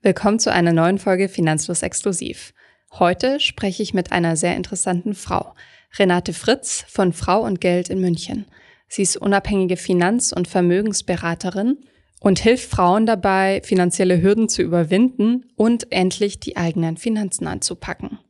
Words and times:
Willkommen 0.00 0.38
zu 0.38 0.52
einer 0.52 0.72
neuen 0.72 0.98
Folge 0.98 1.28
Finanzlos 1.28 1.82
Exklusiv. 1.82 2.54
Heute 2.92 3.40
spreche 3.40 3.82
ich 3.82 3.94
mit 3.94 4.12
einer 4.12 4.36
sehr 4.36 4.54
interessanten 4.54 5.12
Frau, 5.12 5.54
Renate 5.98 6.32
Fritz 6.32 6.84
von 6.86 7.12
Frau 7.12 7.40
und 7.40 7.60
Geld 7.60 7.88
in 7.88 8.00
München. 8.00 8.46
Sie 8.86 9.02
ist 9.02 9.16
unabhängige 9.16 9.76
Finanz- 9.76 10.32
und 10.32 10.46
Vermögensberaterin 10.46 11.78
und 12.20 12.38
hilft 12.38 12.70
Frauen 12.70 13.06
dabei, 13.06 13.60
finanzielle 13.64 14.22
Hürden 14.22 14.48
zu 14.48 14.62
überwinden 14.62 15.46
und 15.56 15.90
endlich 15.90 16.38
die 16.38 16.56
eigenen 16.56 16.96
Finanzen 16.96 17.48
anzupacken. 17.48 18.20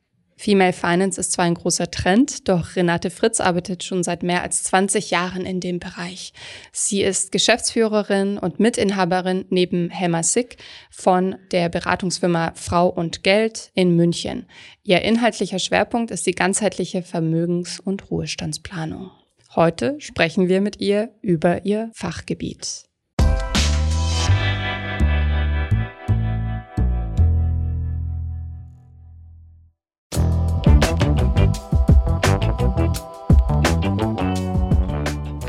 Female 0.41 0.71
Finance 0.71 1.19
ist 1.19 1.33
zwar 1.33 1.43
ein 1.43 1.55
großer 1.55 1.91
Trend, 1.91 2.47
doch 2.47 2.77
Renate 2.77 3.09
Fritz 3.09 3.41
arbeitet 3.41 3.83
schon 3.83 4.03
seit 4.03 4.23
mehr 4.23 4.41
als 4.41 4.63
20 4.63 5.11
Jahren 5.11 5.45
in 5.45 5.59
dem 5.59 5.79
Bereich. 5.79 6.31
Sie 6.71 7.01
ist 7.01 7.33
Geschäftsführerin 7.33 8.37
und 8.37 8.57
Mitinhaberin 8.57 9.43
neben 9.49 9.89
Helma 9.89 10.23
Sick 10.23 10.55
von 10.91 11.35
der 11.51 11.67
Beratungsfirma 11.67 12.53
Frau 12.55 12.87
und 12.87 13.23
Geld 13.23 13.71
in 13.73 13.97
München. 13.97 14.45
Ihr 14.83 15.01
inhaltlicher 15.01 15.59
Schwerpunkt 15.59 16.09
ist 16.09 16.25
die 16.25 16.31
ganzheitliche 16.31 17.03
Vermögens- 17.03 17.81
und 17.81 18.09
Ruhestandsplanung. 18.09 19.11
Heute 19.55 19.99
sprechen 19.99 20.47
wir 20.47 20.61
mit 20.61 20.79
ihr 20.79 21.09
über 21.21 21.65
ihr 21.65 21.91
Fachgebiet. 21.93 22.88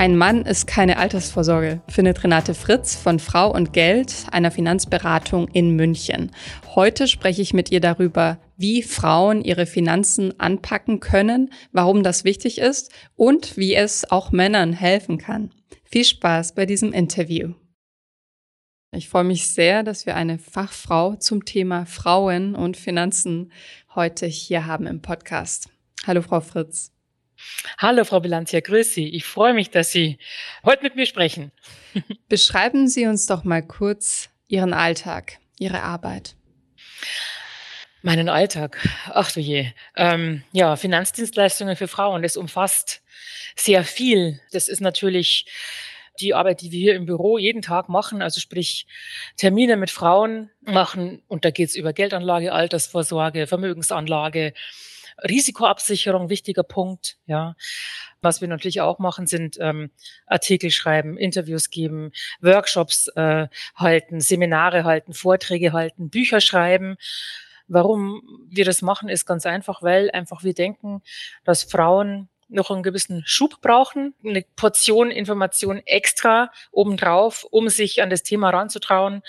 Ein 0.01 0.17
Mann 0.17 0.47
ist 0.47 0.67
keine 0.67 0.97
Altersvorsorge, 0.97 1.83
findet 1.87 2.25
Renate 2.25 2.55
Fritz 2.55 2.97
von 2.97 3.19
Frau 3.19 3.53
und 3.53 3.75
Geld, 3.75 4.25
einer 4.33 4.51
Finanzberatung 4.51 5.47
in 5.49 5.77
München. 5.77 6.31
Heute 6.75 7.07
spreche 7.07 7.43
ich 7.43 7.53
mit 7.53 7.71
ihr 7.71 7.81
darüber, 7.81 8.39
wie 8.57 8.83
Frauen 8.83 9.43
ihre 9.43 9.67
Finanzen 9.67 10.41
anpacken 10.41 11.01
können, 11.01 11.53
warum 11.73 12.03
das 12.03 12.25
wichtig 12.25 12.57
ist 12.57 12.91
und 13.15 13.59
wie 13.59 13.75
es 13.75 14.11
auch 14.11 14.33
Männern 14.33 14.73
helfen 14.73 15.19
kann. 15.19 15.51
Viel 15.85 16.07
Spaß 16.07 16.55
bei 16.55 16.65
diesem 16.65 16.95
Interview. 16.95 17.53
Ich 18.97 19.11
freue 19.11 19.25
mich 19.25 19.49
sehr, 19.49 19.83
dass 19.83 20.07
wir 20.07 20.17
eine 20.17 20.39
Fachfrau 20.39 21.17
zum 21.17 21.45
Thema 21.45 21.85
Frauen 21.85 22.55
und 22.55 22.79
Finanzen 22.79 23.53
heute 23.95 24.25
hier 24.25 24.65
haben 24.65 24.87
im 24.87 25.03
Podcast. 25.03 25.69
Hallo, 26.07 26.23
Frau 26.23 26.41
Fritz. 26.41 26.91
Hallo, 27.79 28.05
Frau 28.05 28.21
Bilanzia, 28.21 28.61
grüß 28.61 28.95
Sie. 28.95 29.09
Ich 29.09 29.25
freue 29.25 29.55
mich, 29.55 29.71
dass 29.71 29.93
Sie 29.93 30.19
heute 30.65 30.83
mit 30.83 30.97
mir 30.97 31.07
sprechen. 31.07 31.53
Beschreiben 32.29 32.89
Sie 32.89 33.07
uns 33.07 33.27
doch 33.27 33.45
mal 33.45 33.63
kurz 33.63 34.31
Ihren 34.49 34.75
Alltag, 34.75 35.39
Ihre 35.59 35.83
Arbeit. 35.83 36.37
Meinen 38.03 38.29
Alltag. 38.29 38.89
Ach 39.07 39.31
du 39.31 39.41
je. 39.41 39.73
Ähm, 39.97 40.43
ja, 40.53 40.77
Finanzdienstleistungen 40.77 41.77
für 41.77 41.89
Frauen, 41.89 42.23
das 42.23 42.37
umfasst 42.37 43.03
sehr 43.57 43.85
viel. 43.85 44.41
Das 44.53 44.69
ist 44.69 44.81
natürlich 44.81 45.47
die 46.21 46.35
Arbeit, 46.35 46.61
die 46.61 46.71
wir 46.71 46.79
hier 46.79 46.95
im 46.95 47.07
Büro 47.07 47.39
jeden 47.39 47.63
Tag 47.63 47.89
machen, 47.89 48.23
also 48.23 48.41
sprich 48.41 48.87
Termine 49.37 49.77
mit 49.77 49.91
Frauen 49.91 50.51
machen. 50.61 51.23
Und 51.29 51.45
da 51.45 51.51
geht 51.51 51.69
es 51.69 51.77
über 51.77 51.93
Geldanlage, 51.93 52.53
Altersvorsorge, 52.53 53.47
Vermögensanlage, 53.47 54.55
Risikoabsicherung, 55.23 56.29
wichtiger 56.29 56.63
Punkt, 56.63 57.17
ja. 57.27 57.55
Was 58.23 58.41
wir 58.41 58.49
natürlich 58.49 58.81
auch 58.81 58.99
machen, 58.99 59.27
sind 59.27 59.57
ähm, 59.61 59.91
Artikel 60.27 60.71
schreiben, 60.71 61.17
Interviews 61.17 61.71
geben, 61.71 62.13
Workshops 62.41 63.09
äh, 63.09 63.49
halten, 63.75 64.21
Seminare 64.21 64.85
halten, 64.85 65.15
Vorträge 65.15 65.73
halten, 65.73 66.11
Bücher 66.11 66.41
schreiben. 66.41 66.97
Warum 67.67 68.23
wir 68.51 68.65
das 68.65 68.83
machen, 68.83 69.09
ist 69.09 69.27
ganz 69.27 69.47
einfach, 69.47 69.83
weil 69.83 70.11
einfach 70.11 70.45
wir 70.45 70.55
denken, 70.55 71.03
dass 71.45 71.63
Frauen 71.63 72.29
noch 72.51 72.71
einen 72.71 72.83
gewissen 72.83 73.23
Schub 73.25 73.61
brauchen, 73.61 74.15
eine 74.25 74.45
Portion 74.57 75.11
Information 75.11 75.81
extra 75.87 76.51
obendrauf, 76.73 77.47
um 77.51 77.69
sich 77.69 78.03
an 78.03 78.11
das 78.11 78.23
Thema 78.23 78.51
ranzutrauen, 78.51 79.23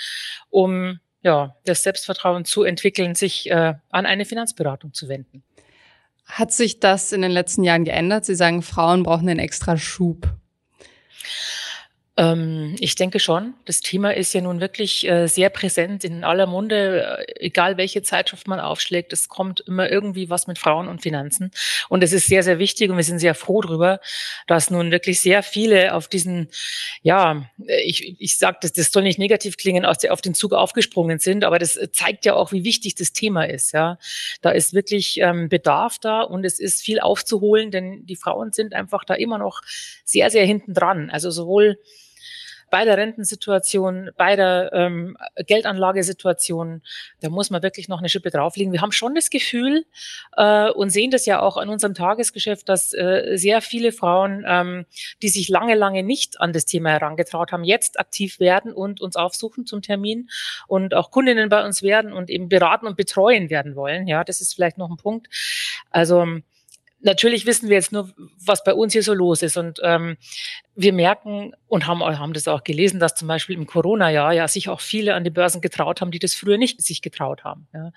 um 0.49 0.99
ja, 1.23 1.55
das 1.65 1.83
Selbstvertrauen 1.83 2.45
zu 2.45 2.63
entwickeln, 2.63 3.15
sich 3.15 3.49
äh, 3.49 3.75
an 3.89 4.05
eine 4.05 4.25
Finanzberatung 4.25 4.93
zu 4.93 5.07
wenden. 5.07 5.43
Hat 6.31 6.53
sich 6.53 6.79
das 6.79 7.11
in 7.11 7.21
den 7.21 7.31
letzten 7.31 7.65
Jahren 7.65 7.83
geändert? 7.83 8.23
Sie 8.23 8.35
sagen, 8.35 8.61
Frauen 8.61 9.03
brauchen 9.03 9.27
einen 9.27 9.39
extra 9.39 9.75
Schub. 9.75 10.33
Ähm, 12.17 12.75
ich 12.79 12.95
denke 12.95 13.21
schon. 13.21 13.53
Das 13.63 13.79
Thema 13.79 14.13
ist 14.13 14.33
ja 14.33 14.41
nun 14.41 14.59
wirklich 14.59 15.07
äh, 15.07 15.27
sehr 15.27 15.49
präsent 15.49 16.03
in 16.03 16.25
aller 16.25 16.45
Munde, 16.45 17.25
äh, 17.25 17.45
egal 17.45 17.77
welche 17.77 18.03
Zeitschrift 18.03 18.49
man 18.49 18.59
aufschlägt. 18.59 19.13
Es 19.13 19.29
kommt 19.29 19.61
immer 19.61 19.89
irgendwie 19.89 20.29
was 20.29 20.45
mit 20.45 20.59
Frauen 20.59 20.89
und 20.89 21.01
Finanzen. 21.01 21.51
Und 21.87 22.03
es 22.03 22.11
ist 22.11 22.27
sehr, 22.27 22.43
sehr 22.43 22.59
wichtig 22.59 22.89
und 22.89 22.97
wir 22.97 23.05
sind 23.05 23.19
sehr 23.19 23.33
froh 23.33 23.61
darüber, 23.61 24.01
dass 24.45 24.69
nun 24.69 24.91
wirklich 24.91 25.21
sehr 25.21 25.41
viele 25.41 25.93
auf 25.93 26.09
diesen, 26.09 26.49
ja, 27.01 27.45
ich, 27.85 28.19
ich 28.19 28.37
sage, 28.37 28.57
das, 28.61 28.73
das 28.73 28.91
soll 28.91 29.03
nicht 29.03 29.19
negativ 29.19 29.55
klingen, 29.55 29.85
aus 29.85 29.99
der, 29.99 30.11
auf 30.11 30.21
den 30.21 30.33
Zug 30.33 30.51
aufgesprungen 30.51 31.19
sind, 31.19 31.45
aber 31.45 31.59
das 31.59 31.79
zeigt 31.93 32.25
ja 32.25 32.33
auch, 32.33 32.51
wie 32.51 32.65
wichtig 32.65 32.95
das 32.95 33.13
Thema 33.13 33.45
ist. 33.45 33.71
Ja, 33.71 33.97
Da 34.41 34.51
ist 34.51 34.73
wirklich 34.73 35.17
ähm, 35.21 35.47
Bedarf 35.47 35.97
da 35.97 36.23
und 36.23 36.43
es 36.43 36.59
ist 36.59 36.81
viel 36.81 36.99
aufzuholen, 36.99 37.71
denn 37.71 38.05
die 38.05 38.17
Frauen 38.17 38.51
sind 38.51 38.73
einfach 38.73 39.05
da 39.05 39.13
immer 39.13 39.37
noch 39.37 39.61
sehr, 40.03 40.29
sehr 40.29 40.45
hinten 40.45 40.73
dran. 40.73 41.09
Also 41.09 41.31
sowohl 41.31 41.77
bei 42.71 42.85
der 42.85 42.97
Rentensituation, 42.97 44.09
bei 44.17 44.35
der 44.35 44.71
ähm, 44.73 45.17
Geldanlagesituation, 45.35 46.81
da 47.19 47.29
muss 47.29 47.51
man 47.51 47.61
wirklich 47.61 47.89
noch 47.89 47.99
eine 47.99 48.09
Schippe 48.09 48.31
drauflegen. 48.31 48.71
Wir 48.73 48.81
haben 48.81 48.93
schon 48.93 49.13
das 49.13 49.29
Gefühl 49.29 49.85
äh, 50.37 50.69
und 50.71 50.89
sehen 50.89 51.11
das 51.11 51.25
ja 51.25 51.41
auch 51.41 51.57
an 51.57 51.69
unserem 51.69 51.93
Tagesgeschäft, 51.93 52.69
dass 52.69 52.93
äh, 52.93 53.33
sehr 53.35 53.61
viele 53.61 53.91
Frauen, 53.91 54.45
ähm, 54.47 54.85
die 55.21 55.29
sich 55.29 55.49
lange, 55.49 55.75
lange 55.75 56.01
nicht 56.01 56.39
an 56.39 56.53
das 56.53 56.65
Thema 56.65 56.91
herangetraut 56.91 57.51
haben, 57.51 57.65
jetzt 57.65 57.99
aktiv 57.99 58.39
werden 58.39 58.73
und 58.73 59.01
uns 59.01 59.17
aufsuchen 59.17 59.65
zum 59.65 59.81
Termin 59.81 60.29
und 60.67 60.93
auch 60.93 61.11
Kundinnen 61.11 61.49
bei 61.49 61.63
uns 61.65 61.83
werden 61.83 62.13
und 62.13 62.29
eben 62.29 62.47
beraten 62.47 62.87
und 62.87 62.95
betreuen 62.95 63.49
werden 63.49 63.75
wollen. 63.75 64.07
Ja, 64.07 64.23
das 64.23 64.39
ist 64.39 64.55
vielleicht 64.55 64.77
noch 64.77 64.89
ein 64.89 64.97
Punkt. 64.97 65.27
Also 65.91 66.25
natürlich 67.01 67.45
wissen 67.45 67.69
wir 67.69 67.75
jetzt 67.75 67.91
nur, 67.91 68.09
was 68.45 68.63
bei 68.63 68.73
uns 68.73 68.93
hier 68.93 69.03
so 69.03 69.13
los 69.13 69.41
ist. 69.41 69.57
Und 69.57 69.79
ähm, 69.83 70.17
wir 70.75 70.93
merken 70.93 71.53
und 71.67 71.87
haben, 71.87 72.01
haben 72.01 72.33
das 72.33 72.47
auch 72.47 72.63
gelesen, 72.63 72.99
dass 72.99 73.15
zum 73.15 73.27
Beispiel 73.27 73.55
im 73.55 73.65
Corona-Jahr 73.65 74.33
ja 74.33 74.47
sich 74.47 74.69
auch 74.69 74.79
viele 74.79 75.15
an 75.15 75.23
die 75.23 75.29
Börsen 75.29 75.61
getraut 75.61 76.01
haben, 76.01 76.11
die 76.11 76.19
das 76.19 76.33
früher 76.33 76.57
nicht 76.57 76.81
sich 76.81 77.01
getraut 77.01 77.43
haben. 77.43 77.67
Ja. 77.73 77.91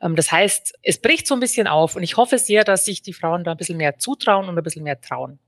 Ähm, 0.00 0.16
das 0.16 0.30
heißt, 0.30 0.78
es 0.82 1.00
bricht 1.00 1.26
so 1.26 1.34
ein 1.34 1.40
bisschen 1.40 1.66
auf 1.66 1.96
und 1.96 2.02
ich 2.02 2.16
hoffe 2.16 2.38
sehr, 2.38 2.64
dass 2.64 2.84
sich 2.84 3.02
die 3.02 3.12
Frauen 3.12 3.44
da 3.44 3.52
ein 3.52 3.56
bisschen 3.56 3.78
mehr 3.78 3.98
zutrauen 3.98 4.48
und 4.48 4.56
ein 4.56 4.64
bisschen 4.64 4.84
mehr 4.84 5.00
trauen. 5.00 5.38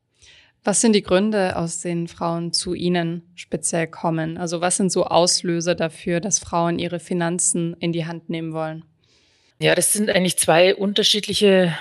Was 0.65 0.81
sind 0.81 0.93
die 0.95 1.03
Gründe, 1.03 1.57
aus 1.57 1.81
denen 1.81 2.07
Frauen 2.07 2.53
zu 2.53 2.75
Ihnen 2.75 3.33
speziell 3.35 3.89
kommen? 3.89 4.39
Also 4.39 4.61
was 4.61 4.77
sind 4.77 4.93
so 4.93 5.07
Auslöser 5.07 5.75
dafür, 5.75 6.21
dass 6.21 6.39
Frauen 6.39 6.79
ihre 6.79 7.01
Finanzen 7.01 7.75
in 7.81 7.93
die 7.93 8.07
Hand 8.07 8.31
nehmen 8.31 8.53
wollen? 8.53 8.85
Ja, 9.63 9.77
das 9.77 9.93
sind 9.93 10.11
eigentlich 10.11 10.39
zwei 10.39 10.75
unterschiedliche, 10.75 11.73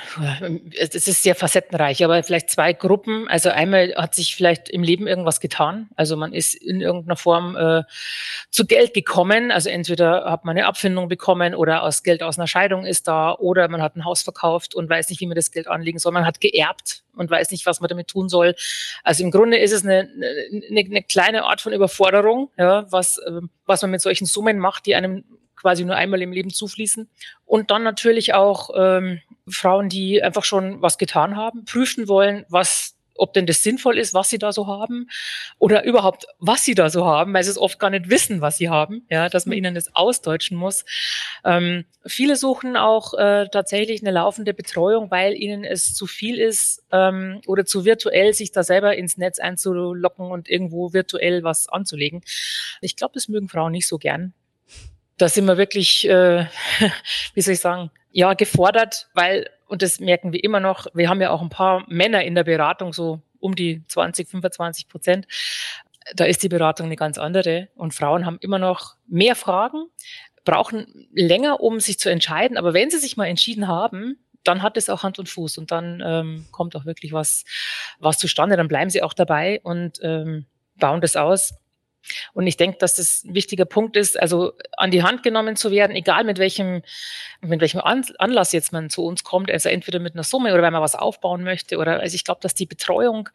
es 0.80 0.94
ist 0.94 1.24
sehr 1.24 1.34
facettenreich, 1.34 2.04
aber 2.04 2.22
vielleicht 2.22 2.52
zwei 2.52 2.74
Gruppen. 2.74 3.28
Also 3.28 3.50
einmal 3.50 3.96
hat 3.96 4.14
sich 4.14 4.36
vielleicht 4.36 4.70
im 4.70 4.84
Leben 4.84 5.08
irgendwas 5.08 5.40
getan. 5.40 5.90
Also 5.96 6.16
man 6.16 6.32
ist 6.32 6.54
in 6.54 6.80
irgendeiner 6.80 7.16
Form 7.16 7.56
äh, 7.56 7.82
zu 8.52 8.68
Geld 8.68 8.94
gekommen. 8.94 9.50
Also 9.50 9.70
entweder 9.70 10.26
hat 10.26 10.46
man 10.46 10.56
eine 10.56 10.68
Abfindung 10.68 11.08
bekommen 11.08 11.56
oder 11.56 11.82
aus 11.82 12.04
Geld 12.04 12.22
aus 12.22 12.38
einer 12.38 12.46
Scheidung 12.46 12.86
ist 12.86 13.08
da 13.08 13.34
oder 13.34 13.68
man 13.68 13.82
hat 13.82 13.96
ein 13.96 14.06
Haus 14.06 14.22
verkauft 14.22 14.76
und 14.76 14.88
weiß 14.88 15.10
nicht, 15.10 15.20
wie 15.20 15.26
man 15.26 15.36
das 15.36 15.50
Geld 15.50 15.68
anlegen 15.68 15.98
soll. 15.98 16.12
Man 16.12 16.28
hat 16.28 16.40
geerbt 16.40 17.02
und 17.16 17.32
weiß 17.32 17.50
nicht, 17.50 17.66
was 17.66 17.82
man 17.82 17.88
damit 17.88 18.10
tun 18.10 18.30
soll. 18.30 18.54
Also 19.04 19.24
im 19.24 19.32
Grunde 19.32 19.58
ist 19.58 19.72
es 19.72 19.84
eine, 19.84 20.08
eine, 20.70 20.82
eine 20.82 21.02
kleine 21.02 21.46
Art 21.46 21.62
von 21.62 21.74
Überforderung, 21.74 22.52
ja, 22.60 22.86
was, 22.92 23.20
ähm, 23.28 23.50
was 23.66 23.82
man 23.82 23.90
mit 23.90 24.02
solchen 24.02 24.28
Summen 24.28 24.60
macht, 24.60 24.86
die 24.86 24.94
einem 24.94 25.24
quasi 25.62 25.86
nur 25.86 25.96
einmal 25.96 26.22
im 26.22 26.32
Leben 26.32 26.50
zufließen. 26.50 27.10
Und 27.46 27.72
dann 27.72 27.84
natürlich 27.84 28.34
auch 28.34 28.72
ähm, 28.76 29.22
Frauen, 29.48 29.90
die 29.90 30.22
einfach 30.24 30.44
schon 30.44 30.82
was 30.82 30.98
getan 30.98 31.36
haben, 31.36 31.66
prüfen 31.66 32.08
wollen, 32.08 32.46
was 32.50 32.96
ob 33.22 33.34
denn 33.34 33.46
das 33.46 33.62
sinnvoll 33.62 34.00
ist, 34.00 34.14
was 34.16 34.30
sie 34.30 34.40
da 34.40 34.52
so 34.52 34.66
haben 34.68 35.08
oder 35.60 35.84
überhaupt, 35.84 36.26
was 36.40 36.64
sie 36.66 36.74
da 36.74 36.90
so 36.90 37.06
haben, 37.06 37.34
weil 37.34 37.44
sie 37.44 37.52
es 37.52 37.58
oft 37.58 37.78
gar 37.78 37.92
nicht 37.92 38.10
wissen, 38.10 38.42
was 38.42 38.58
sie 38.58 38.70
haben, 38.70 39.06
ja, 39.10 39.30
dass 39.30 39.46
man 39.46 39.54
mhm. 39.54 39.66
ihnen 39.66 39.76
das 39.76 39.96
ausdeutschen 39.96 40.58
muss. 40.58 40.86
Ähm, 41.46 41.86
viele 42.06 42.36
suchen 42.36 42.76
auch 42.76 43.14
äh, 43.14 43.48
tatsächlich 43.52 44.02
eine 44.02 44.12
laufende 44.12 44.56
Betreuung, 44.56 45.12
weil 45.12 45.36
ihnen 45.36 45.64
es 45.64 45.94
zu 45.94 46.08
viel 46.08 46.40
ist 46.40 46.84
ähm, 46.92 47.42
oder 47.46 47.66
zu 47.66 47.86
virtuell, 47.86 48.34
sich 48.34 48.52
da 48.52 48.64
selber 48.64 48.96
ins 48.96 49.18
Netz 49.18 49.38
einzulocken 49.38 50.26
und 50.32 50.50
irgendwo 50.50 50.94
virtuell 50.94 51.44
was 51.44 51.70
anzulegen. 51.70 52.22
Ich 52.82 52.96
glaube, 52.96 53.14
das 53.14 53.28
mögen 53.28 53.50
Frauen 53.50 53.74
nicht 53.74 53.88
so 53.88 54.00
gern 54.00 54.34
da 55.22 55.30
sind 55.30 55.46
wir 55.46 55.58
wirklich, 55.58 56.08
äh, 56.10 56.46
wie 57.34 57.42
soll 57.42 57.54
ich 57.54 57.60
sagen, 57.60 57.92
ja, 58.12 58.34
gefordert, 58.34 59.10
weil, 59.14 59.50
und 59.68 59.82
das 59.82 60.00
merken 60.00 60.34
wir 60.34 60.44
immer 60.44 60.60
noch, 60.60 60.88
wir 60.94 61.10
haben 61.10 61.22
ja 61.22 61.30
auch 61.30 61.42
ein 61.42 61.50
paar 61.50 61.86
Männer 61.88 62.24
in 62.24 62.36
der 62.36 62.44
Beratung, 62.44 62.92
so 62.92 63.22
um 63.40 63.56
die 63.56 63.84
20, 63.88 64.28
25 64.28 64.88
Prozent. 64.88 65.28
Da 66.16 66.26
ist 66.26 66.44
die 66.44 66.50
Beratung 66.50 66.88
eine 66.88 66.96
ganz 66.96 67.18
andere 67.18 67.70
und 67.76 67.94
Frauen 67.94 68.26
haben 68.26 68.38
immer 68.42 68.60
noch 68.60 68.96
mehr 69.08 69.36
Fragen, 69.36 69.86
brauchen 70.44 71.08
länger, 71.14 71.62
um 71.62 71.80
sich 71.80 72.00
zu 72.00 72.10
entscheiden. 72.10 72.58
Aber 72.58 72.74
wenn 72.74 72.90
sie 72.90 72.98
sich 72.98 73.16
mal 73.16 73.28
entschieden 73.28 73.68
haben, 73.68 74.18
dann 74.44 74.64
hat 74.64 74.76
es 74.76 74.90
auch 74.90 75.04
Hand 75.04 75.20
und 75.20 75.30
Fuß 75.30 75.60
und 75.60 75.72
dann 75.72 76.02
ähm, 76.04 76.46
kommt 76.52 76.76
auch 76.76 76.86
wirklich 76.86 77.14
was, 77.14 77.46
was 78.00 78.18
zustande. 78.18 78.58
Dann 78.58 78.68
bleiben 78.68 78.90
sie 78.90 79.04
auch 79.04 79.14
dabei 79.14 79.62
und 79.62 80.00
ähm, 80.02 80.48
bauen 80.78 81.00
das 81.00 81.16
aus. 81.16 81.54
Und 82.34 82.48
ich 82.48 82.58
denke, 82.58 82.78
dass 82.80 82.96
das 82.96 83.24
ein 83.24 83.36
wichtiger 83.36 83.66
Punkt 83.66 83.96
ist, 83.96 84.20
also 84.20 84.54
an 84.78 84.92
die 84.92 85.04
Hand 85.04 85.24
genommen 85.24 85.56
zu 85.56 85.72
werden, 85.72 85.96
egal 85.96 86.24
mit 86.24 86.40
welchem, 86.40 86.82
mit 87.42 87.62
welchem 87.62 87.82
Anlass 87.82 88.52
jetzt 88.52 88.74
man 88.74 88.90
zu 88.90 89.04
uns 89.04 89.24
kommt, 89.24 89.52
also 89.52 89.70
entweder 89.70 90.00
mit 90.00 90.16
einer 90.16 90.24
Summe 90.24 90.54
oder 90.54 90.64
wenn 90.64 90.74
man 90.74 90.82
was 90.82 90.96
aufbauen 90.96 91.44
möchte 91.44 91.78
oder, 91.78 92.00
also 92.00 92.16
ich 92.16 92.24
glaube, 92.24 92.42
dass 92.42 92.54
die 92.54 92.66
Betreuung 92.66 93.30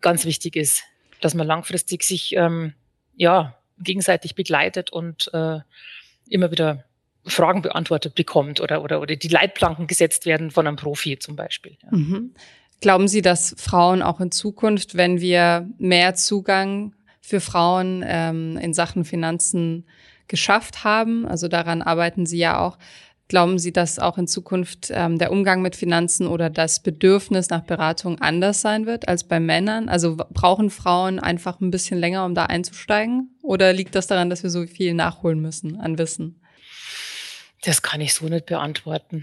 ganz 0.00 0.24
wichtig 0.24 0.56
ist, 0.56 0.84
dass 1.20 1.34
man 1.34 1.46
langfristig 1.46 2.02
sich, 2.02 2.34
ähm, 2.36 2.74
ja, 3.16 3.56
gegenseitig 3.78 4.34
begleitet 4.34 4.90
und 4.90 5.30
äh, 5.34 5.58
immer 6.28 6.50
wieder 6.50 6.84
Fragen 7.26 7.62
beantwortet 7.62 8.14
bekommt 8.14 8.60
oder, 8.60 8.82
oder, 8.82 9.00
oder 9.00 9.16
die 9.16 9.28
Leitplanken 9.28 9.86
gesetzt 9.86 10.26
werden 10.26 10.50
von 10.50 10.66
einem 10.66 10.76
Profi 10.76 11.18
zum 11.18 11.36
Beispiel. 11.36 11.76
Ja. 11.82 11.88
Mhm. 11.90 12.34
Glauben 12.80 13.08
Sie, 13.08 13.22
dass 13.22 13.54
Frauen 13.58 14.02
auch 14.02 14.20
in 14.20 14.30
Zukunft, 14.30 14.96
wenn 14.96 15.20
wir 15.20 15.68
mehr 15.78 16.14
Zugang 16.14 16.94
für 17.26 17.40
Frauen 17.40 18.04
ähm, 18.06 18.56
in 18.56 18.72
Sachen 18.72 19.04
Finanzen 19.04 19.84
geschafft 20.28 20.84
haben, 20.84 21.26
also 21.26 21.48
daran 21.48 21.82
arbeiten 21.82 22.24
Sie 22.24 22.38
ja 22.38 22.60
auch, 22.60 22.78
glauben 23.26 23.58
Sie, 23.58 23.72
dass 23.72 23.98
auch 23.98 24.16
in 24.16 24.28
Zukunft 24.28 24.92
ähm, 24.94 25.18
der 25.18 25.32
Umgang 25.32 25.60
mit 25.60 25.74
Finanzen 25.74 26.28
oder 26.28 26.50
das 26.50 26.80
Bedürfnis 26.80 27.50
nach 27.50 27.62
Beratung 27.62 28.20
anders 28.20 28.60
sein 28.60 28.86
wird 28.86 29.08
als 29.08 29.24
bei 29.24 29.40
Männern? 29.40 29.88
Also 29.88 30.16
brauchen 30.16 30.70
Frauen 30.70 31.18
einfach 31.18 31.60
ein 31.60 31.72
bisschen 31.72 31.98
länger, 31.98 32.24
um 32.24 32.36
da 32.36 32.46
einzusteigen? 32.46 33.34
Oder 33.42 33.72
liegt 33.72 33.96
das 33.96 34.06
daran, 34.06 34.30
dass 34.30 34.44
wir 34.44 34.50
so 34.50 34.64
viel 34.64 34.94
nachholen 34.94 35.40
müssen 35.40 35.80
an 35.80 35.98
Wissen? 35.98 36.40
Das 37.62 37.82
kann 37.82 38.00
ich 38.00 38.14
so 38.14 38.26
nicht 38.26 38.46
beantworten. 38.46 39.22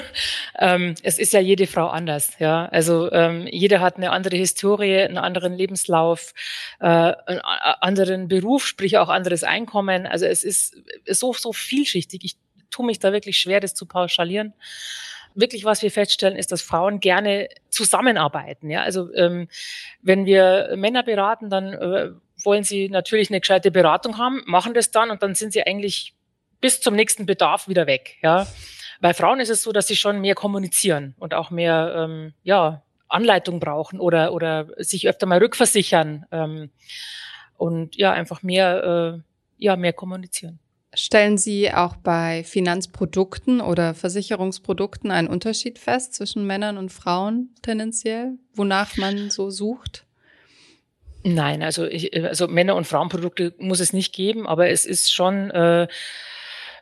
ähm, 0.58 0.94
es 1.02 1.18
ist 1.18 1.32
ja 1.32 1.40
jede 1.40 1.66
Frau 1.66 1.86
anders, 1.86 2.38
ja. 2.38 2.66
Also 2.66 3.10
ähm, 3.12 3.46
jeder 3.50 3.80
hat 3.80 3.96
eine 3.96 4.10
andere 4.10 4.36
Historie, 4.36 4.98
einen 4.98 5.16
anderen 5.16 5.54
Lebenslauf, 5.54 6.34
äh, 6.80 6.86
einen 6.86 7.40
anderen 7.40 8.28
Beruf, 8.28 8.66
sprich 8.66 8.98
auch 8.98 9.08
anderes 9.08 9.44
Einkommen. 9.44 10.06
Also 10.06 10.26
es 10.26 10.44
ist 10.44 10.76
so 11.06 11.32
so 11.32 11.52
vielschichtig. 11.52 12.24
Ich 12.24 12.36
tue 12.70 12.84
mich 12.84 12.98
da 12.98 13.12
wirklich 13.12 13.38
schwer, 13.38 13.60
das 13.60 13.74
zu 13.74 13.86
pauschalieren. 13.86 14.54
Wirklich, 15.34 15.64
was 15.64 15.82
wir 15.82 15.92
feststellen, 15.92 16.36
ist, 16.36 16.50
dass 16.50 16.62
Frauen 16.62 16.98
gerne 16.98 17.48
zusammenarbeiten. 17.70 18.70
Ja, 18.70 18.82
also 18.82 19.12
ähm, 19.14 19.48
wenn 20.02 20.26
wir 20.26 20.74
Männer 20.76 21.04
beraten, 21.04 21.48
dann 21.48 21.74
äh, 21.74 22.10
wollen 22.42 22.64
sie 22.64 22.88
natürlich 22.88 23.30
eine 23.30 23.40
gescheite 23.40 23.70
Beratung 23.70 24.18
haben, 24.18 24.42
machen 24.46 24.74
das 24.74 24.90
dann 24.90 25.10
und 25.10 25.22
dann 25.22 25.34
sind 25.34 25.52
sie 25.52 25.62
eigentlich 25.62 26.14
bis 26.60 26.80
zum 26.80 26.94
nächsten 26.94 27.26
Bedarf 27.26 27.68
wieder 27.68 27.86
weg. 27.86 28.16
Ja. 28.22 28.46
Bei 29.00 29.14
Frauen 29.14 29.40
ist 29.40 29.48
es 29.48 29.62
so, 29.62 29.72
dass 29.72 29.86
sie 29.86 29.96
schon 29.96 30.20
mehr 30.20 30.34
kommunizieren 30.34 31.14
und 31.18 31.34
auch 31.34 31.50
mehr 31.50 31.94
ähm, 31.96 32.34
ja, 32.42 32.82
Anleitung 33.08 33.60
brauchen 33.60 34.00
oder, 34.00 34.32
oder 34.32 34.66
sich 34.76 35.08
öfter 35.08 35.26
mal 35.26 35.38
rückversichern 35.38 36.26
ähm, 36.32 36.70
und 37.56 37.96
ja, 37.96 38.12
einfach 38.12 38.42
mehr, 38.42 39.14
äh, 39.16 39.20
ja, 39.56 39.76
mehr 39.76 39.92
kommunizieren. 39.92 40.58
Stellen 40.94 41.36
Sie 41.36 41.72
auch 41.72 41.96
bei 41.96 42.44
Finanzprodukten 42.44 43.60
oder 43.60 43.94
Versicherungsprodukten 43.94 45.10
einen 45.10 45.28
Unterschied 45.28 45.78
fest 45.78 46.14
zwischen 46.14 46.46
Männern 46.46 46.78
und 46.78 46.90
Frauen 46.90 47.54
tendenziell, 47.62 48.32
wonach 48.54 48.96
man 48.96 49.30
so 49.30 49.50
sucht? 49.50 50.06
Nein, 51.24 51.62
also, 51.62 51.84
ich, 51.84 52.24
also 52.24 52.48
Männer- 52.48 52.76
und 52.76 52.86
Frauenprodukte 52.86 53.54
muss 53.58 53.80
es 53.80 53.92
nicht 53.92 54.14
geben, 54.14 54.46
aber 54.46 54.70
es 54.70 54.86
ist 54.86 55.12
schon 55.12 55.50
äh, 55.50 55.88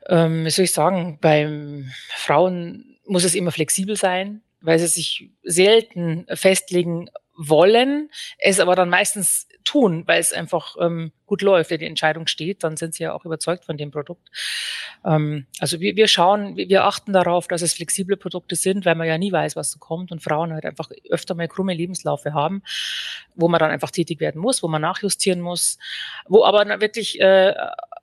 ähm, 0.08 0.44
wie 0.44 0.50
soll 0.50 0.64
ich 0.64 0.73
sagen, 0.73 1.19
beim 1.20 1.91
Frauen 2.17 2.99
muss 3.06 3.25
es 3.25 3.35
immer 3.35 3.53
flexibel 3.53 3.97
sein, 3.97 4.43
weil 4.61 4.79
sie 4.79 4.87
sich 4.87 5.31
selten 5.43 6.26
festlegen 6.35 7.08
wollen, 7.37 8.11
es 8.38 8.61
aber 8.61 8.75
dann 8.75 8.88
meistens 8.88 9.49
tun, 9.65 10.05
weil 10.06 10.21
es 10.21 10.33
einfach 10.33 10.77
ähm, 10.81 11.12
gut 11.27 11.43
läuft, 11.43 11.71
wenn 11.71 11.81
die 11.81 11.87
Entscheidung 11.87 12.27
steht, 12.27 12.62
dann 12.65 12.77
sind 12.77 12.94
sie 12.94 13.03
ja 13.03 13.12
auch 13.12 13.25
überzeugt 13.25 13.65
von 13.65 13.77
dem 13.77 13.91
Produkt. 13.91 14.29
Ähm, 15.05 15.47
also 15.59 15.81
wir, 15.81 15.97
wir 15.97 16.09
schauen, 16.09 16.56
wir 16.56 16.85
achten 16.85 17.12
darauf, 17.12 17.49
dass 17.49 17.62
es 17.62 17.75
flexible 17.75 18.17
Produkte 18.17 18.56
sind, 18.56 18.87
weil 18.87 18.94
man 18.94 19.09
ja 19.09 19.19
nie 19.19 19.33
weiß, 19.33 19.56
was 19.56 19.73
so 19.73 19.79
kommt 19.79 20.12
und 20.12 20.23
Frauen 20.23 20.53
halt 20.53 20.65
einfach 20.65 20.91
öfter 21.11 21.35
mal 21.35 21.49
krumme 21.49 21.75
Lebenslaufe 21.75 22.33
haben, 22.33 22.62
wo 23.35 23.49
man 23.49 23.59
dann 23.59 23.71
einfach 23.71 23.91
tätig 23.91 24.21
werden 24.21 24.41
muss, 24.41 24.62
wo 24.62 24.69
man 24.69 24.82
nachjustieren 24.82 25.41
muss, 25.41 25.79
wo 26.29 26.44
aber 26.44 26.81
wirklich 26.81 27.21
äh, 27.21 27.55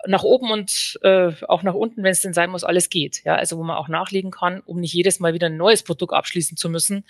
nach 0.06 0.24
oben 0.24 0.52
und 0.52 1.00
äh, 1.04 1.32
auch 1.48 1.64
nach 1.64 1.74
unten, 1.74 2.04
wenn 2.04 2.12
es 2.12 2.22
denn 2.22 2.34
sein 2.34 2.50
muss, 2.50 2.64
alles 2.64 2.90
geht. 2.90 3.24
Ja, 3.24 3.36
also 3.36 3.58
wo 3.58 3.64
man 3.64 3.78
auch 3.78 3.88
nachlegen 3.88 4.32
kann, 4.32 4.60
um 4.66 4.80
nicht 4.80 4.94
jedes 4.94 5.20
Mal 5.20 5.34
wieder 5.34 5.48
ein 5.48 5.58
neues 5.58 5.84
Produkt 5.84 6.14
abschließen 6.14 6.58
zu 6.58 6.70
müssen, 6.70 7.06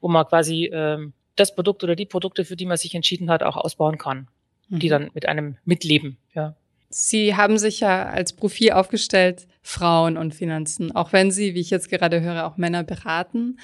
wo 0.00 0.08
man 0.08 0.26
quasi 0.26 0.70
ähm, 0.72 1.14
das 1.36 1.54
Produkt 1.54 1.82
oder 1.84 1.96
die 1.96 2.06
Produkte, 2.06 2.44
für 2.44 2.56
die 2.56 2.66
man 2.66 2.76
sich 2.76 2.94
entschieden 2.94 3.30
hat, 3.30 3.42
auch 3.42 3.56
ausbauen 3.56 3.98
kann, 3.98 4.28
mhm. 4.68 4.78
die 4.78 4.88
dann 4.88 5.10
mit 5.14 5.26
einem 5.26 5.56
mitleben. 5.64 6.18
Ja. 6.34 6.54
Sie 6.88 7.34
haben 7.34 7.58
sich 7.58 7.80
ja 7.80 8.08
als 8.08 8.34
Profil 8.34 8.70
aufgestellt, 8.72 9.48
Frauen 9.62 10.16
und 10.16 10.34
Finanzen, 10.34 10.94
auch 10.94 11.12
wenn 11.12 11.30
Sie, 11.30 11.54
wie 11.54 11.60
ich 11.60 11.70
jetzt 11.70 11.90
gerade 11.90 12.20
höre, 12.20 12.46
auch 12.46 12.56
Männer 12.56 12.84
beraten. 12.84 13.58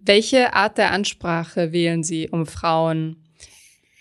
Welche 0.00 0.52
Art 0.52 0.76
der 0.76 0.90
Ansprache 0.90 1.72
wählen 1.72 2.02
Sie, 2.02 2.28
um 2.28 2.44
Frauen 2.46 3.24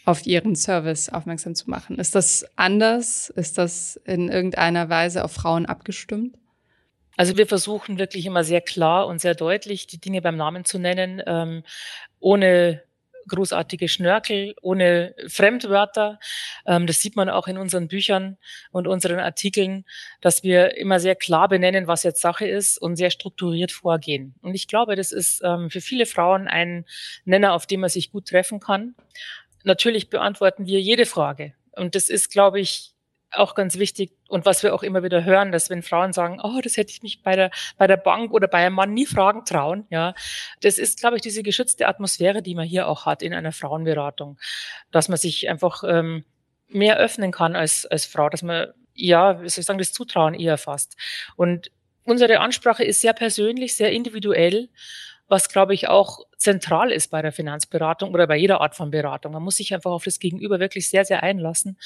auf 0.03 0.25
Ihren 0.25 0.55
Service 0.55 1.09
aufmerksam 1.09 1.55
zu 1.55 1.69
machen? 1.69 1.97
Ist 1.97 2.15
das 2.15 2.45
anders? 2.55 3.29
Ist 3.29 3.57
das 3.57 3.97
in 4.05 4.29
irgendeiner 4.29 4.89
Weise 4.89 5.23
auf 5.23 5.31
Frauen 5.31 5.65
abgestimmt? 5.65 6.37
Also 7.17 7.35
wir 7.35 7.47
versuchen 7.47 7.97
wirklich 7.97 8.25
immer 8.25 8.43
sehr 8.43 8.61
klar 8.61 9.07
und 9.07 9.19
sehr 9.19 9.33
deutlich 9.33 9.87
die 9.87 9.99
Dinge 9.99 10.21
beim 10.21 10.37
Namen 10.37 10.65
zu 10.65 10.77
nennen, 10.77 11.21
ähm, 11.25 11.63
ohne 12.19 12.83
großartige 13.27 13.87
Schnörkel, 13.87 14.55
ohne 14.61 15.15
Fremdwörter. 15.27 16.19
Ähm, 16.65 16.87
das 16.87 17.01
sieht 17.01 17.15
man 17.15 17.29
auch 17.29 17.47
in 17.47 17.57
unseren 17.57 17.87
Büchern 17.87 18.37
und 18.71 18.87
unseren 18.87 19.19
Artikeln, 19.19 19.85
dass 20.21 20.43
wir 20.43 20.77
immer 20.77 20.99
sehr 20.99 21.15
klar 21.15 21.47
benennen, 21.47 21.87
was 21.87 22.03
jetzt 22.03 22.21
Sache 22.21 22.47
ist 22.47 22.77
und 22.77 22.95
sehr 22.95 23.11
strukturiert 23.11 23.71
vorgehen. 23.71 24.35
Und 24.41 24.55
ich 24.55 24.67
glaube, 24.67 24.95
das 24.95 25.11
ist 25.11 25.41
ähm, 25.43 25.69
für 25.69 25.81
viele 25.81 26.05
Frauen 26.05 26.47
ein 26.47 26.85
Nenner, 27.25 27.53
auf 27.53 27.65
dem 27.65 27.81
man 27.81 27.89
sich 27.89 28.11
gut 28.11 28.27
treffen 28.27 28.59
kann. 28.59 28.95
Natürlich 29.63 30.09
beantworten 30.09 30.65
wir 30.65 30.79
jede 30.81 31.05
Frage. 31.05 31.53
Und 31.73 31.95
das 31.95 32.09
ist, 32.09 32.31
glaube 32.31 32.59
ich, 32.59 32.93
auch 33.31 33.55
ganz 33.55 33.77
wichtig 33.77 34.11
und 34.29 34.45
was 34.45 34.63
wir 34.63 34.73
auch 34.73 34.83
immer 34.83 35.03
wieder 35.03 35.23
hören, 35.23 35.51
dass 35.51 35.69
wenn 35.69 35.83
Frauen 35.83 36.13
sagen, 36.13 36.39
oh, 36.41 36.59
das 36.63 36.77
hätte 36.77 36.91
ich 36.91 37.03
mich 37.03 37.23
bei 37.23 37.35
der, 37.35 37.51
bei 37.77 37.87
der 37.87 37.97
Bank 37.97 38.31
oder 38.31 38.47
bei 38.47 38.65
einem 38.65 38.75
Mann 38.75 38.93
nie 38.93 39.05
fragen 39.05 39.43
trauen, 39.45 39.85
ja, 39.89 40.13
das 40.61 40.77
ist, 40.77 40.99
glaube 40.99 41.17
ich, 41.17 41.21
diese 41.21 41.43
geschützte 41.43 41.87
Atmosphäre, 41.87 42.41
die 42.41 42.55
man 42.55 42.65
hier 42.65 42.87
auch 42.87 43.05
hat 43.05 43.21
in 43.21 43.33
einer 43.33 43.51
Frauenberatung, 43.51 44.37
dass 44.91 45.09
man 45.09 45.17
sich 45.17 45.49
einfach 45.49 45.83
ähm, 45.85 46.23
mehr 46.67 46.97
öffnen 46.97 47.31
kann 47.31 47.55
als, 47.55 47.85
als 47.85 48.05
Frau, 48.05 48.29
dass 48.29 48.43
man, 48.43 48.67
ja, 48.93 49.41
wie 49.41 49.49
soll 49.49 49.61
ich 49.61 49.65
sagen, 49.65 49.79
das 49.79 49.93
Zutrauen 49.93 50.33
eher 50.33 50.57
fasst. 50.57 50.95
Und 51.35 51.71
unsere 52.03 52.39
Ansprache 52.39 52.83
ist 52.83 53.01
sehr 53.01 53.13
persönlich, 53.13 53.75
sehr 53.75 53.91
individuell 53.91 54.69
was, 55.27 55.49
glaube 55.49 55.73
ich, 55.73 55.87
auch 55.89 56.21
zentral 56.37 56.91
ist 56.91 57.09
bei 57.09 57.21
der 57.21 57.31
Finanzberatung 57.31 58.13
oder 58.13 58.27
bei 58.27 58.37
jeder 58.37 58.61
Art 58.61 58.75
von 58.75 58.91
Beratung. 58.91 59.33
Man 59.33 59.43
muss 59.43 59.57
sich 59.57 59.73
einfach 59.73 59.91
auf 59.91 60.03
das 60.03 60.19
Gegenüber 60.19 60.59
wirklich 60.59 60.89
sehr, 60.89 61.05
sehr 61.05 61.23
einlassen. 61.23 61.77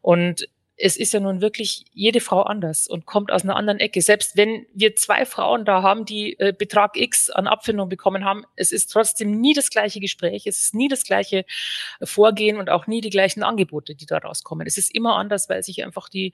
Und 0.00 0.48
es 0.80 0.96
ist 0.96 1.12
ja 1.12 1.18
nun 1.18 1.40
wirklich 1.40 1.84
jede 1.92 2.20
Frau 2.20 2.42
anders 2.42 2.86
und 2.86 3.04
kommt 3.04 3.32
aus 3.32 3.42
einer 3.42 3.56
anderen 3.56 3.80
Ecke. 3.80 4.00
Selbst 4.00 4.36
wenn 4.36 4.64
wir 4.72 4.94
zwei 4.94 5.26
Frauen 5.26 5.64
da 5.64 5.82
haben, 5.82 6.04
die 6.04 6.38
äh, 6.38 6.52
Betrag 6.56 6.96
X 6.96 7.30
an 7.30 7.48
Abfindung 7.48 7.88
bekommen 7.88 8.24
haben, 8.24 8.44
es 8.54 8.70
ist 8.70 8.92
trotzdem 8.92 9.40
nie 9.40 9.54
das 9.54 9.70
gleiche 9.70 9.98
Gespräch, 9.98 10.46
es 10.46 10.60
ist 10.60 10.74
nie 10.74 10.86
das 10.86 11.02
gleiche 11.02 11.44
Vorgehen 12.02 12.58
und 12.58 12.70
auch 12.70 12.86
nie 12.86 13.00
die 13.00 13.10
gleichen 13.10 13.42
Angebote, 13.42 13.96
die 13.96 14.06
da 14.06 14.18
rauskommen. 14.18 14.68
Es 14.68 14.78
ist 14.78 14.94
immer 14.94 15.16
anders, 15.16 15.48
weil 15.48 15.64
sich 15.64 15.84
einfach 15.84 16.08
die, 16.08 16.32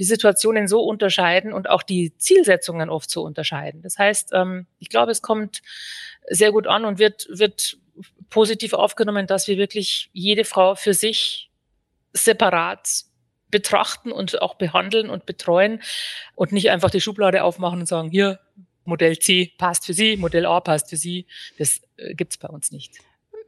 die 0.00 0.04
Situationen 0.04 0.66
so 0.66 0.82
unterscheiden 0.82 1.52
und 1.52 1.70
auch 1.70 1.84
die 1.84 2.12
Zielsetzungen 2.18 2.90
oft 2.90 3.08
so 3.08 3.22
unterscheiden. 3.22 3.82
Das 3.82 3.98
heißt, 3.98 4.30
ähm, 4.32 4.66
ich 4.80 4.88
glaube, 4.88 5.12
es 5.12 5.22
kommt 5.22 5.62
sehr 6.28 6.50
gut 6.50 6.66
an 6.66 6.84
und 6.84 6.98
wird, 6.98 7.28
wird 7.30 7.78
positiv 8.30 8.72
aufgenommen, 8.72 9.28
dass 9.28 9.46
wir 9.46 9.58
wirklich 9.58 10.10
jede 10.12 10.44
Frau 10.44 10.74
für 10.74 10.92
sich 10.92 11.50
separat 12.12 13.06
betrachten 13.50 14.12
und 14.12 14.40
auch 14.42 14.54
behandeln 14.54 15.10
und 15.10 15.26
betreuen 15.26 15.80
und 16.34 16.52
nicht 16.52 16.70
einfach 16.70 16.90
die 16.90 17.00
Schublade 17.00 17.44
aufmachen 17.44 17.80
und 17.80 17.86
sagen, 17.86 18.10
hier, 18.10 18.40
Modell 18.84 19.18
C 19.18 19.52
passt 19.58 19.86
für 19.86 19.94
Sie, 19.94 20.16
Modell 20.16 20.46
A 20.46 20.60
passt 20.60 20.90
für 20.90 20.96
Sie. 20.96 21.26
Das 21.58 21.80
äh, 21.96 22.14
gibt's 22.14 22.36
bei 22.36 22.48
uns 22.48 22.70
nicht. 22.70 22.98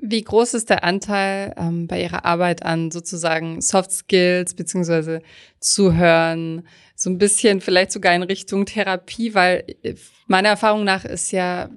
Wie 0.01 0.23
groß 0.23 0.55
ist 0.55 0.71
der 0.71 0.85
Anteil 0.85 1.55
ähm, 1.57 1.89
bei 1.89 2.01
Ihrer 2.01 2.25
Arbeit 2.25 2.63
an 2.65 2.93
sozusagen 2.93 3.61
Soft 3.61 3.91
Skills 3.91 4.55
beziehungsweise 4.55 5.23
Zuhören, 5.59 6.67
so 6.95 7.11
ein 7.11 7.19
bisschen 7.19 7.61
vielleicht 7.61 7.91
sogar 7.91 8.15
in 8.15 8.23
Richtung 8.23 8.65
Therapie, 8.65 9.35
weil 9.35 9.65
äh, 9.83 9.95
meiner 10.29 10.51
Erfahrung 10.51 10.85
nach 10.85 11.05
ist 11.05 11.33
ja 11.33 11.69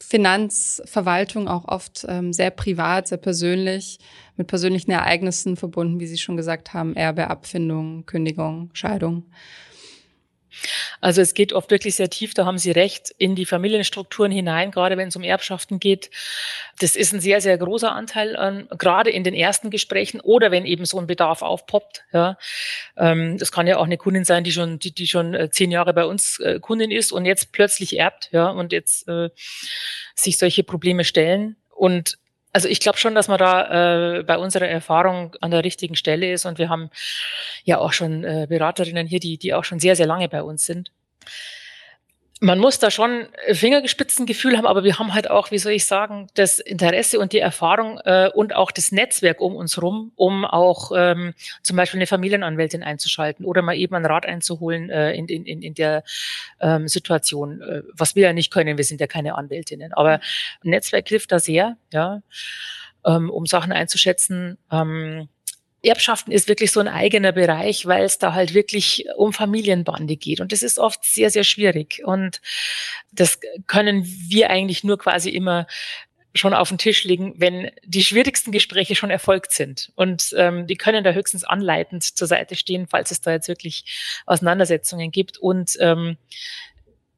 Finanzverwaltung 0.00 1.46
auch 1.46 1.66
oft 1.68 2.04
ähm, 2.08 2.32
sehr 2.32 2.50
privat, 2.50 3.08
sehr 3.08 3.18
persönlich, 3.18 3.98
mit 4.36 4.46
persönlichen 4.48 4.90
Ereignissen 4.90 5.56
verbunden, 5.56 6.00
wie 6.00 6.06
Sie 6.06 6.18
schon 6.18 6.36
gesagt 6.36 6.74
haben, 6.74 6.96
Erbe, 6.96 7.28
Abfindung, 7.28 8.06
Kündigung, 8.06 8.70
Scheidung. 8.72 9.26
Also 11.00 11.20
es 11.20 11.34
geht 11.34 11.52
oft 11.52 11.70
wirklich 11.70 11.96
sehr 11.96 12.10
tief, 12.10 12.34
da 12.34 12.46
haben 12.46 12.58
Sie 12.58 12.70
recht, 12.70 13.14
in 13.18 13.34
die 13.34 13.46
Familienstrukturen 13.46 14.32
hinein, 14.32 14.70
gerade 14.70 14.96
wenn 14.96 15.08
es 15.08 15.16
um 15.16 15.22
Erbschaften 15.22 15.80
geht. 15.80 16.10
Das 16.78 16.96
ist 16.96 17.12
ein 17.12 17.20
sehr, 17.20 17.40
sehr 17.40 17.58
großer 17.58 17.92
Anteil, 17.92 18.36
an, 18.36 18.68
gerade 18.78 19.10
in 19.10 19.24
den 19.24 19.34
ersten 19.34 19.70
Gesprächen 19.70 20.20
oder 20.20 20.50
wenn 20.50 20.64
eben 20.64 20.84
so 20.84 20.98
ein 20.98 21.06
Bedarf 21.06 21.42
aufpoppt. 21.42 22.04
Ja. 22.12 22.38
Ähm, 22.96 23.38
das 23.38 23.52
kann 23.52 23.66
ja 23.66 23.78
auch 23.78 23.86
eine 23.86 23.98
Kundin 23.98 24.24
sein, 24.24 24.44
die 24.44 24.52
schon, 24.52 24.78
die, 24.78 24.94
die 24.94 25.06
schon 25.06 25.34
äh, 25.34 25.50
zehn 25.50 25.70
Jahre 25.70 25.92
bei 25.92 26.04
uns 26.04 26.38
äh, 26.40 26.60
Kundin 26.60 26.90
ist 26.90 27.12
und 27.12 27.24
jetzt 27.24 27.52
plötzlich 27.52 27.98
erbt 27.98 28.28
ja, 28.32 28.48
und 28.48 28.72
jetzt 28.72 29.08
äh, 29.08 29.30
sich 30.14 30.38
solche 30.38 30.62
Probleme 30.62 31.04
stellen. 31.04 31.56
Und 31.74 32.18
also 32.52 32.68
ich 32.68 32.80
glaube 32.80 32.98
schon, 32.98 33.14
dass 33.14 33.28
man 33.28 33.38
da 33.38 34.18
äh, 34.18 34.22
bei 34.22 34.36
unserer 34.38 34.68
Erfahrung 34.68 35.34
an 35.40 35.50
der 35.50 35.64
richtigen 35.64 35.96
Stelle 35.96 36.32
ist 36.32 36.44
und 36.44 36.58
wir 36.58 36.68
haben 36.68 36.90
ja 37.64 37.78
auch 37.78 37.92
schon 37.92 38.24
äh, 38.24 38.46
Beraterinnen 38.48 39.06
hier, 39.06 39.20
die, 39.20 39.38
die 39.38 39.54
auch 39.54 39.64
schon 39.64 39.80
sehr, 39.80 39.96
sehr 39.96 40.06
lange 40.06 40.28
bei 40.28 40.42
uns 40.42 40.66
sind 40.66 40.92
man 42.42 42.58
muss 42.58 42.80
da 42.80 42.90
schon 42.90 43.28
Fingergespitzengefühl 43.52 44.56
haben, 44.56 44.66
aber 44.66 44.82
wir 44.82 44.98
haben 44.98 45.14
halt 45.14 45.30
auch, 45.30 45.52
wie 45.52 45.58
soll 45.58 45.72
ich 45.72 45.86
sagen, 45.86 46.26
das 46.34 46.58
Interesse 46.58 47.20
und 47.20 47.32
die 47.32 47.38
Erfahrung 47.38 48.00
äh, 48.04 48.30
und 48.34 48.52
auch 48.56 48.72
das 48.72 48.90
Netzwerk 48.90 49.40
um 49.40 49.54
uns 49.54 49.80
rum, 49.80 50.10
um 50.16 50.44
auch 50.44 50.90
ähm, 50.92 51.34
zum 51.62 51.76
Beispiel 51.76 51.98
eine 51.98 52.08
Familienanwältin 52.08 52.82
einzuschalten 52.82 53.46
oder 53.46 53.62
mal 53.62 53.76
eben 53.76 53.94
einen 53.94 54.06
Rat 54.06 54.26
einzuholen 54.26 54.90
äh, 54.90 55.12
in, 55.12 55.28
in, 55.28 55.62
in 55.62 55.74
der 55.74 56.02
ähm, 56.58 56.88
Situation, 56.88 57.62
äh, 57.62 57.82
was 57.92 58.16
wir 58.16 58.24
ja 58.24 58.32
nicht 58.32 58.52
können, 58.52 58.76
wir 58.76 58.84
sind 58.84 59.00
ja 59.00 59.06
keine 59.06 59.36
Anwältinnen. 59.36 59.92
Aber 59.92 60.18
Netzwerk 60.64 61.08
hilft 61.08 61.30
da 61.30 61.38
sehr, 61.38 61.76
ja, 61.92 62.22
ähm, 63.06 63.30
um 63.30 63.46
Sachen 63.46 63.70
einzuschätzen. 63.70 64.58
Ähm, 64.72 65.28
Erbschaften 65.82 66.32
ist 66.32 66.48
wirklich 66.48 66.70
so 66.70 66.80
ein 66.80 66.88
eigener 66.88 67.32
Bereich, 67.32 67.86
weil 67.86 68.04
es 68.04 68.18
da 68.18 68.34
halt 68.34 68.54
wirklich 68.54 69.06
um 69.16 69.32
Familienbande 69.32 70.16
geht. 70.16 70.40
Und 70.40 70.52
das 70.52 70.62
ist 70.62 70.78
oft 70.78 71.04
sehr, 71.04 71.30
sehr 71.30 71.44
schwierig. 71.44 72.02
Und 72.04 72.40
das 73.10 73.40
können 73.66 74.04
wir 74.04 74.50
eigentlich 74.50 74.84
nur 74.84 74.98
quasi 74.98 75.30
immer 75.30 75.66
schon 76.34 76.54
auf 76.54 76.68
den 76.68 76.78
Tisch 76.78 77.04
legen, 77.04 77.34
wenn 77.36 77.70
die 77.84 78.04
schwierigsten 78.04 78.52
Gespräche 78.52 78.94
schon 78.94 79.10
erfolgt 79.10 79.52
sind. 79.52 79.92
Und 79.96 80.34
ähm, 80.36 80.66
die 80.66 80.76
können 80.76 81.04
da 81.04 81.12
höchstens 81.12 81.44
anleitend 81.44 82.04
zur 82.04 82.26
Seite 82.26 82.56
stehen, 82.56 82.86
falls 82.86 83.10
es 83.10 83.20
da 83.20 83.32
jetzt 83.32 83.48
wirklich 83.48 84.22
Auseinandersetzungen 84.24 85.10
gibt. 85.10 85.38
Und 85.38 85.76
ähm, 85.80 86.16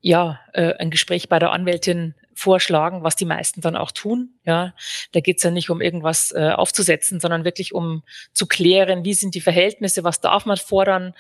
ja, 0.01 0.41
äh, 0.53 0.75
ein 0.75 0.91
Gespräch 0.91 1.29
bei 1.29 1.39
der 1.39 1.53
Anwältin 1.53 2.15
vorschlagen, 2.35 3.03
was 3.03 3.17
die 3.17 3.25
meisten 3.25 3.61
dann 3.61 3.77
auch 3.77 3.93
tun. 3.93 4.35
Ja, 4.45 4.75
da 5.13 5.21
geht 5.21 5.39
es 5.39 5.43
ja 5.43 5.51
nicht 5.51 5.71
um 5.71 5.81
irgendwas 5.81 6.33
äh, 6.33 6.51
aufzusetzen, 6.51 7.21
sondern 7.21 7.45
wirklich 7.45 7.75
um 7.75 8.03
zu 8.33 8.47
klären, 8.47 9.05
wie 9.05 9.15
sind 9.15 9.35
die 9.35 9.41
Verhältnisse, 9.41 10.05
was 10.05 10.21
darf 10.21 10.47
man 10.47 10.57
fordern, 10.57 11.15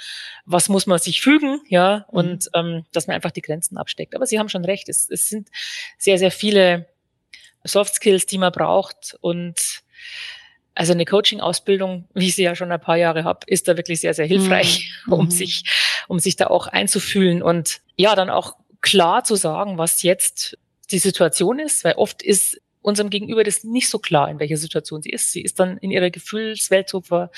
was 0.44 0.68
muss 0.68 0.86
man 0.86 0.98
sich 0.98 1.20
fügen, 1.20 1.60
ja, 1.68 2.06
mhm. 2.10 2.18
und 2.18 2.50
ähm, 2.54 2.84
dass 2.92 3.06
man 3.06 3.14
einfach 3.14 3.30
die 3.30 3.42
Grenzen 3.42 3.78
absteckt. 3.78 4.14
Aber 4.14 4.26
Sie 4.26 4.38
haben 4.38 4.48
schon 4.48 4.64
recht, 4.64 4.88
es, 4.88 5.08
es 5.08 5.28
sind 5.28 5.48
sehr, 5.98 6.18
sehr 6.18 6.30
viele 6.30 6.86
Soft 7.64 7.94
Skills, 7.94 8.26
die 8.26 8.38
man 8.38 8.52
braucht 8.52 9.16
und 9.20 9.82
also 10.74 10.92
eine 10.92 11.04
Coaching-Ausbildung, 11.04 12.08
wie 12.14 12.26
ich 12.26 12.34
sie 12.34 12.42
ja 12.42 12.56
schon 12.56 12.72
ein 12.72 12.80
paar 12.80 12.96
Jahre 12.96 13.24
habe, 13.24 13.40
ist 13.46 13.68
da 13.68 13.76
wirklich 13.76 14.00
sehr, 14.00 14.12
sehr 14.14 14.26
hilfreich, 14.26 14.90
mhm. 15.06 15.12
um 15.12 15.24
mhm. 15.26 15.30
sich, 15.30 15.64
um 16.08 16.18
sich 16.18 16.36
da 16.36 16.48
auch 16.48 16.66
einzufühlen 16.66 17.42
und 17.42 17.80
ja, 17.96 18.14
dann 18.16 18.28
auch 18.28 18.56
klar 18.80 19.24
zu 19.24 19.36
sagen, 19.36 19.78
was 19.78 20.02
jetzt 20.02 20.58
die 20.90 20.98
Situation 20.98 21.58
ist, 21.58 21.84
weil 21.84 21.94
oft 21.94 22.22
ist 22.22 22.60
unserem 22.84 23.08
Gegenüber 23.08 23.44
das 23.44 23.64
nicht 23.64 23.88
so 23.88 23.98
klar, 23.98 24.30
in 24.30 24.38
welcher 24.38 24.58
Situation 24.58 25.00
sie 25.00 25.08
ist. 25.08 25.32
Sie 25.32 25.40
ist 25.40 25.58
dann 25.58 25.78
in 25.78 25.90
ihrer 25.90 26.10
Gefühlswelt 26.10 26.90
so 26.90 27.00
ver, 27.00 27.30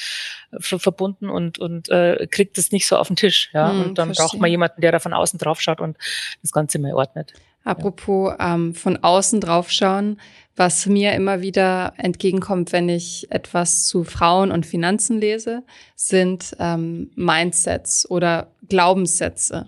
ver, 0.58 0.80
verbunden 0.80 1.30
und, 1.30 1.60
und 1.60 1.88
äh, 1.88 2.26
kriegt 2.28 2.58
das 2.58 2.72
nicht 2.72 2.86
so 2.86 2.96
auf 2.96 3.06
den 3.06 3.16
Tisch. 3.16 3.50
Ja? 3.54 3.70
Hm, 3.70 3.82
und 3.82 3.98
dann 3.98 4.08
verstehe. 4.08 4.26
braucht 4.26 4.40
man 4.40 4.50
jemanden, 4.50 4.80
der 4.80 4.90
da 4.90 4.98
von 4.98 5.12
außen 5.12 5.38
drauf 5.38 5.60
schaut 5.60 5.80
und 5.80 5.96
das 6.42 6.50
Ganze 6.50 6.80
mal 6.80 6.94
ordnet. 6.94 7.32
Apropos 7.62 8.34
ja. 8.38 8.54
ähm, 8.54 8.74
von 8.74 8.96
außen 9.02 9.40
drauf 9.40 9.70
schauen, 9.70 10.20
was 10.56 10.86
mir 10.86 11.12
immer 11.12 11.42
wieder 11.42 11.94
entgegenkommt, 11.96 12.72
wenn 12.72 12.88
ich 12.88 13.30
etwas 13.30 13.86
zu 13.86 14.04
Frauen 14.04 14.50
und 14.50 14.66
Finanzen 14.66 15.20
lese, 15.20 15.62
sind 15.94 16.56
ähm, 16.58 17.10
Mindsets 17.14 18.08
oder 18.10 18.48
Glaubenssätze. 18.68 19.66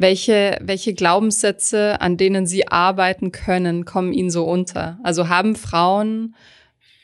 Welche, 0.00 0.56
welche 0.60 0.94
Glaubenssätze, 0.94 2.00
an 2.00 2.16
denen 2.16 2.46
Sie 2.46 2.68
arbeiten 2.68 3.32
können, 3.32 3.84
kommen 3.84 4.12
Ihnen 4.12 4.30
so 4.30 4.44
unter? 4.44 5.00
Also 5.02 5.28
haben 5.28 5.56
Frauen, 5.56 6.36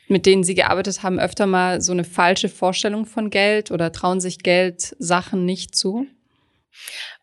mit 0.07 0.25
denen 0.25 0.45
Sie 0.45 0.55
gearbeitet 0.55 1.03
haben, 1.03 1.19
öfter 1.19 1.45
mal 1.45 1.81
so 1.81 1.91
eine 1.91 2.05
falsche 2.05 2.47
Vorstellung 2.47 3.05
von 3.05 3.29
Geld 3.29 3.69
oder 3.69 3.91
trauen 3.91 4.21
sich 4.21 4.39
Geld 4.39 4.95
Sachen 4.97 5.43
nicht 5.43 5.75
zu? 5.75 6.07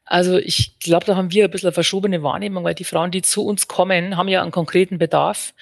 Also 0.05 0.37
ich 0.37 0.79
glaube, 0.81 1.07
da 1.07 1.17
haben 1.17 1.31
wir 1.31 1.45
ein 1.45 1.51
bisschen 1.51 1.69
eine 1.69 1.75
verschobene 1.75 2.23
Wahrnehmung, 2.23 2.65
weil 2.65 2.75
die 2.75 2.85
Frauen, 2.85 3.13
die 3.13 3.23
zu 3.23 3.47
uns 3.47 3.69
kommen, 3.69 4.17
haben 4.17 4.29
ja 4.29 4.43
einen 4.43 4.51
konkreten 4.51 4.99
Bedarf 4.99 5.55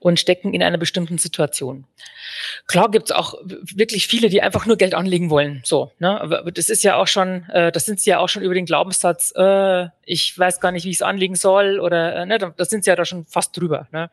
und 0.00 0.18
stecken 0.18 0.52
in 0.52 0.62
einer 0.62 0.78
bestimmten 0.78 1.18
Situation. 1.18 1.86
Klar 2.66 2.90
gibt's 2.90 3.12
auch 3.12 3.34
wirklich 3.44 4.08
viele, 4.08 4.28
die 4.28 4.42
einfach 4.42 4.66
nur 4.66 4.76
Geld 4.76 4.94
anlegen 4.94 5.30
wollen. 5.30 5.62
So, 5.64 5.92
ne? 5.98 6.20
Aber 6.20 6.50
das 6.50 6.68
ist 6.68 6.82
ja 6.82 6.96
auch 6.96 7.06
schon, 7.06 7.48
äh, 7.50 7.70
das 7.70 7.84
sind 7.84 8.00
sie 8.00 8.10
ja 8.10 8.18
auch 8.18 8.28
schon 8.28 8.42
über 8.42 8.54
den 8.54 8.66
Glaubenssatz, 8.66 9.32
äh, 9.36 9.86
ich 10.04 10.36
weiß 10.36 10.60
gar 10.60 10.72
nicht, 10.72 10.84
wie 10.84 10.90
ich 10.90 10.96
es 10.96 11.02
anlegen 11.02 11.36
soll, 11.36 11.78
oder 11.78 12.16
äh, 12.16 12.26
ne, 12.26 12.38
da 12.38 12.64
sind 12.64 12.84
sie 12.84 12.90
ja 12.90 12.96
da 12.96 13.04
schon 13.04 13.24
fast 13.26 13.56
drüber. 13.56 13.86
Ne? 13.92 14.10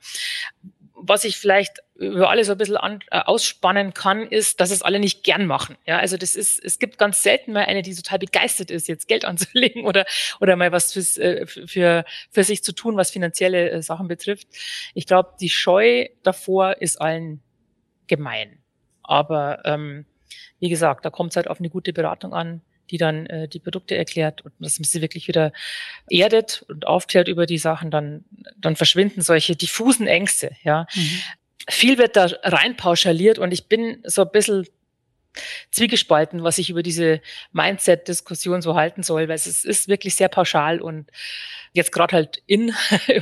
Was 1.03 1.23
ich 1.23 1.37
vielleicht 1.37 1.79
über 1.95 2.29
alle 2.29 2.43
so 2.43 2.53
ein 2.53 2.57
bisschen 2.57 2.77
an, 2.77 2.99
äh, 3.11 3.19
ausspannen 3.19 3.93
kann, 3.93 4.27
ist, 4.27 4.59
dass 4.59 4.71
es 4.71 4.81
alle 4.81 4.99
nicht 4.99 5.23
gern 5.23 5.45
machen. 5.45 5.77
Ja, 5.85 5.99
also 5.99 6.17
das 6.17 6.35
ist, 6.35 6.63
es 6.63 6.79
gibt 6.79 6.97
ganz 6.97 7.23
selten 7.23 7.53
mal 7.53 7.65
eine, 7.65 7.81
die 7.81 7.95
total 7.95 8.19
begeistert 8.19 8.71
ist, 8.71 8.87
jetzt 8.87 9.07
Geld 9.07 9.25
anzulegen 9.31 9.85
oder, 9.85 10.05
oder 10.39 10.55
mal 10.55 10.71
was 10.71 10.93
fürs, 10.93 11.17
äh, 11.17 11.45
für, 11.45 12.05
für 12.29 12.43
sich 12.43 12.63
zu 12.63 12.73
tun, 12.73 12.97
was 12.97 13.11
finanzielle 13.11 13.71
äh, 13.71 13.81
Sachen 13.81 14.07
betrifft. 14.07 14.47
Ich 14.93 15.05
glaube, 15.05 15.33
die 15.39 15.49
Scheu 15.49 16.07
davor 16.23 16.81
ist 16.81 17.01
allen 17.01 17.41
gemein. 18.07 18.59
Aber 19.03 19.61
ähm, 19.65 20.05
wie 20.59 20.69
gesagt, 20.69 21.05
da 21.05 21.09
kommt 21.09 21.31
es 21.31 21.35
halt 21.35 21.47
auf 21.47 21.59
eine 21.59 21.69
gute 21.69 21.93
Beratung 21.93 22.33
an, 22.33 22.61
die 22.91 22.97
dann 22.97 23.25
äh, 23.25 23.47
die 23.47 23.59
Produkte 23.59 23.95
erklärt 23.95 24.41
und 24.41 24.53
dass 24.59 24.77
man 24.77 24.83
sie 24.83 25.01
wirklich 25.01 25.27
wieder 25.27 25.51
erdet 26.09 26.63
und 26.67 26.85
aufklärt 26.85 27.27
über 27.27 27.45
die 27.45 27.57
Sachen, 27.57 27.89
dann, 27.89 28.25
dann 28.57 28.75
verschwinden 28.75 29.21
solche 29.21 29.55
diffusen 29.55 30.07
Ängste. 30.07 30.51
Ja. 30.63 30.85
Mhm. 30.93 31.21
Viel 31.69 31.97
wird 31.97 32.15
da 32.15 32.29
rein 32.43 32.75
pauschaliert 32.75 33.39
und 33.39 33.51
ich 33.51 33.67
bin 33.67 34.03
so 34.05 34.23
ein 34.23 34.31
bisschen 34.31 34.67
zwiegespalten, 35.71 36.43
was 36.43 36.57
ich 36.57 36.69
über 36.69 36.83
diese 36.83 37.21
Mindset-Diskussion 37.53 38.61
so 38.61 38.75
halten 38.75 39.01
soll, 39.03 39.29
weil 39.29 39.35
es 39.35 39.63
ist 39.63 39.87
wirklich 39.87 40.15
sehr 40.15 40.27
pauschal 40.27 40.81
und 40.81 41.09
jetzt 41.71 41.93
gerade 41.93 42.13
halt 42.13 42.43
in, 42.47 42.73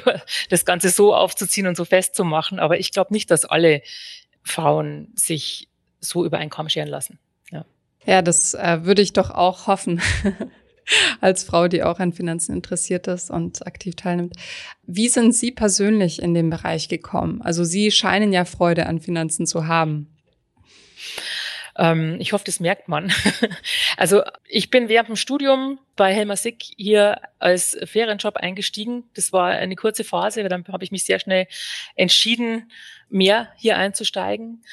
das 0.49 0.65
Ganze 0.65 0.89
so 0.89 1.13
aufzuziehen 1.13 1.67
und 1.67 1.77
so 1.77 1.85
festzumachen. 1.85 2.59
Aber 2.59 2.79
ich 2.79 2.91
glaube 2.91 3.13
nicht, 3.13 3.29
dass 3.29 3.45
alle 3.45 3.83
Frauen 4.41 5.11
sich 5.15 5.67
so 5.99 6.25
über 6.25 6.39
einen 6.39 6.49
Kamm 6.49 6.69
scheren 6.69 6.87
lassen. 6.87 7.19
Ja, 8.05 8.21
das 8.21 8.53
äh, 8.53 8.79
würde 8.83 9.01
ich 9.01 9.13
doch 9.13 9.29
auch 9.29 9.67
hoffen. 9.67 10.01
als 11.21 11.43
Frau, 11.43 11.67
die 11.67 11.83
auch 11.83 11.99
an 11.99 12.13
Finanzen 12.13 12.55
interessiert 12.55 13.07
ist 13.07 13.29
und 13.29 13.65
aktiv 13.65 13.95
teilnimmt. 13.95 14.35
Wie 14.83 15.09
sind 15.09 15.33
Sie 15.33 15.51
persönlich 15.51 16.21
in 16.21 16.33
den 16.33 16.49
Bereich 16.49 16.89
gekommen? 16.89 17.41
Also 17.41 17.63
Sie 17.63 17.91
scheinen 17.91 18.33
ja 18.33 18.45
Freude 18.45 18.85
an 18.87 18.99
Finanzen 18.99 19.45
zu 19.45 19.67
haben. 19.67 20.07
Ähm, 21.77 22.17
ich 22.19 22.33
hoffe, 22.33 22.43
das 22.45 22.59
merkt 22.59 22.87
man. 22.87 23.11
also 23.97 24.23
ich 24.47 24.69
bin 24.69 24.89
während 24.89 25.09
dem 25.09 25.15
Studium 25.15 25.79
bei 25.95 26.13
Helmer 26.13 26.35
Sick 26.35 26.63
hier 26.77 27.21
als 27.39 27.77
Ferienjob 27.85 28.37
eingestiegen. 28.37 29.03
Das 29.13 29.31
war 29.31 29.47
eine 29.49 29.75
kurze 29.75 30.03
Phase, 30.03 30.43
dann 30.43 30.65
habe 30.67 30.83
ich 30.83 30.91
mich 30.91 31.05
sehr 31.05 31.19
schnell 31.19 31.47
entschieden, 31.95 32.71
mehr 33.09 33.49
hier 33.55 33.77
einzusteigen. 33.77 34.63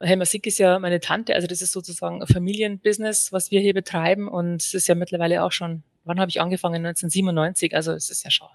Helma 0.00 0.24
Sick 0.24 0.46
ist 0.46 0.58
ja 0.58 0.78
meine 0.78 1.00
Tante, 1.00 1.34
also 1.34 1.46
das 1.46 1.62
ist 1.62 1.72
sozusagen 1.72 2.22
ein 2.22 2.26
Familienbusiness, 2.28 3.32
was 3.32 3.50
wir 3.50 3.60
hier 3.60 3.74
betreiben 3.74 4.28
und 4.28 4.62
es 4.62 4.74
ist 4.74 4.88
ja 4.88 4.94
mittlerweile 4.94 5.42
auch 5.42 5.52
schon, 5.52 5.82
wann 6.04 6.20
habe 6.20 6.28
ich 6.28 6.40
angefangen? 6.40 6.84
1997, 6.86 7.74
also 7.74 7.92
es 7.92 8.10
ist 8.10 8.24
ja 8.24 8.30
schon 8.30 8.48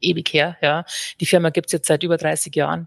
ewig 0.00 0.32
her, 0.32 0.56
ja. 0.60 0.84
Die 1.20 1.26
Firma 1.26 1.50
gibt's 1.50 1.72
jetzt 1.72 1.88
seit 1.88 2.02
über 2.02 2.16
30 2.16 2.54
Jahren. 2.54 2.86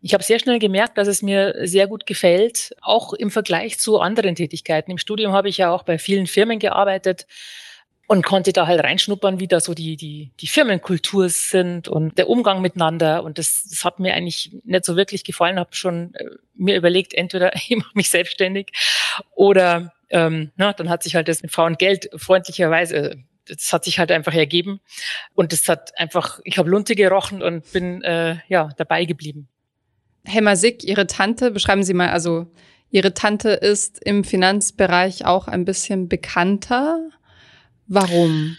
Ich 0.00 0.14
habe 0.14 0.22
sehr 0.22 0.38
schnell 0.38 0.58
gemerkt, 0.58 0.98
dass 0.98 1.08
es 1.08 1.22
mir 1.22 1.54
sehr 1.66 1.86
gut 1.86 2.06
gefällt, 2.06 2.74
auch 2.80 3.12
im 3.12 3.30
Vergleich 3.30 3.78
zu 3.78 3.98
anderen 4.00 4.34
Tätigkeiten. 4.34 4.90
Im 4.90 4.98
Studium 4.98 5.32
habe 5.32 5.48
ich 5.48 5.58
ja 5.58 5.70
auch 5.70 5.82
bei 5.82 5.98
vielen 5.98 6.26
Firmen 6.26 6.58
gearbeitet, 6.58 7.26
und 8.06 8.24
konnte 8.24 8.52
da 8.52 8.66
halt 8.66 8.82
reinschnuppern, 8.82 9.40
wie 9.40 9.48
da 9.48 9.60
so 9.60 9.74
die, 9.74 9.96
die, 9.96 10.30
die 10.38 10.46
Firmenkultur 10.46 11.28
sind 11.28 11.88
und 11.88 12.16
der 12.18 12.28
Umgang 12.28 12.60
miteinander. 12.60 13.24
Und 13.24 13.38
das, 13.38 13.64
das 13.68 13.84
hat 13.84 13.98
mir 13.98 14.14
eigentlich 14.14 14.56
nicht 14.64 14.84
so 14.84 14.96
wirklich 14.96 15.24
gefallen. 15.24 15.58
Habe 15.58 15.74
schon 15.74 16.14
äh, 16.14 16.30
mir 16.54 16.76
überlegt, 16.76 17.14
entweder 17.14 17.54
ich 17.54 17.76
mache 17.76 17.90
mich 17.94 18.10
selbstständig 18.10 18.68
oder 19.34 19.92
ähm, 20.10 20.52
na, 20.56 20.72
dann 20.72 20.88
hat 20.88 21.02
sich 21.02 21.16
halt 21.16 21.28
das 21.28 21.42
mit 21.42 21.52
Frau 21.52 21.64
und 21.64 21.78
Geld 21.78 22.08
freundlicherweise, 22.14 23.16
das 23.48 23.72
hat 23.72 23.84
sich 23.84 23.98
halt 23.98 24.12
einfach 24.12 24.34
ergeben. 24.34 24.80
Und 25.34 25.52
das 25.52 25.68
hat 25.68 25.98
einfach, 25.98 26.40
ich 26.44 26.58
habe 26.58 26.70
Lunte 26.70 26.94
gerochen 26.94 27.42
und 27.42 27.70
bin 27.72 28.02
äh, 28.02 28.36
ja 28.48 28.70
dabei 28.76 29.04
geblieben. 29.04 29.48
Helma 30.24 30.56
Sick, 30.56 30.84
Ihre 30.84 31.06
Tante, 31.06 31.50
beschreiben 31.50 31.84
Sie 31.84 31.94
mal, 31.94 32.10
also 32.10 32.46
Ihre 32.90 33.14
Tante 33.14 33.50
ist 33.50 34.02
im 34.04 34.24
Finanzbereich 34.24 35.24
auch 35.24 35.48
ein 35.48 35.64
bisschen 35.64 36.08
bekannter. 36.08 37.00
Warum? 37.88 38.56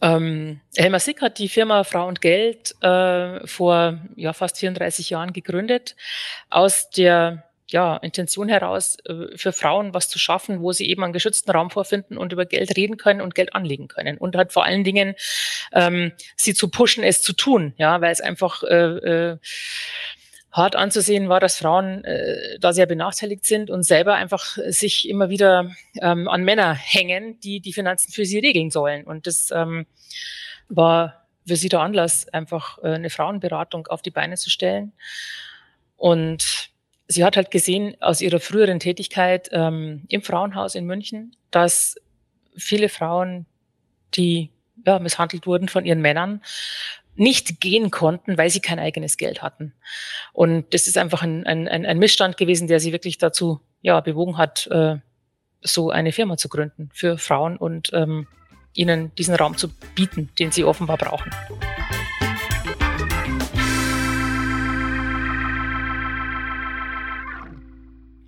Ähm, 0.00 0.60
Helmer 0.76 0.98
Sick 0.98 1.22
hat 1.22 1.38
die 1.38 1.48
Firma 1.48 1.84
Frau 1.84 2.08
und 2.08 2.20
Geld 2.20 2.74
äh, 2.82 3.46
vor 3.46 3.98
ja, 4.16 4.32
fast 4.32 4.58
34 4.58 5.10
Jahren 5.10 5.32
gegründet, 5.32 5.94
aus 6.50 6.90
der 6.90 7.44
ja, 7.68 7.96
Intention 7.98 8.48
heraus, 8.48 8.96
äh, 9.06 9.36
für 9.36 9.52
Frauen 9.52 9.94
was 9.94 10.08
zu 10.08 10.18
schaffen, 10.18 10.60
wo 10.60 10.72
sie 10.72 10.88
eben 10.90 11.04
einen 11.04 11.12
geschützten 11.12 11.52
Raum 11.52 11.70
vorfinden 11.70 12.18
und 12.18 12.32
über 12.32 12.44
Geld 12.44 12.76
reden 12.76 12.96
können 12.96 13.20
und 13.20 13.34
Geld 13.34 13.54
anlegen 13.54 13.88
können. 13.88 14.18
Und 14.18 14.36
hat 14.36 14.52
vor 14.52 14.64
allen 14.64 14.84
Dingen 14.84 15.14
ähm, 15.72 16.12
sie 16.36 16.52
zu 16.52 16.68
pushen, 16.68 17.04
es 17.04 17.22
zu 17.22 17.32
tun, 17.32 17.72
ja, 17.76 18.00
weil 18.00 18.12
es 18.12 18.20
einfach 18.20 18.64
äh, 18.64 18.76
äh, 18.76 19.38
hart 20.52 20.76
anzusehen 20.76 21.30
war, 21.30 21.40
dass 21.40 21.58
Frauen 21.58 22.04
äh, 22.04 22.58
da 22.60 22.72
sehr 22.72 22.86
benachteiligt 22.86 23.46
sind 23.46 23.70
und 23.70 23.84
selber 23.84 24.14
einfach 24.14 24.58
sich 24.68 25.08
immer 25.08 25.30
wieder 25.30 25.70
ähm, 26.00 26.28
an 26.28 26.44
Männer 26.44 26.74
hängen, 26.74 27.40
die 27.40 27.60
die 27.60 27.72
Finanzen 27.72 28.12
für 28.12 28.26
sie 28.26 28.38
regeln 28.38 28.70
sollen. 28.70 29.04
Und 29.04 29.26
das 29.26 29.50
ähm, 29.50 29.86
war 30.68 31.26
für 31.46 31.56
sie 31.56 31.70
der 31.70 31.80
Anlass, 31.80 32.28
einfach 32.28 32.78
äh, 32.82 32.88
eine 32.88 33.08
Frauenberatung 33.10 33.86
auf 33.86 34.02
die 34.02 34.10
Beine 34.10 34.36
zu 34.36 34.50
stellen. 34.50 34.92
Und 35.96 36.70
sie 37.08 37.24
hat 37.24 37.36
halt 37.36 37.50
gesehen 37.50 37.96
aus 38.00 38.20
ihrer 38.20 38.40
früheren 38.40 38.78
Tätigkeit 38.78 39.48
ähm, 39.52 40.04
im 40.08 40.22
Frauenhaus 40.22 40.74
in 40.74 40.84
München, 40.84 41.34
dass 41.50 41.96
viele 42.56 42.90
Frauen, 42.90 43.46
die 44.14 44.50
ja, 44.84 44.98
misshandelt 44.98 45.46
wurden 45.46 45.68
von 45.68 45.84
ihren 45.84 46.00
Männern, 46.00 46.42
nicht 47.14 47.60
gehen 47.60 47.90
konnten, 47.90 48.38
weil 48.38 48.50
sie 48.50 48.60
kein 48.60 48.78
eigenes 48.78 49.16
Geld 49.16 49.42
hatten. 49.42 49.74
Und 50.32 50.72
das 50.72 50.86
ist 50.86 50.96
einfach 50.96 51.22
ein, 51.22 51.46
ein, 51.46 51.68
ein 51.68 51.98
Missstand 51.98 52.36
gewesen, 52.36 52.68
der 52.68 52.80
sie 52.80 52.92
wirklich 52.92 53.18
dazu 53.18 53.60
ja, 53.82 54.00
bewogen 54.00 54.38
hat, 54.38 54.66
äh, 54.68 54.96
so 55.60 55.90
eine 55.90 56.12
Firma 56.12 56.36
zu 56.36 56.48
gründen 56.48 56.90
für 56.92 57.18
Frauen 57.18 57.56
und 57.56 57.90
ähm, 57.92 58.26
ihnen 58.74 59.14
diesen 59.16 59.34
Raum 59.34 59.56
zu 59.56 59.68
bieten, 59.94 60.30
den 60.38 60.50
sie 60.50 60.64
offenbar 60.64 60.96
brauchen. 60.96 61.30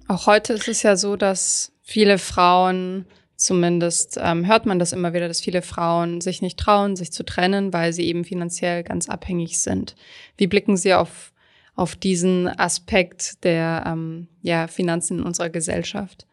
Auch 0.07 0.27
heute 0.27 0.53
ist 0.53 0.69
es 0.69 0.83
ja 0.83 0.97
so, 0.97 1.17
dass 1.17 1.73
viele 1.83 2.19
Frauen 2.19 3.07
Zumindest 3.45 4.19
ähm, 4.23 4.47
hört 4.47 4.65
man 4.65 4.79
das 4.79 4.95
immer 4.95 5.13
wieder, 5.13 5.29
dass 5.29 5.43
viele 5.43 5.61
Frauen 5.61 6.23
sich 6.23 6.41
nicht 6.41 6.59
trauen, 6.59 6.97
sich 6.97 7.13
zu 7.13 7.27
trennen, 7.27 7.75
weil 7.75 7.93
sie 7.93 8.07
eben 8.07 8.25
finanziell 8.25 8.83
ganz 8.83 9.11
abhängig 9.11 9.61
sind. 9.61 9.97
Wie 10.39 10.47
blicken 10.47 10.79
Sie 10.79 10.95
auf, 10.95 11.31
auf 11.77 11.95
diesen 11.95 12.49
Aspekt 12.49 13.45
der 13.45 13.85
ähm, 13.87 14.29
ja, 14.41 14.67
Finanzen 14.67 15.19
in 15.19 15.25
unserer 15.27 15.51
Gesellschaft? 15.51 16.25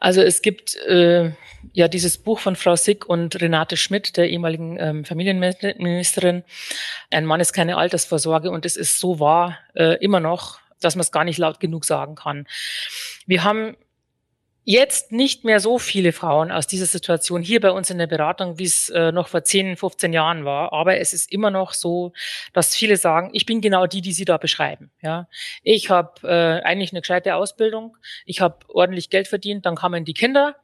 Also 0.00 0.22
es 0.22 0.40
gibt 0.40 0.76
äh, 0.86 1.32
ja 1.74 1.88
dieses 1.88 2.16
Buch 2.16 2.38
von 2.38 2.56
Frau 2.56 2.74
Sick 2.74 3.06
und 3.06 3.38
Renate 3.42 3.76
Schmidt, 3.76 4.16
der 4.16 4.30
ehemaligen 4.30 4.78
ähm, 4.80 5.04
Familienministerin. 5.04 6.42
Ein 7.10 7.26
Mann 7.26 7.40
ist 7.40 7.52
keine 7.52 7.76
Altersvorsorge 7.76 8.50
und 8.50 8.64
es 8.64 8.78
ist 8.78 8.98
so 8.98 9.20
wahr 9.20 9.58
äh, 9.74 10.02
immer 10.02 10.20
noch, 10.20 10.58
dass 10.80 10.96
man 10.96 11.02
es 11.02 11.12
gar 11.12 11.24
nicht 11.24 11.36
laut 11.36 11.60
genug 11.60 11.84
sagen 11.84 12.14
kann. 12.14 12.46
Wir 13.26 13.44
haben 13.44 13.76
jetzt 14.64 15.10
nicht 15.10 15.44
mehr 15.44 15.58
so 15.58 15.78
viele 15.78 16.12
Frauen 16.12 16.52
aus 16.52 16.68
dieser 16.68 16.86
Situation 16.86 17.42
hier 17.42 17.60
bei 17.60 17.72
uns 17.72 17.90
in 17.90 17.98
der 17.98 18.06
Beratung, 18.06 18.58
wie 18.58 18.64
es 18.64 18.88
äh, 18.90 19.10
noch 19.10 19.26
vor 19.26 19.42
10, 19.42 19.76
15 19.76 20.12
Jahren 20.12 20.44
war. 20.44 20.72
Aber 20.72 20.98
es 20.98 21.12
ist 21.12 21.32
immer 21.32 21.50
noch 21.50 21.72
so, 21.72 22.12
dass 22.52 22.74
viele 22.74 22.96
sagen, 22.96 23.30
ich 23.32 23.44
bin 23.44 23.60
genau 23.60 23.86
die, 23.86 24.00
die 24.00 24.12
Sie 24.12 24.24
da 24.24 24.36
beschreiben. 24.36 24.92
Ja, 25.02 25.28
ich 25.62 25.90
habe 25.90 26.28
äh, 26.28 26.62
eigentlich 26.64 26.92
eine 26.92 27.00
gescheite 27.00 27.34
Ausbildung, 27.34 27.96
ich 28.24 28.40
habe 28.40 28.58
ordentlich 28.68 29.10
Geld 29.10 29.26
verdient, 29.26 29.66
dann 29.66 29.74
kamen 29.74 30.04
die 30.04 30.14
Kinder 30.14 30.56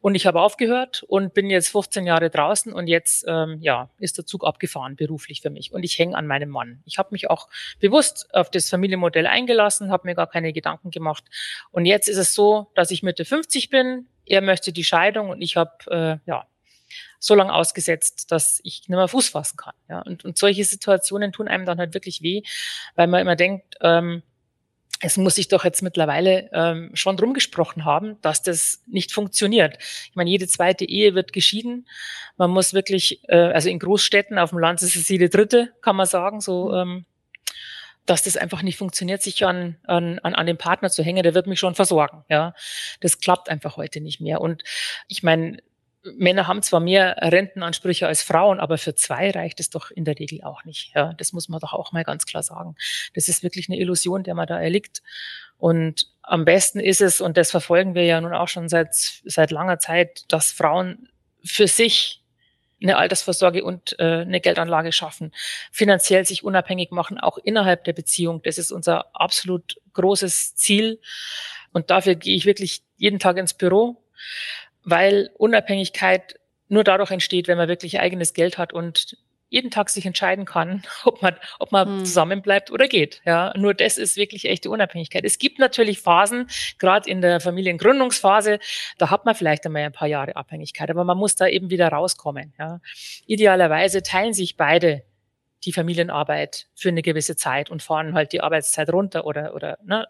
und 0.00 0.14
ich 0.14 0.26
habe 0.26 0.40
aufgehört 0.40 1.02
und 1.08 1.34
bin 1.34 1.50
jetzt 1.50 1.70
15 1.70 2.06
Jahre 2.06 2.30
draußen 2.30 2.72
und 2.72 2.86
jetzt 2.86 3.24
ähm, 3.26 3.58
ja 3.60 3.90
ist 3.98 4.16
der 4.16 4.26
Zug 4.26 4.44
abgefahren 4.44 4.94
beruflich 4.94 5.40
für 5.40 5.50
mich 5.50 5.72
und 5.72 5.82
ich 5.82 5.98
hänge 5.98 6.16
an 6.16 6.26
meinem 6.26 6.50
Mann. 6.50 6.82
Ich 6.86 6.98
habe 6.98 7.08
mich 7.10 7.28
auch 7.28 7.48
bewusst 7.80 8.28
auf 8.32 8.48
das 8.50 8.70
Familienmodell 8.70 9.26
eingelassen, 9.26 9.90
habe 9.90 10.06
mir 10.06 10.14
gar 10.14 10.28
keine 10.28 10.52
Gedanken 10.52 10.92
gemacht 10.92 11.24
und 11.72 11.84
jetzt 11.84 12.08
ist 12.08 12.16
es 12.16 12.32
so, 12.32 12.68
dass 12.76 12.92
ich 12.92 13.02
Mitte 13.02 13.24
50 13.24 13.39
bin, 13.70 14.06
er 14.26 14.40
möchte 14.40 14.72
die 14.72 14.84
Scheidung 14.84 15.30
und 15.30 15.42
ich 15.42 15.56
habe 15.56 15.72
äh, 15.90 16.30
ja 16.30 16.46
so 17.18 17.34
lange 17.34 17.52
ausgesetzt, 17.52 18.32
dass 18.32 18.60
ich 18.64 18.80
nicht 18.80 18.88
mehr 18.88 19.08
Fuß 19.08 19.28
fassen 19.28 19.56
kann. 19.56 19.74
Ja, 19.88 20.00
und, 20.00 20.24
und 20.24 20.38
solche 20.38 20.64
Situationen 20.64 21.32
tun 21.32 21.48
einem 21.48 21.66
dann 21.66 21.78
halt 21.78 21.94
wirklich 21.94 22.22
weh, 22.22 22.42
weil 22.94 23.06
man 23.06 23.20
immer 23.20 23.36
denkt, 23.36 23.76
ähm, 23.82 24.22
es 25.02 25.16
muss 25.16 25.36
sich 25.36 25.48
doch 25.48 25.64
jetzt 25.64 25.82
mittlerweile 25.82 26.50
ähm, 26.52 26.90
schon 26.94 27.16
drum 27.16 27.32
gesprochen 27.32 27.84
haben, 27.84 28.20
dass 28.20 28.42
das 28.42 28.82
nicht 28.86 29.12
funktioniert. 29.12 29.78
Ich 29.80 30.14
meine, 30.14 30.28
jede 30.28 30.46
zweite 30.46 30.84
Ehe 30.84 31.14
wird 31.14 31.32
geschieden. 31.32 31.88
Man 32.36 32.50
muss 32.50 32.74
wirklich, 32.74 33.26
äh, 33.28 33.36
also 33.36 33.70
in 33.70 33.78
Großstädten, 33.78 34.38
auf 34.38 34.50
dem 34.50 34.58
Land 34.58 34.82
ist 34.82 34.96
es 34.96 35.08
jede 35.08 35.30
dritte, 35.30 35.72
kann 35.80 35.96
man 35.96 36.06
sagen, 36.06 36.40
so 36.40 36.68
mhm. 36.68 36.74
ähm, 36.74 37.04
dass 38.06 38.22
das 38.22 38.36
einfach 38.36 38.62
nicht 38.62 38.78
funktioniert, 38.78 39.22
sich 39.22 39.44
an, 39.44 39.76
an, 39.84 40.18
an 40.18 40.46
den 40.46 40.58
Partner 40.58 40.90
zu 40.90 41.02
hängen, 41.02 41.22
der 41.22 41.34
wird 41.34 41.46
mich 41.46 41.60
schon 41.60 41.74
versorgen. 41.74 42.24
Ja, 42.28 42.54
das 43.00 43.20
klappt 43.20 43.48
einfach 43.48 43.76
heute 43.76 44.00
nicht 44.00 44.20
mehr. 44.20 44.40
Und 44.40 44.62
ich 45.08 45.22
meine, 45.22 45.58
Männer 46.02 46.46
haben 46.46 46.62
zwar 46.62 46.80
mehr 46.80 47.16
Rentenansprüche 47.20 48.06
als 48.06 48.22
Frauen, 48.22 48.58
aber 48.58 48.78
für 48.78 48.94
zwei 48.94 49.30
reicht 49.30 49.60
es 49.60 49.70
doch 49.70 49.90
in 49.90 50.04
der 50.04 50.18
Regel 50.18 50.42
auch 50.42 50.64
nicht. 50.64 50.92
Ja, 50.94 51.12
das 51.12 51.32
muss 51.32 51.48
man 51.48 51.60
doch 51.60 51.74
auch 51.74 51.92
mal 51.92 52.04
ganz 52.04 52.24
klar 52.24 52.42
sagen. 52.42 52.74
Das 53.14 53.28
ist 53.28 53.42
wirklich 53.42 53.68
eine 53.68 53.78
Illusion, 53.78 54.22
der 54.22 54.34
man 54.34 54.46
da 54.46 54.58
erliegt. 54.60 55.02
Und 55.58 56.06
am 56.22 56.44
besten 56.44 56.80
ist 56.80 57.02
es, 57.02 57.20
und 57.20 57.36
das 57.36 57.50
verfolgen 57.50 57.94
wir 57.94 58.04
ja 58.04 58.20
nun 58.20 58.32
auch 58.32 58.48
schon 58.48 58.68
seit, 58.68 58.94
seit 58.94 59.50
langer 59.50 59.78
Zeit, 59.78 60.24
dass 60.28 60.52
Frauen 60.52 61.10
für 61.44 61.66
sich 61.66 62.19
eine 62.82 62.96
Altersvorsorge 62.96 63.64
und 63.64 63.98
äh, 63.98 64.20
eine 64.22 64.40
Geldanlage 64.40 64.92
schaffen, 64.92 65.32
finanziell 65.70 66.24
sich 66.24 66.44
unabhängig 66.44 66.90
machen, 66.90 67.18
auch 67.18 67.38
innerhalb 67.38 67.84
der 67.84 67.92
Beziehung. 67.92 68.42
Das 68.42 68.58
ist 68.58 68.72
unser 68.72 69.14
absolut 69.14 69.80
großes 69.92 70.54
Ziel. 70.56 71.00
Und 71.72 71.90
dafür 71.90 72.14
gehe 72.14 72.36
ich 72.36 72.46
wirklich 72.46 72.82
jeden 72.96 73.18
Tag 73.18 73.36
ins 73.36 73.54
Büro, 73.54 74.02
weil 74.82 75.30
Unabhängigkeit 75.36 76.40
nur 76.68 76.84
dadurch 76.84 77.10
entsteht, 77.10 77.48
wenn 77.48 77.58
man 77.58 77.68
wirklich 77.68 78.00
eigenes 78.00 78.32
Geld 78.32 78.56
hat 78.56 78.72
und 78.72 79.16
jeden 79.50 79.70
Tag 79.70 79.90
sich 79.90 80.06
entscheiden 80.06 80.46
kann, 80.46 80.82
ob 81.04 81.20
man, 81.20 81.36
ob 81.58 81.72
man 81.72 81.88
hm. 81.88 82.04
zusammenbleibt 82.06 82.70
oder 82.70 82.88
geht. 82.88 83.20
Ja, 83.26 83.52
nur 83.56 83.74
das 83.74 83.98
ist 83.98 84.16
wirklich 84.16 84.46
echte 84.46 84.70
Unabhängigkeit. 84.70 85.24
Es 85.24 85.38
gibt 85.38 85.58
natürlich 85.58 86.00
Phasen, 86.00 86.48
gerade 86.78 87.10
in 87.10 87.20
der 87.20 87.40
Familiengründungsphase, 87.40 88.58
da 88.96 89.10
hat 89.10 89.26
man 89.26 89.34
vielleicht 89.34 89.66
einmal 89.66 89.82
ein 89.82 89.92
paar 89.92 90.08
Jahre 90.08 90.36
Abhängigkeit, 90.36 90.88
aber 90.88 91.04
man 91.04 91.18
muss 91.18 91.36
da 91.36 91.46
eben 91.46 91.68
wieder 91.68 91.88
rauskommen. 91.88 92.54
Ja. 92.58 92.80
Idealerweise 93.26 94.02
teilen 94.02 94.32
sich 94.32 94.56
beide 94.56 95.02
die 95.64 95.72
Familienarbeit 95.72 96.68
für 96.74 96.88
eine 96.88 97.02
gewisse 97.02 97.36
Zeit 97.36 97.70
und 97.70 97.82
fahren 97.82 98.14
halt 98.14 98.32
die 98.32 98.40
Arbeitszeit 98.40 98.90
runter 98.90 99.26
oder, 99.26 99.54
oder 99.54 99.78
ne, 99.84 100.08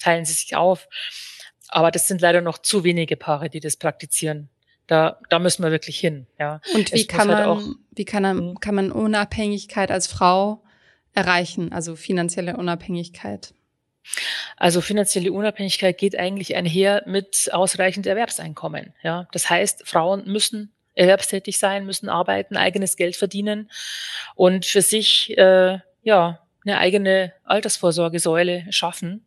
teilen 0.00 0.24
sie 0.24 0.34
sich 0.34 0.56
auf. 0.56 0.88
Aber 1.68 1.90
das 1.90 2.06
sind 2.06 2.20
leider 2.20 2.42
noch 2.42 2.58
zu 2.58 2.84
wenige 2.84 3.16
Paare, 3.16 3.48
die 3.48 3.60
das 3.60 3.76
praktizieren. 3.76 4.50
Da, 4.86 5.18
da 5.30 5.38
müssen 5.38 5.62
wir 5.62 5.70
wirklich 5.70 5.98
hin. 5.98 6.26
Ja. 6.38 6.60
Und 6.74 6.92
wie 6.92 7.06
kann 7.06 7.28
halt 7.34 7.46
man, 7.46 7.64
halt 7.64 7.76
wie 7.92 8.04
kann 8.04 8.22
man, 8.22 8.36
mhm. 8.36 8.60
kann 8.60 8.74
man 8.74 8.92
Unabhängigkeit 8.92 9.90
als 9.90 10.06
Frau 10.06 10.62
erreichen, 11.14 11.72
also 11.72 11.96
finanzielle 11.96 12.56
Unabhängigkeit? 12.56 13.54
Also 14.56 14.80
finanzielle 14.80 15.32
Unabhängigkeit 15.32 15.96
geht 15.96 16.18
eigentlich 16.18 16.54
einher 16.56 17.02
mit 17.06 17.48
ausreichend 17.52 18.06
Erwerbseinkommen. 18.06 18.94
Ja, 19.02 19.26
das 19.32 19.48
heißt, 19.48 19.88
Frauen 19.88 20.24
müssen 20.26 20.72
erwerbstätig 20.94 21.58
sein, 21.58 21.86
müssen 21.86 22.08
arbeiten, 22.08 22.56
eigenes 22.56 22.96
Geld 22.96 23.16
verdienen 23.16 23.70
und 24.34 24.66
für 24.66 24.82
sich 24.82 25.36
äh, 25.38 25.78
ja 26.02 26.43
eine 26.64 26.78
eigene 26.78 27.32
Altersvorsorgesäule 27.44 28.66
schaffen. 28.70 29.26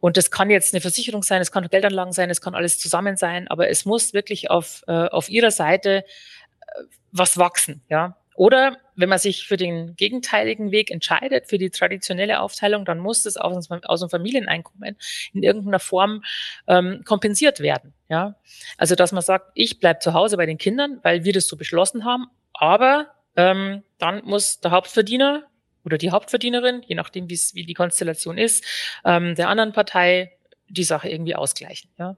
Und 0.00 0.16
das 0.16 0.30
kann 0.30 0.50
jetzt 0.50 0.74
eine 0.74 0.80
Versicherung 0.80 1.22
sein, 1.22 1.40
es 1.40 1.52
kann 1.52 1.68
Geldanlagen 1.68 2.12
sein, 2.12 2.30
es 2.30 2.40
kann 2.40 2.54
alles 2.54 2.78
zusammen 2.78 3.16
sein, 3.16 3.48
aber 3.48 3.68
es 3.68 3.84
muss 3.84 4.14
wirklich 4.14 4.50
auf, 4.50 4.82
äh, 4.86 5.08
auf 5.08 5.28
ihrer 5.28 5.50
Seite 5.50 6.04
äh, 6.04 6.82
was 7.12 7.38
wachsen, 7.38 7.82
ja. 7.88 8.16
Oder 8.34 8.78
wenn 8.96 9.08
man 9.08 9.18
sich 9.18 9.46
für 9.46 9.56
den 9.56 9.94
gegenteiligen 9.96 10.70
Weg 10.70 10.90
entscheidet, 10.90 11.48
für 11.48 11.58
die 11.58 11.70
traditionelle 11.70 12.40
Aufteilung, 12.40 12.84
dann 12.84 12.98
muss 12.98 13.22
das 13.22 13.36
aus, 13.36 13.70
aus 13.70 14.00
dem 14.00 14.08
Familieneinkommen 14.08 14.96
in 15.32 15.42
irgendeiner 15.42 15.78
Form 15.78 16.24
ähm, 16.66 17.02
kompensiert 17.04 17.60
werden. 17.60 17.92
Ja? 18.08 18.36
Also 18.78 18.94
dass 18.94 19.12
man 19.12 19.22
sagt, 19.22 19.50
ich 19.54 19.80
bleib 19.80 20.02
zu 20.02 20.14
Hause 20.14 20.36
bei 20.36 20.46
den 20.46 20.58
Kindern, 20.58 20.98
weil 21.02 21.24
wir 21.24 21.32
das 21.32 21.46
so 21.46 21.56
beschlossen 21.56 22.04
haben, 22.04 22.26
aber 22.54 23.08
ähm, 23.36 23.82
dann 23.98 24.24
muss 24.24 24.60
der 24.60 24.70
Hauptverdiener 24.70 25.44
oder 25.84 25.98
die 25.98 26.10
Hauptverdienerin, 26.10 26.82
je 26.86 26.94
nachdem, 26.94 27.28
wie 27.28 27.66
die 27.66 27.74
Konstellation 27.74 28.38
ist, 28.38 28.64
ähm, 29.04 29.34
der 29.34 29.48
anderen 29.48 29.72
Partei 29.72 30.32
die 30.68 30.84
Sache 30.84 31.08
irgendwie 31.08 31.34
ausgleichen. 31.34 31.90
Ja? 31.98 32.16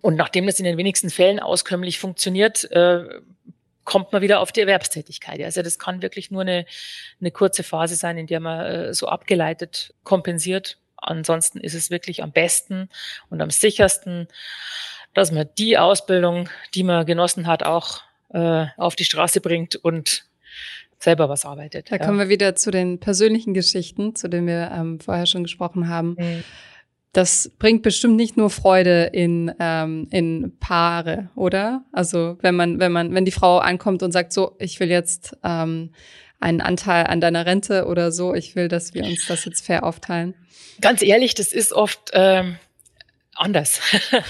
Und 0.00 0.16
nachdem 0.16 0.46
das 0.46 0.58
in 0.58 0.64
den 0.64 0.76
wenigsten 0.76 1.10
Fällen 1.10 1.40
auskömmlich 1.40 1.98
funktioniert, 1.98 2.70
äh, 2.70 3.04
kommt 3.84 4.12
man 4.12 4.20
wieder 4.20 4.40
auf 4.40 4.52
die 4.52 4.60
Erwerbstätigkeit. 4.60 5.40
Also 5.42 5.62
das 5.62 5.78
kann 5.78 6.02
wirklich 6.02 6.30
nur 6.30 6.42
eine, 6.42 6.66
eine 7.20 7.30
kurze 7.30 7.62
Phase 7.62 7.94
sein, 7.94 8.18
in 8.18 8.26
der 8.26 8.40
man 8.40 8.66
äh, 8.66 8.94
so 8.94 9.06
abgeleitet 9.08 9.94
kompensiert. 10.02 10.78
Ansonsten 10.96 11.60
ist 11.60 11.74
es 11.74 11.90
wirklich 11.90 12.22
am 12.22 12.32
besten 12.32 12.88
und 13.30 13.40
am 13.40 13.50
sichersten, 13.50 14.28
dass 15.14 15.30
man 15.30 15.48
die 15.56 15.78
Ausbildung, 15.78 16.48
die 16.74 16.82
man 16.82 17.06
genossen 17.06 17.46
hat, 17.46 17.62
auch 17.62 18.00
äh, 18.30 18.66
auf 18.76 18.96
die 18.96 19.04
Straße 19.04 19.40
bringt 19.40 19.76
und 19.76 20.24
selber 20.98 21.28
was 21.28 21.44
arbeitet. 21.44 21.90
Da 21.90 21.96
ja. 21.96 22.04
kommen 22.04 22.18
wir 22.18 22.28
wieder 22.28 22.56
zu 22.56 22.70
den 22.70 22.98
persönlichen 22.98 23.54
Geschichten, 23.54 24.14
zu 24.14 24.28
denen 24.28 24.46
wir 24.46 24.70
ähm, 24.74 25.00
vorher 25.00 25.26
schon 25.26 25.42
gesprochen 25.42 25.88
haben. 25.88 26.16
Mhm. 26.18 26.44
Das 27.12 27.50
bringt 27.58 27.82
bestimmt 27.82 28.16
nicht 28.16 28.36
nur 28.36 28.50
Freude 28.50 29.04
in, 29.12 29.50
ähm, 29.58 30.06
in 30.10 30.56
Paare, 30.60 31.30
oder? 31.34 31.84
Also 31.92 32.36
wenn 32.42 32.54
man, 32.54 32.78
wenn 32.78 32.92
man, 32.92 33.14
wenn 33.14 33.24
die 33.24 33.30
Frau 33.30 33.58
ankommt 33.58 34.02
und 34.02 34.12
sagt, 34.12 34.34
so, 34.34 34.54
ich 34.58 34.80
will 34.80 34.90
jetzt 34.90 35.34
ähm, 35.42 35.92
einen 36.40 36.60
Anteil 36.60 37.06
an 37.06 37.22
deiner 37.22 37.46
Rente 37.46 37.86
oder 37.86 38.12
so, 38.12 38.34
ich 38.34 38.54
will, 38.54 38.68
dass 38.68 38.92
wir 38.92 39.04
uns 39.04 39.26
das 39.26 39.46
jetzt 39.46 39.64
fair 39.64 39.84
aufteilen. 39.84 40.34
Ganz 40.82 41.02
ehrlich, 41.02 41.34
das 41.34 41.52
ist 41.52 41.72
oft 41.72 42.10
ähm, 42.12 42.56
anders. 43.36 43.80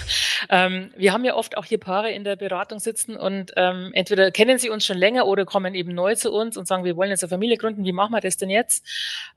ähm, 0.51 0.92
wir 0.97 1.12
haben 1.12 1.25
ja 1.25 1.35
oft 1.35 1.57
auch 1.57 1.64
hier 1.64 1.79
Paare 1.79 2.11
in 2.11 2.25
der 2.25 2.37
Beratung 2.37 2.79
sitzen 2.79 3.16
und 3.16 3.53
ähm, 3.57 3.90
entweder 3.95 4.31
kennen 4.31 4.59
sie 4.59 4.71
uns 4.71 4.85
schon 4.85 4.99
länger 4.99 5.27
oder 5.27 5.45
kommen 5.45 5.75
eben 5.75 5.95
neu 5.95 6.14
zu 6.14 6.33
uns 6.33 6.57
und 6.57 6.66
sagen, 6.66 6.85
wir 6.85 6.97
wollen 6.97 7.11
jetzt 7.11 7.23
eine 7.23 7.31
Familie 7.31 7.57
gründen, 7.57 7.85
wie 7.85 7.92
machen 7.92 8.12
wir 8.12 8.21
das 8.21 8.37
denn 8.37 8.51
jetzt? 8.51 8.87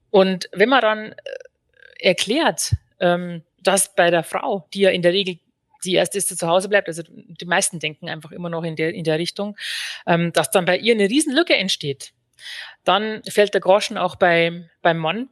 Und 0.09 0.49
wenn 0.51 0.69
man 0.69 0.81
dann 0.81 1.11
äh, 1.11 1.15
erklärt, 1.99 2.73
ähm, 2.99 3.43
dass 3.61 3.95
bei 3.95 4.09
der 4.09 4.23
Frau, 4.23 4.67
die 4.73 4.81
ja 4.81 4.89
in 4.89 5.01
der 5.01 5.13
Regel 5.13 5.39
die 5.85 5.93
erste 5.93 6.17
ist, 6.17 6.29
die 6.29 6.35
zu 6.35 6.47
Hause 6.47 6.69
bleibt, 6.69 6.87
also 6.87 7.03
die 7.07 7.45
meisten 7.45 7.79
denken 7.79 8.09
einfach 8.09 8.31
immer 8.31 8.49
noch 8.49 8.63
in 8.63 8.75
der, 8.75 8.93
in 8.93 9.03
der 9.03 9.17
Richtung, 9.17 9.57
ähm, 10.05 10.33
dass 10.33 10.51
dann 10.51 10.65
bei 10.65 10.77
ihr 10.77 10.93
eine 10.93 11.09
Riesenlücke 11.09 11.55
entsteht. 11.55 12.11
Dann 12.83 13.21
fällt 13.23 13.53
der 13.53 13.61
Groschen 13.61 13.97
auch 13.97 14.15
bei, 14.15 14.69
beim 14.81 14.97
Mann, 14.97 15.29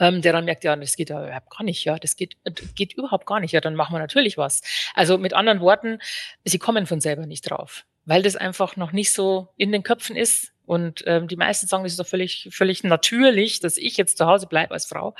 ähm, 0.00 0.22
der 0.22 0.32
dann 0.32 0.46
merkt, 0.46 0.64
ja, 0.64 0.74
das 0.74 0.96
geht 0.96 1.10
ja 1.10 1.22
überhaupt 1.22 1.50
gar 1.50 1.62
nicht, 1.62 1.84
ja, 1.84 1.98
das 1.98 2.16
geht, 2.16 2.36
geht 2.74 2.94
überhaupt 2.94 3.26
gar 3.26 3.38
nicht, 3.38 3.52
ja, 3.52 3.60
dann 3.60 3.74
machen 3.76 3.94
wir 3.94 4.00
natürlich 4.00 4.38
was. 4.38 4.62
Also 4.94 5.18
mit 5.18 5.34
anderen 5.34 5.60
Worten, 5.60 6.00
sie 6.44 6.58
kommen 6.58 6.86
von 6.86 7.00
selber 7.00 7.26
nicht 7.26 7.42
drauf, 7.42 7.84
weil 8.06 8.22
das 8.22 8.34
einfach 8.34 8.76
noch 8.76 8.92
nicht 8.92 9.12
so 9.12 9.48
in 9.56 9.70
den 9.70 9.82
Köpfen 9.82 10.16
ist. 10.16 10.52
Und 10.64 11.02
ähm, 11.06 11.26
die 11.26 11.36
meisten 11.36 11.66
sagen, 11.66 11.82
das 11.82 11.92
ist 11.92 11.98
doch 11.98 12.06
völlig, 12.06 12.48
völlig 12.52 12.84
natürlich, 12.84 13.58
dass 13.58 13.76
ich 13.76 13.96
jetzt 13.96 14.16
zu 14.16 14.26
Hause 14.26 14.46
bleibe 14.46 14.72
als 14.72 14.86
Frau. 14.86 15.16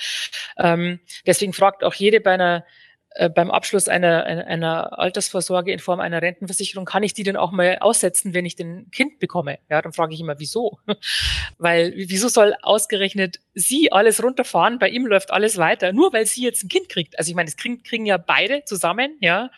Ähm, 0.56 1.00
deswegen 1.26 1.52
fragt 1.52 1.82
auch 1.82 1.94
jede 1.94 2.20
bei 2.20 2.34
einer 2.34 2.58
äh, 2.58 2.62
beim 3.34 3.50
Abschluss 3.50 3.88
einer, 3.88 4.24
einer 4.24 4.98
Altersvorsorge 4.98 5.72
in 5.72 5.80
Form 5.80 5.98
einer 5.98 6.22
Rentenversicherung, 6.22 6.84
kann 6.84 7.02
ich 7.02 7.12
die 7.12 7.24
denn 7.24 7.36
auch 7.36 7.50
mal 7.50 7.78
aussetzen, 7.80 8.34
wenn 8.34 8.46
ich 8.46 8.54
den 8.54 8.88
Kind 8.92 9.18
bekomme? 9.18 9.58
Ja, 9.68 9.82
dann 9.82 9.92
frage 9.92 10.14
ich 10.14 10.20
immer, 10.20 10.38
wieso? 10.38 10.78
weil, 11.58 11.92
wieso 11.96 12.28
soll 12.28 12.54
ausgerechnet 12.62 13.40
sie 13.54 13.90
alles 13.90 14.22
runterfahren, 14.22 14.78
bei 14.78 14.88
ihm 14.88 15.06
läuft 15.06 15.32
alles 15.32 15.58
weiter, 15.58 15.92
nur 15.92 16.12
weil 16.12 16.24
sie 16.26 16.44
jetzt 16.44 16.62
ein 16.62 16.68
Kind 16.68 16.88
kriegt? 16.88 17.18
Also 17.18 17.30
ich 17.30 17.34
meine, 17.34 17.46
das 17.46 17.56
kriegen, 17.56 17.82
kriegen 17.82 18.06
ja 18.06 18.16
beide 18.16 18.64
zusammen, 18.64 19.16
ja. 19.20 19.50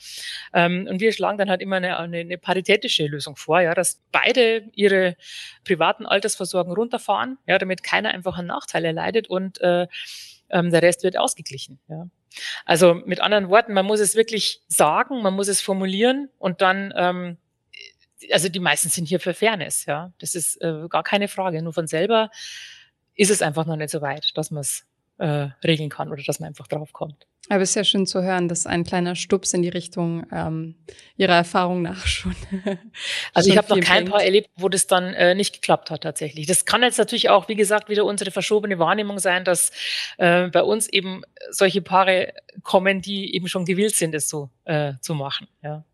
Ähm, 0.55 0.87
und 0.91 1.01
wir 1.01 1.13
schlagen 1.13 1.37
dann 1.37 1.51
halt 1.51 1.61
immer 1.61 1.77
eine, 1.77 1.99
eine, 1.99 2.19
eine 2.21 2.39
paritätische 2.39 3.07
Lösung 3.07 3.37
vor, 3.37 3.61
ja, 3.61 3.75
dass 3.75 4.01
beide 4.13 4.71
ihre 4.75 5.17
privaten 5.65 6.07
Altersvorsorgen 6.07 6.73
runterfahren, 6.73 7.37
ja, 7.47 7.59
damit 7.59 7.83
keiner 7.83 8.11
einfach 8.13 8.39
einen 8.39 8.49
Nachteil 8.49 8.87
erleidet 8.87 9.29
und 9.29 9.61
äh, 9.61 9.89
ähm, 10.53 10.71
der 10.71 10.83
Rest 10.83 11.03
wird 11.03 11.19
ausgeglichen, 11.19 11.81
ja. 11.89 12.07
Also 12.65 12.95
mit 12.95 13.21
anderen 13.21 13.49
Worten, 13.51 13.75
man 13.75 13.85
muss 13.85 14.01
es 14.01 14.15
wirklich 14.15 14.63
sagen, 14.69 15.23
man 15.23 15.35
muss 15.35 15.49
es 15.49 15.61
formulieren 15.61 16.31
und 16.39 16.63
dann, 16.63 16.93
ähm, 16.97 17.37
also 18.31 18.49
die 18.49 18.61
meisten 18.61 18.89
sind 18.89 19.07
hier 19.07 19.21
für 19.21 19.35
Fairness, 19.35 19.87
ja. 19.87 20.13
Das 20.19 20.35
ist 20.35 20.61
äh, 20.63 20.87
gar 20.89 21.03
keine 21.03 21.29
Frage. 21.29 21.63
Nur 21.63 21.73
von 21.73 21.87
selber 21.87 22.31
ist 23.15 23.31
es 23.31 23.43
einfach 23.43 23.67
noch 23.67 23.77
nicht 23.77 23.91
so 23.91 24.01
weit, 24.01 24.37
dass 24.37 24.51
man 24.51 24.61
es 24.61 24.87
äh, 25.19 25.49
regeln 25.65 25.91
kann 25.91 26.11
oder 26.11 26.23
dass 26.23 26.41
man 26.41 26.49
einfach 26.49 26.69
drauf 26.69 26.93
kommt. 26.93 27.27
Aber 27.49 27.63
es 27.63 27.71
ist 27.71 27.75
ja 27.75 27.85
schön 27.85 28.07
zu 28.07 28.23
hören, 28.23 28.49
dass 28.49 28.67
ein 28.67 28.85
kleiner 28.85 29.17
Stups 29.17 29.53
in 29.53 29.63
die 29.63 29.69
Richtung 29.69 30.25
ähm, 30.33 30.77
ihrer 31.17 31.35
Erfahrung 31.35 31.83
nach 31.83 32.07
schon. 32.07 32.37
also 33.35 33.51
ich 33.51 33.57
habe 33.57 33.69
noch 33.69 33.81
kein 33.81 34.05
bringt. 34.05 34.11
Paar 34.11 34.23
erlebt, 34.23 34.51
wo 34.57 34.69
das 34.69 34.87
dann 34.87 35.13
äh, 35.15 35.35
nicht 35.35 35.53
geklappt 35.53 35.91
hat 35.91 36.05
tatsächlich. 36.05 36.47
Das 36.47 36.65
kann 36.65 36.83
jetzt 36.83 36.99
natürlich 36.99 37.31
auch, 37.31 37.49
wie 37.49 37.57
gesagt, 37.57 37.89
wieder 37.89 38.05
unsere 38.05 38.31
verschobene 38.31 38.79
Wahrnehmung 38.79 39.19
sein, 39.19 39.45
dass 39.45 39.73
äh, 40.19 40.49
bei 40.49 40.63
uns 40.63 40.89
eben 40.89 41.23
solche 41.51 41.83
Paare 41.83 42.33
kommen, 42.63 43.03
die 43.03 43.35
eben 43.35 43.49
schon 43.49 43.65
gewillt 43.65 43.97
sind, 43.97 44.15
es 44.15 44.29
so 44.29 44.49
äh, 44.65 44.95
zu 45.01 45.15
machen. 45.15 45.49
Ja. 45.63 45.85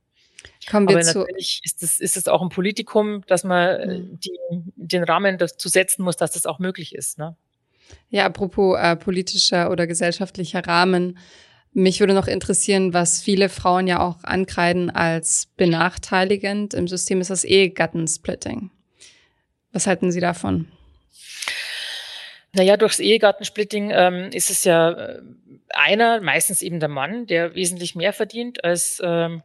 Kommen 0.70 0.87
wir 0.87 0.96
Aber 0.96 1.04
zu 1.04 1.20
natürlich 1.20 1.62
ist 1.64 1.83
es 1.83 1.98
ist 1.98 2.16
es 2.18 2.28
auch 2.28 2.42
ein 2.42 2.50
Politikum, 2.50 3.24
dass 3.26 3.42
man 3.42 3.81
mhm. 3.81 4.20
die, 4.20 4.38
den 4.76 5.02
Rahmen 5.02 5.38
dazu 5.38 5.68
setzen 5.68 6.02
muss, 6.02 6.16
dass 6.16 6.33
das 6.33 6.44
auch 6.44 6.59
möglich 6.59 6.94
ist. 6.94 7.18
Ne? 7.18 7.37
Ja, 8.11 8.24
apropos 8.24 8.79
äh, 8.79 8.96
politischer 8.96 9.70
oder 9.70 9.87
gesellschaftlicher 9.87 10.66
Rahmen. 10.66 11.18
Mich 11.72 12.01
würde 12.01 12.14
noch 12.14 12.27
interessieren, 12.27 12.94
was 12.94 13.22
viele 13.22 13.48
Frauen 13.48 13.87
ja 13.87 14.01
auch 14.01 14.24
ankreiden 14.24 14.90
als 14.90 15.46
benachteiligend 15.57 16.74
im 16.74 16.88
System 16.88 17.20
ist 17.20 17.31
das 17.31 17.44
Ehegattensplitting. 17.44 18.70
Was 19.72 19.87
halten 19.87 20.11
Sie 20.11 20.20
davon? 20.20 20.68
Naja, 22.53 22.77
durchs 22.77 22.98
Ehegattensplitting 22.98 23.90
ähm, 23.92 24.31
ist 24.33 24.51
es 24.51 24.64
ja 24.64 24.90
äh, 24.90 25.22
einer, 25.68 26.20
meistens 26.20 26.62
eben 26.62 26.81
der 26.81 26.88
Mann, 26.88 27.27
der 27.27 27.55
wesentlich 27.55 27.94
mehr 27.94 28.12
verdient 28.12 28.64
als 28.64 29.01
ähm, 29.05 29.42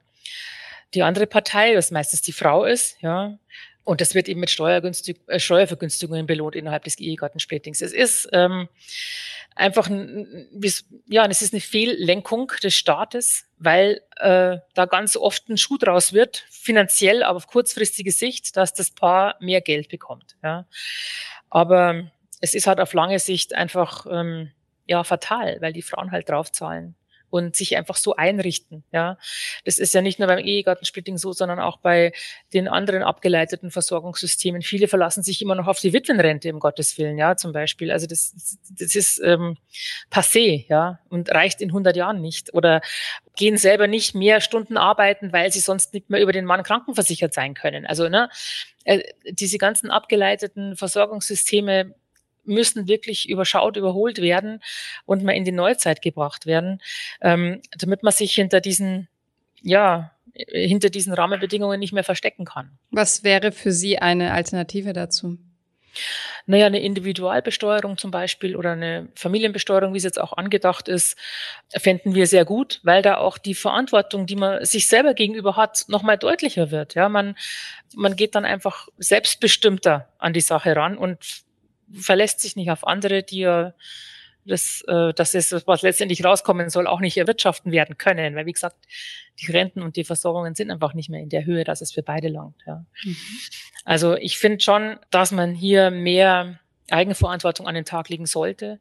die 0.93 1.03
andere 1.03 1.27
Partei, 1.27 1.75
was 1.75 1.91
meistens 1.91 2.21
die 2.21 2.32
Frau 2.32 2.63
ist, 2.63 2.97
ja. 3.01 3.38
Und 3.84 4.00
das 4.00 4.15
wird 4.15 4.30
eben 4.30 4.39
mit 4.39 4.50
Steuergünstig, 4.50 5.19
äh, 5.28 5.39
Steuervergünstigungen 5.39 6.26
belohnt 6.26 6.56
innerhalb 6.56 6.86
des 6.86 6.98
Ehegattensplittings. 7.00 7.82
Es 7.82 7.91
ist 7.91 8.30
ähm, 8.32 8.69
einfach 9.56 9.89
ein, 9.89 10.48
ja, 11.06 11.26
es 11.26 11.41
ist 11.41 11.54
eine 11.54 11.62
Fehllenkung 11.62 12.52
des 12.63 12.76
Staates, 12.76 13.46
weil 13.58 14.02
äh, 14.17 14.58
da 14.74 14.86
ganz 14.86 15.17
oft 15.17 15.50
ein 15.50 15.58
Schuh 15.58 15.78
draus 15.78 16.13
wird, 16.13 16.46
finanziell, 16.50 17.24
aber 17.24 17.38
auf 17.38 17.48
kurzfristige 17.48 18.12
Sicht, 18.12 18.56
dass 18.56 18.74
das 18.74 18.91
Paar 18.91 19.36
mehr 19.39 19.62
Geld 19.62 19.89
bekommt. 19.89 20.38
Ja. 20.41 20.65
Aber 21.50 22.10
es 22.39 22.54
ist 22.54 22.67
halt 22.67 22.80
auf 22.80 22.93
lange 22.93 23.19
Sicht 23.19 23.54
einfach 23.54 24.06
ähm, 24.10 24.52
ja 24.86 25.04
fatal, 25.04 25.58
weil 25.60 25.74
die 25.74 25.82
Frauen 25.82 26.12
halt 26.12 26.30
draufzahlen 26.30 26.96
und 27.34 27.56
sich 27.56 27.76
einfach 27.78 27.96
so 27.96 28.15
einrichten. 28.15 28.84
Ja, 28.91 29.17
das 29.65 29.80
ist 29.80 29.96
ja 29.96 30.04
nicht 30.04 30.19
nur 30.19 30.28
beim 30.28 30.38
Ehegattensplitting 30.38 31.17
so, 31.17 31.34
sondern 31.34 31.60
auch 31.60 31.78
bei 31.78 32.13
den 32.54 32.67
anderen 32.67 33.02
abgeleiteten 33.02 33.72
Versorgungssystemen. 33.72 34.62
Viele 34.62 34.88
verlassen 34.88 35.24
sich 35.24 35.41
immer 35.41 35.56
noch 35.56 35.65
auf 35.65 35.80
die 35.80 35.93
Witwenrente, 35.93 36.48
im 36.48 36.60
Gottes 36.60 36.96
Willen, 37.00 37.17
ja, 37.17 37.36
zum 37.36 37.52
Beispiel. 37.52 37.89
Also 37.89 38.06
das, 38.06 38.60
das 38.78 38.93
ist 38.93 39.19
ähm, 39.24 39.58
passé, 40.12 40.67
ja, 40.69 41.00
und 41.10 41.32
reicht 41.32 41.60
in 41.60 41.69
100 41.69 41.96
Jahren 41.96 42.22
nicht. 42.22 42.54
Oder 42.54 42.82
gehen 43.36 43.58
selber 43.58 43.88
nicht 43.88 44.13
mehr 44.13 44.39
Stunden 44.39 44.78
arbeiten, 44.78 45.34
weil 45.34 45.52
sie 45.52 45.60
sonst 45.60 45.96
nicht 45.96 46.12
mehr 46.12 46.22
über 46.22 46.34
den 46.34 46.46
Mann 46.46 46.62
krankenversichert 46.62 47.34
sein 47.34 47.56
können. 47.56 47.88
Also 47.88 48.10
ne, 48.10 48.30
äh, 48.84 49.02
diese 49.28 49.58
ganzen 49.58 49.89
abgeleiteten 49.89 50.76
Versorgungssysteme 50.76 51.96
müssen 52.45 52.88
wirklich 52.88 53.29
überschaut, 53.29 53.77
überholt 53.77 54.21
werden 54.21 54.62
und 55.06 55.23
mal 55.23 55.34
in 55.34 55.45
die 55.45 55.51
Neuzeit 55.51 56.01
gebracht 56.01 56.45
werden, 56.45 56.82
ähm, 57.21 57.62
damit 57.77 58.03
man 58.03 58.13
sich 58.13 58.34
hinter 58.34 58.62
diesen, 58.62 59.08
ja, 59.62 60.12
hinter 60.34 60.89
diesen 60.89 61.13
Rahmenbedingungen 61.13 61.79
nicht 61.79 61.93
mehr 61.93 62.03
verstecken 62.03 62.45
kann. 62.45 62.77
Was 62.91 63.23
wäre 63.23 63.51
für 63.51 63.71
Sie 63.71 63.99
eine 63.99 64.34
Alternative 64.34 64.93
dazu? 64.93 65.38
Naja, 66.45 66.65
eine 66.65 66.82
Individualbesteuerung 66.82 67.97
zum 67.97 68.12
Beispiel 68.12 68.56
oder 68.56 68.71
eine 68.71 69.10
Familienbesteuerung, 69.15 69.93
wie 69.93 69.97
es 69.97 70.03
jetzt 70.03 70.19
auch 70.19 70.34
angedacht 70.34 70.88
ist, 70.88 71.17
fänden 71.69 72.15
wir 72.15 72.27
sehr 72.27 72.45
gut, 72.45 72.79
weil 72.84 73.01
da 73.01 73.17
auch 73.17 73.38
die 73.38 73.53
Verantwortung, 73.53 74.25
die 74.25 74.36
man 74.36 74.65
sich 74.65 74.88
selber 74.88 75.13
gegenüber 75.13 75.56
hat, 75.56 75.86
nochmal 75.88 76.17
deutlicher 76.17 76.71
wird. 76.71 76.95
Ja, 76.95 77.10
man, 77.10 77.36
man 77.95 78.15
geht 78.15 78.36
dann 78.36 78.45
einfach 78.45 78.88
selbstbestimmter 78.97 80.10
an 80.17 80.34
die 80.34 80.41
Sache 80.41 80.75
ran 80.75 80.97
und 80.97 81.43
verlässt 81.93 82.41
sich 82.41 82.56
nicht 82.56 82.71
auf 82.71 82.86
andere, 82.86 83.23
die 83.23 83.39
ja 83.39 83.73
das, 84.45 84.84
äh, 84.88 85.13
das 85.13 85.34
ist, 85.36 85.65
was 85.67 85.82
letztendlich 85.82 86.23
rauskommen 86.23 86.69
soll, 86.69 86.88
auch 86.88 86.99
nicht 86.99 87.17
erwirtschaften 87.17 87.71
werden 87.71 87.97
können. 87.97 88.36
Weil, 88.36 88.45
wie 88.45 88.51
gesagt, 88.51 88.75
die 89.39 89.51
Renten 89.51 89.82
und 89.82 89.95
die 89.95 90.03
Versorgungen 90.03 90.56
sind 90.56 90.71
einfach 90.71 90.93
nicht 90.93 91.10
mehr 91.10 91.21
in 91.21 91.29
der 91.29 91.45
Höhe, 91.45 91.63
dass 91.63 91.82
es 91.82 91.91
für 91.93 92.03
beide 92.03 92.27
langt. 92.27 92.56
Ja. 92.65 92.86
Mhm. 93.03 93.17
Also 93.86 94.15
ich 94.15 94.38
finde 94.38 94.62
schon, 94.62 94.99
dass 95.12 95.32
man 95.32 95.53
hier 95.53 95.91
mehr 95.91 96.60
Eigenverantwortung 96.89 97.67
an 97.67 97.75
den 97.75 97.86
Tag 97.86 98.10
legen 98.10 98.25
sollte. 98.25 98.79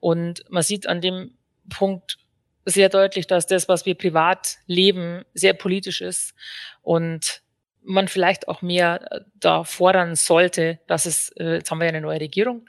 Und 0.00 0.44
man 0.50 0.62
sieht 0.62 0.86
an 0.86 1.00
dem 1.00 1.32
Punkt 1.70 2.18
sehr 2.64 2.88
deutlich, 2.88 3.26
dass 3.26 3.46
das, 3.46 3.68
was 3.68 3.86
wir 3.86 3.94
privat 3.94 4.58
leben, 4.66 5.24
sehr 5.32 5.54
politisch 5.54 6.02
ist 6.02 6.34
und 6.82 7.42
man 7.82 8.08
vielleicht 8.08 8.48
auch 8.48 8.62
mehr 8.62 9.10
äh, 9.10 9.20
da 9.34 9.64
fordern 9.64 10.16
sollte, 10.16 10.78
dass 10.86 11.06
es, 11.06 11.30
äh, 11.38 11.54
jetzt 11.54 11.70
haben 11.70 11.78
wir 11.78 11.86
ja 11.86 11.90
eine 11.90 12.00
neue 12.00 12.20
Regierung, 12.20 12.66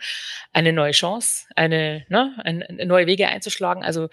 eine 0.53 0.73
neue 0.73 0.91
Chance, 0.91 1.45
eine, 1.55 2.05
ne, 2.09 2.35
eine, 2.43 2.67
eine 2.67 2.85
neue 2.85 3.07
Wege 3.07 3.27
einzuschlagen. 3.27 3.83
Also 3.83 4.09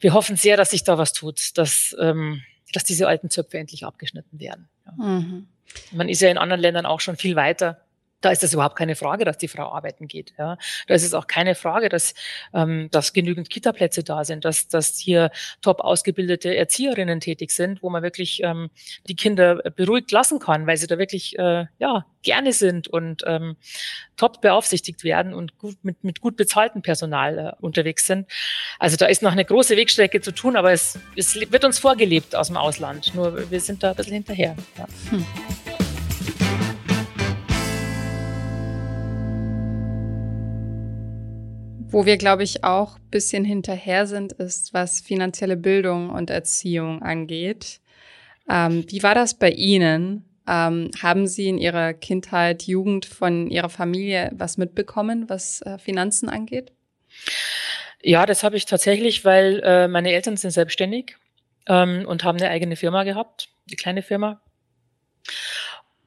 wir 0.00 0.12
hoffen 0.12 0.36
sehr, 0.36 0.56
dass 0.56 0.70
sich 0.70 0.84
da 0.84 0.98
was 0.98 1.12
tut, 1.12 1.56
dass, 1.58 1.96
ähm, 2.00 2.42
dass 2.72 2.84
diese 2.84 3.06
alten 3.06 3.30
Zöpfe 3.30 3.58
endlich 3.58 3.84
abgeschnitten 3.84 4.40
werden. 4.40 4.68
Ja. 4.86 4.92
Mhm. 5.04 5.48
Man 5.92 6.08
ist 6.08 6.20
ja 6.20 6.30
in 6.30 6.38
anderen 6.38 6.60
Ländern 6.60 6.86
auch 6.86 7.00
schon 7.00 7.16
viel 7.16 7.36
weiter. 7.36 7.83
Da 8.24 8.30
ist 8.30 8.42
es 8.42 8.54
überhaupt 8.54 8.76
keine 8.76 8.96
Frage, 8.96 9.24
dass 9.24 9.38
die 9.38 9.48
Frau 9.48 9.72
arbeiten 9.72 10.08
geht. 10.08 10.32
Ja. 10.38 10.56
Da 10.86 10.94
ist 10.94 11.04
es 11.04 11.14
auch 11.14 11.26
keine 11.26 11.54
Frage, 11.54 11.88
dass, 11.88 12.14
ähm, 12.54 12.88
dass 12.90 13.12
genügend 13.12 13.50
Kitaplätze 13.50 14.02
da 14.02 14.24
sind, 14.24 14.44
dass, 14.44 14.68
dass 14.68 14.98
hier 14.98 15.30
top 15.60 15.80
ausgebildete 15.80 16.56
Erzieherinnen 16.56 17.20
tätig 17.20 17.50
sind, 17.50 17.82
wo 17.82 17.90
man 17.90 18.02
wirklich 18.02 18.42
ähm, 18.42 18.70
die 19.08 19.16
Kinder 19.16 19.56
beruhigt 19.76 20.10
lassen 20.10 20.38
kann, 20.38 20.66
weil 20.66 20.76
sie 20.76 20.86
da 20.86 20.98
wirklich 20.98 21.38
äh, 21.38 21.66
ja, 21.78 22.06
gerne 22.22 22.52
sind 22.52 22.88
und 22.88 23.22
ähm, 23.26 23.56
top 24.16 24.40
beaufsichtigt 24.40 25.04
werden 25.04 25.34
und 25.34 25.58
gut, 25.58 25.76
mit, 25.82 26.02
mit 26.02 26.20
gut 26.20 26.36
bezahltem 26.36 26.82
Personal 26.82 27.38
äh, 27.38 27.62
unterwegs 27.62 28.06
sind. 28.06 28.26
Also 28.78 28.96
da 28.96 29.06
ist 29.06 29.22
noch 29.22 29.32
eine 29.32 29.44
große 29.44 29.76
Wegstrecke 29.76 30.20
zu 30.20 30.32
tun, 30.32 30.56
aber 30.56 30.72
es, 30.72 30.98
es 31.16 31.34
wird 31.34 31.64
uns 31.64 31.78
vorgelebt 31.78 32.34
aus 32.34 32.48
dem 32.48 32.56
Ausland. 32.56 33.14
Nur 33.14 33.50
wir 33.50 33.60
sind 33.60 33.82
da 33.82 33.90
ein 33.90 33.96
bisschen 33.96 34.14
hinterher. 34.14 34.56
Ja. 34.78 34.86
Hm. 35.10 35.26
Wo 41.94 42.06
wir, 42.06 42.16
glaube 42.16 42.42
ich, 42.42 42.64
auch 42.64 42.96
ein 42.96 43.10
bisschen 43.12 43.44
hinterher 43.44 44.08
sind, 44.08 44.32
ist, 44.32 44.74
was 44.74 45.00
finanzielle 45.00 45.56
Bildung 45.56 46.10
und 46.10 46.28
Erziehung 46.28 47.02
angeht. 47.02 47.78
Ähm, 48.50 48.84
wie 48.88 49.04
war 49.04 49.14
das 49.14 49.34
bei 49.34 49.52
Ihnen? 49.52 50.24
Ähm, 50.48 50.90
haben 51.00 51.28
Sie 51.28 51.48
in 51.48 51.56
Ihrer 51.56 51.94
Kindheit, 51.94 52.64
Jugend 52.64 53.06
von 53.06 53.48
Ihrer 53.48 53.68
Familie 53.68 54.32
was 54.34 54.58
mitbekommen, 54.58 55.28
was 55.28 55.62
äh, 55.62 55.78
Finanzen 55.78 56.28
angeht? 56.28 56.72
Ja, 58.02 58.26
das 58.26 58.42
habe 58.42 58.56
ich 58.56 58.66
tatsächlich, 58.66 59.24
weil 59.24 59.60
äh, 59.62 59.86
meine 59.86 60.10
Eltern 60.10 60.36
sind 60.36 60.50
selbstständig 60.50 61.16
ähm, 61.68 62.06
und 62.08 62.24
haben 62.24 62.38
eine 62.38 62.50
eigene 62.50 62.74
Firma 62.74 63.04
gehabt, 63.04 63.50
die 63.66 63.76
kleine 63.76 64.02
Firma 64.02 64.40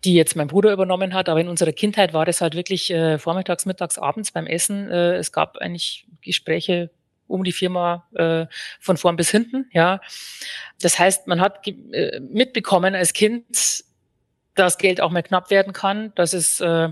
die 0.07 0.13
jetzt 0.13 0.37
mein 0.37 0.47
Bruder 0.47 0.71
übernommen 0.71 1.13
hat. 1.13 1.27
Aber 1.27 1.41
in 1.41 1.49
unserer 1.49 1.73
Kindheit 1.73 2.13
war 2.13 2.25
das 2.25 2.39
halt 2.39 2.55
wirklich 2.55 2.89
äh, 2.91 3.19
vormittags, 3.19 3.65
mittags, 3.65 3.97
abends 3.97 4.31
beim 4.31 4.47
Essen. 4.47 4.89
Äh, 4.89 5.15
es 5.15 5.33
gab 5.33 5.57
eigentlich 5.57 6.07
Gespräche 6.21 6.89
um 7.27 7.43
die 7.43 7.51
Firma 7.51 8.07
äh, 8.15 8.45
von 8.79 8.95
vorn 8.95 9.17
bis 9.17 9.29
hinten. 9.29 9.69
Ja, 9.73 9.99
das 10.81 10.97
heißt, 10.97 11.27
man 11.27 11.41
hat 11.41 11.67
äh, 11.67 12.21
mitbekommen 12.21 12.95
als 12.95 13.11
Kind, 13.11 13.83
dass 14.55 14.77
Geld 14.77 15.01
auch 15.01 15.11
mal 15.11 15.23
knapp 15.23 15.51
werden 15.51 15.73
kann, 15.73 16.13
dass 16.15 16.31
es 16.31 16.61
äh, 16.61 16.89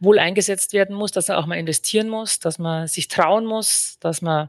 wohl 0.00 0.18
eingesetzt 0.18 0.72
werden 0.72 0.96
muss, 0.96 1.12
dass 1.12 1.28
er 1.28 1.38
auch 1.38 1.46
mal 1.46 1.58
investieren 1.58 2.08
muss, 2.08 2.40
dass 2.40 2.58
man 2.58 2.88
sich 2.88 3.08
trauen 3.08 3.44
muss, 3.44 3.98
dass 4.00 4.22
man 4.22 4.48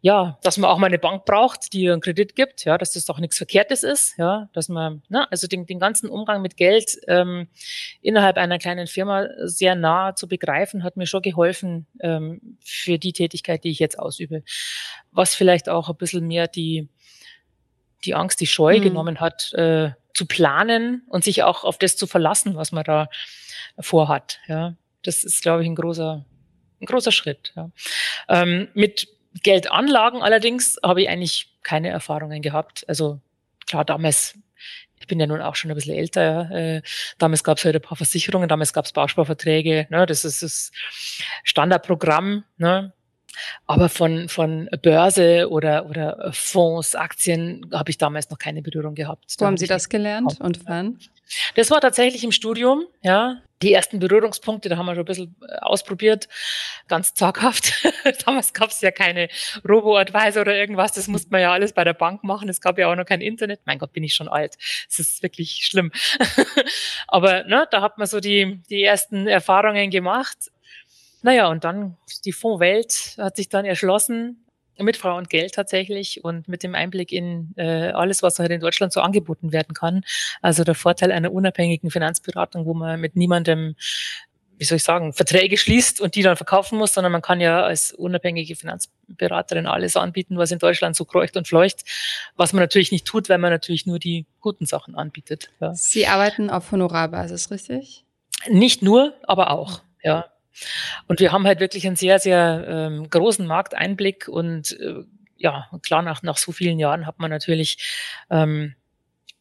ja, 0.00 0.38
dass 0.42 0.58
man 0.58 0.70
auch 0.70 0.78
mal 0.78 0.86
eine 0.86 0.98
Bank 0.98 1.24
braucht, 1.24 1.72
die 1.72 1.90
einen 1.90 2.00
Kredit 2.00 2.36
gibt, 2.36 2.64
ja, 2.64 2.78
dass 2.78 2.92
das 2.92 3.06
doch 3.06 3.18
nichts 3.18 3.38
Verkehrtes 3.38 3.82
ist, 3.82 4.16
ja, 4.18 4.48
dass 4.52 4.68
man, 4.68 5.02
ne, 5.08 5.30
also 5.30 5.46
den, 5.46 5.66
den 5.66 5.80
ganzen 5.80 6.08
Umgang 6.08 6.42
mit 6.42 6.56
Geld 6.56 6.98
ähm, 7.08 7.48
innerhalb 8.02 8.36
einer 8.36 8.58
kleinen 8.58 8.86
Firma 8.86 9.26
sehr 9.44 9.74
nah 9.74 10.14
zu 10.14 10.28
begreifen, 10.28 10.84
hat 10.84 10.96
mir 10.96 11.06
schon 11.06 11.22
geholfen 11.22 11.86
ähm, 12.00 12.58
für 12.62 12.98
die 12.98 13.12
Tätigkeit, 13.12 13.64
die 13.64 13.70
ich 13.70 13.78
jetzt 13.78 13.98
ausübe. 13.98 14.42
Was 15.10 15.34
vielleicht 15.34 15.68
auch 15.68 15.88
ein 15.88 15.96
bisschen 15.96 16.26
mehr 16.26 16.46
die, 16.46 16.88
die 18.04 18.14
Angst, 18.14 18.40
die 18.40 18.46
Scheu 18.46 18.78
mhm. 18.78 18.82
genommen 18.82 19.20
hat, 19.20 19.52
äh, 19.54 19.90
zu 20.14 20.26
planen 20.26 21.02
und 21.08 21.24
sich 21.24 21.42
auch 21.42 21.64
auf 21.64 21.78
das 21.78 21.96
zu 21.96 22.06
verlassen, 22.06 22.56
was 22.56 22.72
man 22.72 22.84
da 22.84 23.08
vorhat, 23.78 24.38
ja. 24.46 24.76
Das 25.02 25.22
ist, 25.22 25.42
glaube 25.42 25.62
ich, 25.62 25.68
ein 25.68 25.76
großer, 25.76 26.24
ein 26.80 26.86
großer 26.86 27.12
Schritt. 27.12 27.52
Ja. 27.54 27.70
Ähm, 28.28 28.68
mit 28.74 29.15
Geldanlagen 29.42 30.22
allerdings 30.22 30.78
habe 30.82 31.02
ich 31.02 31.08
eigentlich 31.08 31.50
keine 31.62 31.90
Erfahrungen 31.90 32.42
gehabt. 32.42 32.84
Also 32.88 33.20
klar, 33.66 33.84
damals, 33.84 34.38
ich 34.98 35.06
bin 35.06 35.20
ja 35.20 35.26
nun 35.26 35.40
auch 35.40 35.54
schon 35.54 35.70
ein 35.70 35.74
bisschen 35.74 35.96
älter, 35.96 36.50
äh, 36.50 36.82
damals 37.18 37.44
gab 37.44 37.58
es 37.58 37.64
halt 37.64 37.76
ein 37.76 37.82
paar 37.82 37.96
Versicherungen, 37.96 38.48
damals 38.48 38.72
gab 38.72 38.84
es 38.84 38.92
Bausparverträge, 38.92 39.86
ne, 39.90 40.06
das 40.06 40.24
ist 40.24 40.42
das 40.42 40.72
Standardprogramm, 41.44 42.44
ne, 42.56 42.92
aber 43.66 43.88
von, 43.88 44.28
von 44.28 44.68
Börse 44.82 45.48
oder, 45.50 45.86
oder 45.86 46.30
Fonds, 46.32 46.94
Aktien 46.94 47.68
habe 47.72 47.90
ich 47.90 47.98
damals 47.98 48.30
noch 48.30 48.38
keine 48.38 48.62
Berührung 48.62 48.94
gehabt. 48.94 49.24
Wo 49.36 49.40
da 49.40 49.46
haben 49.46 49.56
Sie 49.56 49.66
das 49.66 49.88
gelernt 49.88 50.40
und 50.40 50.66
wann? 50.66 50.98
Das 51.54 51.70
war 51.70 51.80
tatsächlich 51.80 52.22
im 52.24 52.32
Studium, 52.32 52.84
ja. 53.02 53.42
Die 53.62 53.72
ersten 53.72 53.98
Berührungspunkte, 53.98 54.68
da 54.68 54.76
haben 54.76 54.84
wir 54.84 54.94
schon 54.94 55.04
ein 55.04 55.06
bisschen 55.06 55.36
äh, 55.48 55.56
ausprobiert, 55.60 56.28
ganz 56.88 57.14
zaghaft. 57.14 57.72
Damals 58.26 58.52
gab 58.52 58.68
es 58.68 58.82
ja 58.82 58.90
keine 58.90 59.28
Robo-Advisor 59.66 60.42
oder 60.42 60.54
irgendwas, 60.54 60.92
das 60.92 61.08
musste 61.08 61.30
man 61.30 61.40
ja 61.40 61.52
alles 61.52 61.72
bei 61.72 61.82
der 61.82 61.94
Bank 61.94 62.22
machen. 62.22 62.50
Es 62.50 62.60
gab 62.60 62.78
ja 62.78 62.92
auch 62.92 62.96
noch 62.96 63.06
kein 63.06 63.22
Internet. 63.22 63.60
Mein 63.64 63.78
Gott, 63.78 63.94
bin 63.94 64.04
ich 64.04 64.14
schon 64.14 64.28
alt. 64.28 64.56
Das 64.88 64.98
ist 64.98 65.22
wirklich 65.22 65.62
schlimm. 65.64 65.90
Aber 67.08 67.44
ne, 67.44 67.66
da 67.70 67.80
hat 67.80 67.96
man 67.96 68.06
so 68.06 68.20
die, 68.20 68.60
die 68.68 68.82
ersten 68.82 69.26
Erfahrungen 69.26 69.90
gemacht. 69.90 70.50
Naja, 71.22 71.48
und 71.48 71.64
dann 71.64 71.96
die 72.24 72.32
Fondswelt 72.32 73.16
hat 73.18 73.36
sich 73.36 73.48
dann 73.48 73.64
erschlossen 73.64 74.44
mit 74.78 74.96
Frau 74.96 75.16
und 75.16 75.30
Geld 75.30 75.54
tatsächlich 75.54 76.22
und 76.22 76.48
mit 76.48 76.62
dem 76.62 76.74
Einblick 76.74 77.10
in 77.10 77.54
äh, 77.56 77.90
alles, 77.90 78.22
was 78.22 78.38
halt 78.38 78.50
in 78.50 78.60
Deutschland 78.60 78.92
so 78.92 79.00
angeboten 79.00 79.52
werden 79.52 79.74
kann. 79.74 80.04
Also 80.42 80.64
der 80.64 80.74
Vorteil 80.74 81.12
einer 81.12 81.32
unabhängigen 81.32 81.90
Finanzberatung, 81.90 82.66
wo 82.66 82.74
man 82.74 83.00
mit 83.00 83.16
niemandem 83.16 83.74
wie 84.58 84.64
soll 84.64 84.76
ich 84.76 84.84
sagen, 84.84 85.12
Verträge 85.12 85.56
schließt 85.56 86.00
und 86.00 86.14
die 86.14 86.22
dann 86.22 86.36
verkaufen 86.36 86.78
muss, 86.78 86.94
sondern 86.94 87.12
man 87.12 87.22
kann 87.22 87.40
ja 87.40 87.62
als 87.62 87.92
unabhängige 87.92 88.56
Finanzberaterin 88.56 89.66
alles 89.66 89.96
anbieten, 89.96 90.38
was 90.38 90.50
in 90.50 90.58
Deutschland 90.58 90.96
so 90.96 91.04
kreucht 91.04 91.36
und 91.36 91.46
fleucht, 91.46 91.84
was 92.36 92.52
man 92.52 92.62
natürlich 92.62 92.92
nicht 92.92 93.06
tut, 93.06 93.28
weil 93.28 93.38
man 93.38 93.50
natürlich 93.50 93.86
nur 93.86 93.98
die 93.98 94.26
guten 94.40 94.66
Sachen 94.66 94.94
anbietet. 94.94 95.50
Ja. 95.60 95.74
Sie 95.74 96.06
arbeiten 96.06 96.50
auf 96.50 96.72
Honorarbasis, 96.72 97.50
richtig? 97.50 98.04
Nicht 98.48 98.82
nur, 98.82 99.14
aber 99.24 99.50
auch, 99.50 99.82
ja. 100.02 100.26
Und 101.06 101.20
wir 101.20 101.32
haben 101.32 101.46
halt 101.46 101.60
wirklich 101.60 101.86
einen 101.86 101.96
sehr, 101.96 102.18
sehr 102.18 102.64
ähm, 102.68 103.08
großen 103.08 103.46
Markteinblick 103.46 104.28
und 104.28 104.78
äh, 104.80 105.04
ja, 105.36 105.68
klar, 105.82 106.02
nach, 106.02 106.22
nach 106.22 106.38
so 106.38 106.52
vielen 106.52 106.78
Jahren 106.78 107.06
hat 107.06 107.18
man 107.18 107.30
natürlich 107.30 107.78
ähm, 108.30 108.74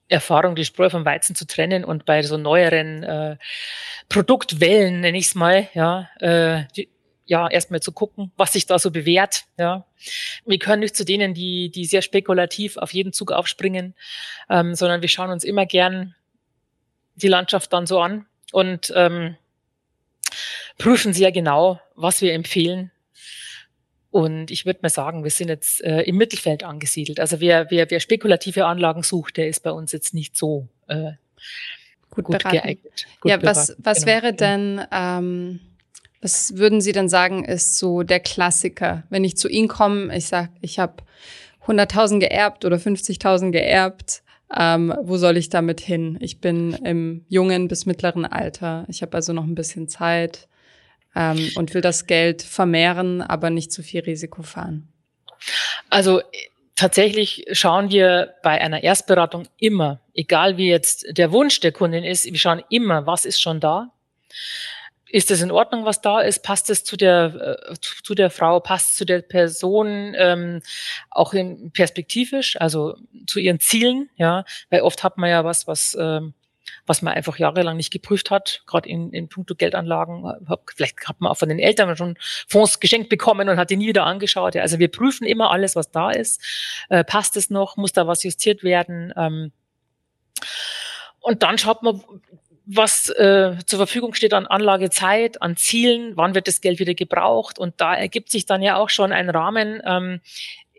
Erfahrung, 0.07 0.55
die 0.55 0.65
Spreu 0.65 0.89
vom 0.89 1.05
Weizen 1.05 1.35
zu 1.35 1.47
trennen 1.47 1.83
und 1.83 2.05
bei 2.05 2.21
so 2.21 2.37
neueren 2.37 3.03
äh, 3.03 3.37
Produktwellen, 4.09 5.01
nenne 5.01 5.17
ich 5.17 5.27
es 5.27 5.35
mal, 5.35 5.67
ja, 5.73 6.09
äh, 6.19 6.65
die, 6.75 6.89
ja, 7.27 7.47
erstmal 7.49 7.79
zu 7.79 7.91
gucken, 7.91 8.31
was 8.37 8.53
sich 8.53 8.67
da 8.67 8.77
so 8.77 8.91
bewährt, 8.91 9.45
ja. 9.57 9.85
Wir 10.45 10.59
können 10.59 10.81
nicht 10.81 10.95
zu 10.95 11.05
denen, 11.05 11.33
die, 11.33 11.71
die 11.71 11.85
sehr 11.85 12.03
spekulativ 12.03 12.77
auf 12.77 12.93
jeden 12.93 13.13
Zug 13.13 13.31
aufspringen, 13.31 13.95
ähm, 14.47 14.75
sondern 14.75 15.01
wir 15.01 15.09
schauen 15.09 15.31
uns 15.31 15.43
immer 15.43 15.65
gern 15.65 16.13
die 17.15 17.27
Landschaft 17.27 17.73
dann 17.73 17.87
so 17.87 17.99
an 17.99 18.27
und 18.51 18.93
ähm, 18.95 19.37
prüfen 20.77 21.13
sehr 21.13 21.31
genau, 21.31 21.79
was 21.95 22.21
wir 22.21 22.33
empfehlen. 22.33 22.91
Und 24.11 24.49
ich 24.49 24.65
würde 24.65 24.79
mal 24.81 24.89
sagen, 24.89 25.23
wir 25.25 25.31
sind 25.31 25.49
jetzt 25.49 25.83
äh, 25.83 26.03
im 26.03 26.15
Mittelfeld 26.15 26.63
angesiedelt. 26.63 27.19
Also 27.19 27.41
wer, 27.41 27.69
wer, 27.69 27.91
wer 27.91 27.99
spekulative 27.99 28.65
Anlagen 28.65 29.03
sucht, 29.03 29.35
der 29.35 29.49
ist 29.49 29.61
bei 29.61 29.71
uns 29.71 29.91
jetzt 29.91 30.13
nicht 30.13 30.37
so 30.37 30.69
äh, 30.87 31.11
gut, 32.11 32.23
gut 32.23 32.43
geeignet. 32.43 33.07
Gut 33.19 33.29
ja, 33.29 33.35
beraten. 33.35 33.57
was, 33.59 33.75
was 33.77 34.05
genau. 34.05 34.07
wäre 34.07 34.33
denn, 34.33 34.81
ähm, 34.91 35.59
was 36.21 36.55
würden 36.55 36.79
Sie 36.79 36.93
denn 36.93 37.09
sagen, 37.09 37.43
ist 37.43 37.77
so 37.77 38.03
der 38.03 38.21
Klassiker? 38.21 39.03
Wenn 39.09 39.25
ich 39.25 39.35
zu 39.35 39.49
Ihnen 39.49 39.67
komme, 39.67 40.15
ich 40.15 40.27
sage, 40.27 40.49
ich 40.61 40.79
habe 40.79 41.03
100.000 41.67 42.19
geerbt 42.19 42.63
oder 42.63 42.77
50.000 42.77 43.51
geerbt, 43.51 44.23
ähm, 44.57 44.93
wo 45.01 45.17
soll 45.17 45.35
ich 45.37 45.49
damit 45.49 45.81
hin? 45.81 46.17
Ich 46.21 46.39
bin 46.39 46.73
im 46.85 47.25
jungen 47.27 47.67
bis 47.67 47.85
mittleren 47.85 48.25
Alter. 48.25 48.85
Ich 48.87 49.01
habe 49.01 49.15
also 49.17 49.33
noch 49.33 49.43
ein 49.43 49.55
bisschen 49.55 49.89
Zeit 49.89 50.47
ähm, 51.15 51.51
und 51.55 51.73
will 51.73 51.81
das 51.81 52.07
Geld 52.07 52.41
vermehren, 52.41 53.21
aber 53.21 53.49
nicht 53.49 53.71
zu 53.71 53.83
viel 53.83 54.01
Risiko 54.01 54.43
fahren? 54.43 54.87
Also 55.89 56.21
tatsächlich 56.75 57.45
schauen 57.51 57.89
wir 57.89 58.35
bei 58.43 58.59
einer 58.61 58.83
Erstberatung 58.83 59.47
immer, 59.57 60.01
egal 60.13 60.57
wie 60.57 60.69
jetzt 60.69 61.05
der 61.09 61.31
Wunsch 61.31 61.59
der 61.59 61.71
Kundin 61.71 62.03
ist, 62.03 62.25
wir 62.25 62.37
schauen 62.37 62.63
immer, 62.69 63.05
was 63.05 63.25
ist 63.25 63.41
schon 63.41 63.59
da. 63.59 63.91
Ist 65.07 65.31
es 65.31 65.41
in 65.41 65.51
Ordnung, 65.51 65.85
was 65.85 66.01
da 66.01 66.19
ist? 66.19 66.43
Passt 66.43 66.69
es 66.69 66.83
zu 66.83 66.97
der, 66.97 67.67
äh, 67.69 67.75
zu 67.79 68.15
der 68.15 68.29
Frau? 68.29 68.59
Passt 68.59 68.89
es 68.89 68.95
zu 68.97 69.05
der 69.05 69.21
Person 69.21 70.13
ähm, 70.17 70.61
auch 71.09 71.33
in, 71.33 71.71
perspektivisch, 71.71 72.59
also 72.59 72.97
zu 73.25 73.39
ihren 73.39 73.61
Zielen? 73.61 74.09
Ja, 74.17 74.43
weil 74.69 74.81
oft 74.81 75.03
hat 75.03 75.17
man 75.17 75.29
ja 75.29 75.45
was, 75.45 75.67
was 75.67 75.95
ähm, 75.97 76.33
was 76.85 77.01
man 77.01 77.13
einfach 77.13 77.37
jahrelang 77.37 77.77
nicht 77.77 77.91
geprüft 77.91 78.31
hat, 78.31 78.63
gerade 78.67 78.87
in, 78.89 79.11
in 79.11 79.27
puncto 79.27 79.55
Geldanlagen. 79.55 80.23
Vielleicht 80.75 81.07
hat 81.07 81.19
man 81.19 81.31
auch 81.31 81.37
von 81.37 81.49
den 81.49 81.59
Eltern 81.59 81.95
schon 81.97 82.17
Fonds 82.47 82.79
geschenkt 82.79 83.09
bekommen 83.09 83.49
und 83.49 83.57
hat 83.57 83.69
die 83.69 83.77
nie 83.77 83.87
wieder 83.87 84.05
angeschaut. 84.05 84.55
Ja, 84.55 84.61
also 84.61 84.79
wir 84.79 84.89
prüfen 84.89 85.25
immer 85.25 85.51
alles, 85.51 85.75
was 85.75 85.91
da 85.91 86.11
ist. 86.11 86.41
Äh, 86.89 87.03
passt 87.03 87.37
es 87.37 87.49
noch? 87.49 87.77
Muss 87.77 87.93
da 87.93 88.07
was 88.07 88.23
justiert 88.23 88.63
werden? 88.63 89.13
Ähm, 89.17 89.51
und 91.19 91.41
dann 91.41 91.57
schaut 91.57 91.81
man, 91.81 92.03
was 92.65 93.09
äh, 93.09 93.57
zur 93.65 93.77
Verfügung 93.77 94.13
steht 94.13 94.33
an 94.33 94.47
Anlagezeit, 94.47 95.41
an 95.41 95.55
Zielen, 95.55 96.17
wann 96.17 96.35
wird 96.35 96.47
das 96.47 96.61
Geld 96.61 96.79
wieder 96.79 96.93
gebraucht. 96.93 97.59
Und 97.59 97.79
da 97.79 97.93
ergibt 97.93 98.29
sich 98.29 98.45
dann 98.45 98.61
ja 98.61 98.77
auch 98.77 98.89
schon 98.89 99.11
ein 99.11 99.29
Rahmen, 99.29 99.81
ähm, 99.85 100.21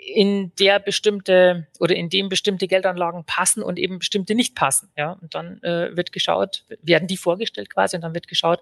in 0.07 0.53
der 0.61 0.79
bestimmte 0.79 1.66
oder 1.81 1.97
in 1.97 2.09
dem 2.09 2.29
bestimmte 2.29 2.69
Geldanlagen 2.69 3.25
passen 3.25 3.62
und 3.62 3.77
eben 3.79 3.99
bestimmte 3.99 4.37
nicht 4.37 4.55
passen. 4.55 4.88
Ja, 4.97 5.12
und 5.21 5.35
dann 5.35 5.61
äh, 5.62 5.97
wird 5.97 6.12
geschaut, 6.12 6.64
werden 6.81 7.09
die 7.09 7.16
vorgestellt 7.16 7.71
quasi 7.71 7.97
und 7.97 8.03
dann 8.03 8.14
wird 8.14 8.29
geschaut, 8.29 8.61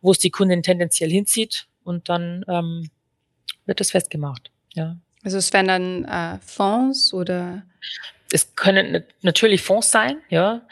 wo 0.00 0.10
es 0.10 0.18
die 0.18 0.30
Kundin 0.30 0.64
tendenziell 0.64 1.10
hinzieht 1.10 1.68
und 1.84 2.08
dann 2.08 2.44
ähm, 2.48 2.90
wird 3.64 3.78
das 3.78 3.92
festgemacht. 3.92 4.50
Ja. 4.74 4.96
Also 5.26 5.38
es 5.38 5.52
werden 5.52 5.66
dann 5.66 6.04
äh, 6.04 6.38
Fonds 6.46 7.12
oder 7.12 7.64
es 8.30 8.54
können 8.54 9.02
natürlich 9.22 9.60
Fonds 9.60 9.90
sein, 9.90 10.18
ja, 10.28 10.62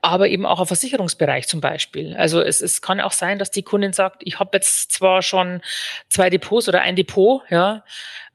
aber 0.00 0.26
eben 0.28 0.44
auch 0.44 0.60
im 0.60 0.66
Versicherungsbereich 0.66 1.46
zum 1.46 1.60
Beispiel. 1.60 2.16
Also 2.16 2.40
es, 2.40 2.60
es 2.60 2.82
kann 2.82 3.00
auch 3.00 3.12
sein, 3.12 3.38
dass 3.38 3.52
die 3.52 3.62
Kundin 3.62 3.92
sagt, 3.92 4.22
ich 4.24 4.40
habe 4.40 4.50
jetzt 4.54 4.90
zwar 4.90 5.22
schon 5.22 5.60
zwei 6.08 6.28
Depots 6.28 6.68
oder 6.68 6.80
ein 6.80 6.96
Depot, 6.96 7.42
ja, 7.50 7.84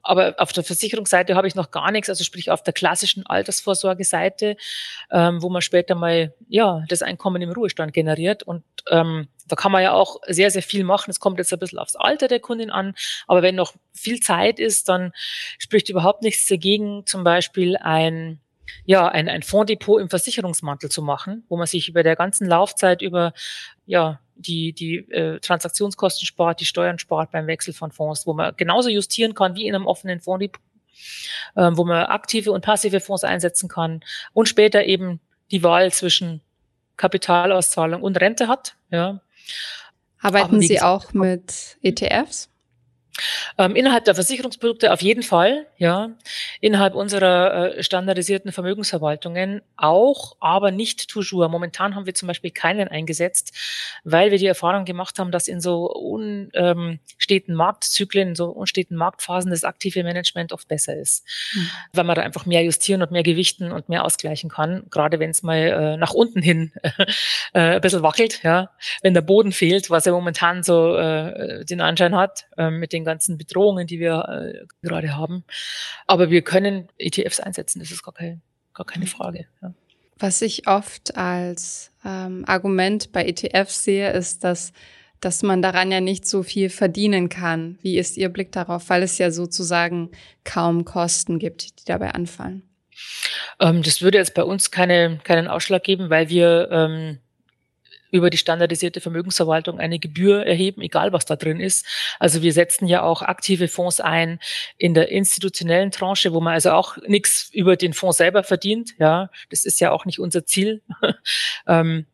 aber 0.00 0.36
auf 0.38 0.54
der 0.54 0.64
Versicherungsseite 0.64 1.34
habe 1.34 1.46
ich 1.46 1.54
noch 1.54 1.70
gar 1.70 1.90
nichts, 1.90 2.08
also 2.08 2.24
sprich 2.24 2.50
auf 2.50 2.62
der 2.62 2.72
klassischen 2.72 3.26
Altersvorsorgeseite, 3.26 4.56
ähm, 5.10 5.42
wo 5.42 5.50
man 5.50 5.60
später 5.60 5.94
mal 5.94 6.32
ja 6.48 6.84
das 6.88 7.02
Einkommen 7.02 7.42
im 7.42 7.52
Ruhestand 7.52 7.92
generiert. 7.92 8.44
Und 8.44 8.64
ähm, 8.90 9.28
da 9.48 9.56
kann 9.56 9.72
man 9.72 9.82
ja 9.82 9.92
auch 9.92 10.16
sehr, 10.26 10.50
sehr 10.50 10.62
viel 10.62 10.84
machen. 10.84 11.10
Es 11.10 11.20
kommt 11.20 11.38
jetzt 11.38 11.52
ein 11.52 11.58
bisschen 11.58 11.78
aufs 11.78 11.96
Alter 11.96 12.28
der 12.28 12.40
Kundin 12.40 12.70
an, 12.70 12.94
aber 13.26 13.42
wenn 13.42 13.54
noch 13.54 13.74
viel 13.92 14.20
Zeit 14.20 14.58
ist, 14.58 14.88
dann 14.88 15.12
spricht 15.58 15.88
überhaupt 15.88 16.22
nichts 16.22 16.46
dagegen, 16.46 17.04
zum 17.06 17.24
Beispiel 17.24 17.76
ein 17.76 18.40
ja, 18.84 19.08
ein, 19.08 19.28
ein 19.28 19.42
Fonddepot 19.42 20.00
im 20.00 20.10
Versicherungsmantel 20.10 20.90
zu 20.90 21.02
machen, 21.02 21.44
wo 21.48 21.56
man 21.56 21.66
sich 21.66 21.88
über 21.88 22.02
der 22.02 22.16
ganzen 22.16 22.46
Laufzeit 22.46 23.02
über 23.02 23.32
ja, 23.84 24.20
die, 24.34 24.72
die 24.72 24.96
äh, 25.10 25.40
Transaktionskosten 25.40 26.26
spart, 26.26 26.60
die 26.60 26.64
Steuern 26.64 26.98
spart 26.98 27.30
beim 27.30 27.46
Wechsel 27.46 27.72
von 27.72 27.90
Fonds, 27.90 28.26
wo 28.26 28.34
man 28.34 28.54
genauso 28.56 28.88
justieren 28.88 29.34
kann 29.34 29.54
wie 29.54 29.66
in 29.66 29.74
einem 29.74 29.86
offenen 29.86 30.20
Fonddepot, 30.20 30.60
äh, 31.54 31.70
wo 31.72 31.84
man 31.84 32.06
aktive 32.06 32.52
und 32.52 32.64
passive 32.64 33.00
Fonds 33.00 33.24
einsetzen 33.24 33.68
kann 33.68 34.02
und 34.32 34.48
später 34.48 34.84
eben 34.84 35.20
die 35.50 35.62
Wahl 35.62 35.92
zwischen 35.92 36.40
Kapitalauszahlung 36.96 38.02
und 38.02 38.20
Rente 38.20 38.48
hat. 38.48 38.76
Ja. 38.90 39.20
Arbeiten 40.20 40.60
Sie 40.60 40.80
auch 40.80 41.12
mit 41.12 41.78
ETFs? 41.82 42.50
Ähm, 43.58 43.76
innerhalb 43.76 44.04
der 44.04 44.14
Versicherungsprodukte 44.14 44.92
auf 44.92 45.02
jeden 45.02 45.22
Fall, 45.22 45.66
ja. 45.78 46.10
Innerhalb 46.60 46.94
unserer 46.94 47.76
äh, 47.76 47.82
standardisierten 47.82 48.52
Vermögensverwaltungen 48.52 49.62
auch, 49.76 50.36
aber 50.40 50.70
nicht 50.70 51.08
toujours. 51.08 51.50
Momentan 51.50 51.94
haben 51.94 52.06
wir 52.06 52.14
zum 52.14 52.28
Beispiel 52.28 52.50
keinen 52.50 52.88
eingesetzt, 52.88 53.54
weil 54.04 54.30
wir 54.30 54.38
die 54.38 54.46
Erfahrung 54.46 54.84
gemacht 54.84 55.18
haben, 55.18 55.30
dass 55.30 55.48
in 55.48 55.60
so 55.60 55.90
unsteten 55.90 57.52
ähm, 57.52 57.56
Marktzyklen, 57.56 58.34
so 58.34 58.46
unsteten 58.46 58.96
Marktphasen 58.96 59.50
das 59.50 59.64
aktive 59.64 60.02
Management 60.02 60.52
oft 60.52 60.68
besser 60.68 60.96
ist. 60.96 61.24
Mhm. 61.54 61.70
Weil 61.92 62.04
man 62.04 62.16
da 62.16 62.22
einfach 62.22 62.46
mehr 62.46 62.62
justieren 62.64 63.02
und 63.02 63.10
mehr 63.10 63.22
gewichten 63.22 63.72
und 63.72 63.88
mehr 63.88 64.04
ausgleichen 64.04 64.50
kann, 64.50 64.84
gerade 64.90 65.18
wenn 65.18 65.30
es 65.30 65.42
mal 65.42 65.56
äh, 65.56 65.96
nach 65.96 66.12
unten 66.12 66.42
hin 66.42 66.72
äh, 67.54 67.76
ein 67.76 67.80
bisschen 67.80 68.02
wackelt, 68.02 68.42
ja. 68.42 68.70
Wenn 69.02 69.14
der 69.14 69.22
Boden 69.22 69.52
fehlt, 69.52 69.88
was 69.88 70.04
ja 70.04 70.12
momentan 70.12 70.62
so 70.62 70.96
äh, 70.96 71.64
den 71.64 71.80
Anschein 71.80 72.14
hat, 72.14 72.46
äh, 72.58 72.70
mit 72.70 72.92
den 72.92 73.05
ganzen 73.06 73.38
Bedrohungen, 73.38 73.86
die 73.86 73.98
wir 73.98 74.28
äh, 74.28 74.66
gerade 74.82 75.16
haben. 75.16 75.44
Aber 76.06 76.28
wir 76.30 76.42
können 76.42 76.88
ETFs 76.98 77.40
einsetzen, 77.40 77.78
das 77.78 77.90
ist 77.90 78.02
gar, 78.02 78.12
kein, 78.12 78.42
gar 78.74 78.84
keine 78.84 79.06
mhm. 79.06 79.10
Frage. 79.10 79.46
Ja. 79.62 79.72
Was 80.18 80.42
ich 80.42 80.68
oft 80.68 81.16
als 81.16 81.92
ähm, 82.04 82.44
Argument 82.46 83.12
bei 83.12 83.24
ETFs 83.24 83.84
sehe, 83.84 84.12
ist, 84.12 84.44
dass 84.44 84.72
dass 85.20 85.42
man 85.42 85.62
daran 85.62 85.90
ja 85.90 86.00
nicht 86.00 86.26
so 86.26 86.42
viel 86.42 86.68
verdienen 86.68 87.28
kann. 87.28 87.78
Wie 87.82 87.98
ist 87.98 88.16
Ihr 88.16 88.28
Blick 88.28 88.52
darauf, 88.52 88.88
weil 88.90 89.02
es 89.02 89.18
ja 89.18 89.30
sozusagen 89.30 90.10
kaum 90.44 90.84
Kosten 90.84 91.38
gibt, 91.38 91.80
die 91.80 91.84
dabei 91.86 92.12
anfallen? 92.12 92.62
Ähm, 93.60 93.82
das 93.82 94.02
würde 94.02 94.18
jetzt 94.18 94.34
bei 94.34 94.44
uns 94.44 94.70
keine, 94.70 95.18
keinen 95.24 95.48
Ausschlag 95.48 95.82
geben, 95.82 96.10
weil 96.10 96.28
wir 96.28 96.68
ähm, 96.70 97.18
über 98.16 98.30
die 98.30 98.38
standardisierte 98.38 99.00
Vermögensverwaltung 99.00 99.78
eine 99.78 99.98
Gebühr 99.98 100.44
erheben, 100.44 100.82
egal 100.82 101.12
was 101.12 101.24
da 101.24 101.36
drin 101.36 101.60
ist. 101.60 101.86
Also 102.18 102.42
wir 102.42 102.52
setzen 102.52 102.86
ja 102.86 103.02
auch 103.02 103.22
aktive 103.22 103.68
Fonds 103.68 104.00
ein 104.00 104.40
in 104.76 104.94
der 104.94 105.10
institutionellen 105.10 105.90
Tranche, 105.90 106.32
wo 106.32 106.40
man 106.40 106.54
also 106.54 106.70
auch 106.70 106.96
nichts 107.06 107.50
über 107.52 107.76
den 107.76 107.92
Fonds 107.92 108.18
selber 108.18 108.42
verdient. 108.42 108.94
Ja, 108.98 109.30
das 109.50 109.64
ist 109.64 109.80
ja 109.80 109.92
auch 109.92 110.04
nicht 110.04 110.18
unser 110.18 110.44
Ziel. 110.44 110.82
ähm, 111.66 112.06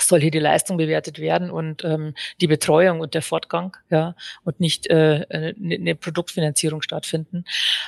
soll 0.00 0.20
hier 0.20 0.30
die 0.30 0.38
Leistung 0.38 0.76
bewertet 0.76 1.18
werden 1.18 1.50
und 1.50 1.84
ähm, 1.84 2.14
die 2.40 2.46
Betreuung 2.46 3.00
und 3.00 3.14
der 3.14 3.22
Fortgang, 3.22 3.76
ja, 3.90 4.14
und 4.44 4.60
nicht 4.60 4.88
äh, 4.88 5.26
eine, 5.30 5.94
Produktfinanzierung 5.94 6.82
stattfinden. 6.82 7.44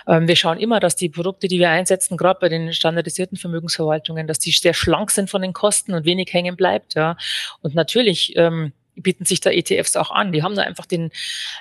Ähm, 0.06 0.28
wir 0.28 0.36
schauen 0.36 0.58
immer, 0.58 0.80
dass 0.80 0.96
die 0.96 1.08
Produkte, 1.08 1.48
die 1.48 1.58
wir 1.58 1.70
einsetzen, 1.70 2.16
gerade 2.16 2.38
bei 2.40 2.48
den 2.48 2.72
standardisierten 2.72 3.38
Vermögensverwaltungen, 3.38 4.26
dass 4.26 4.38
die 4.38 4.50
sehr 4.50 4.74
schlank 4.74 5.10
sind 5.10 5.30
von 5.30 5.42
den 5.42 5.52
Kosten 5.52 5.94
und 5.94 6.04
wenig 6.04 6.32
hängen 6.32 6.56
bleibt, 6.56 6.94
ja. 6.94 7.16
Und 7.62 7.74
natürlich 7.74 8.36
ähm, 8.36 8.72
bieten 8.96 9.24
sich 9.24 9.40
da 9.40 9.50
ETFs 9.50 9.96
auch 9.96 10.10
an. 10.10 10.32
Die 10.32 10.42
haben 10.42 10.54
da 10.54 10.62
einfach 10.62 10.86
den 10.86 11.10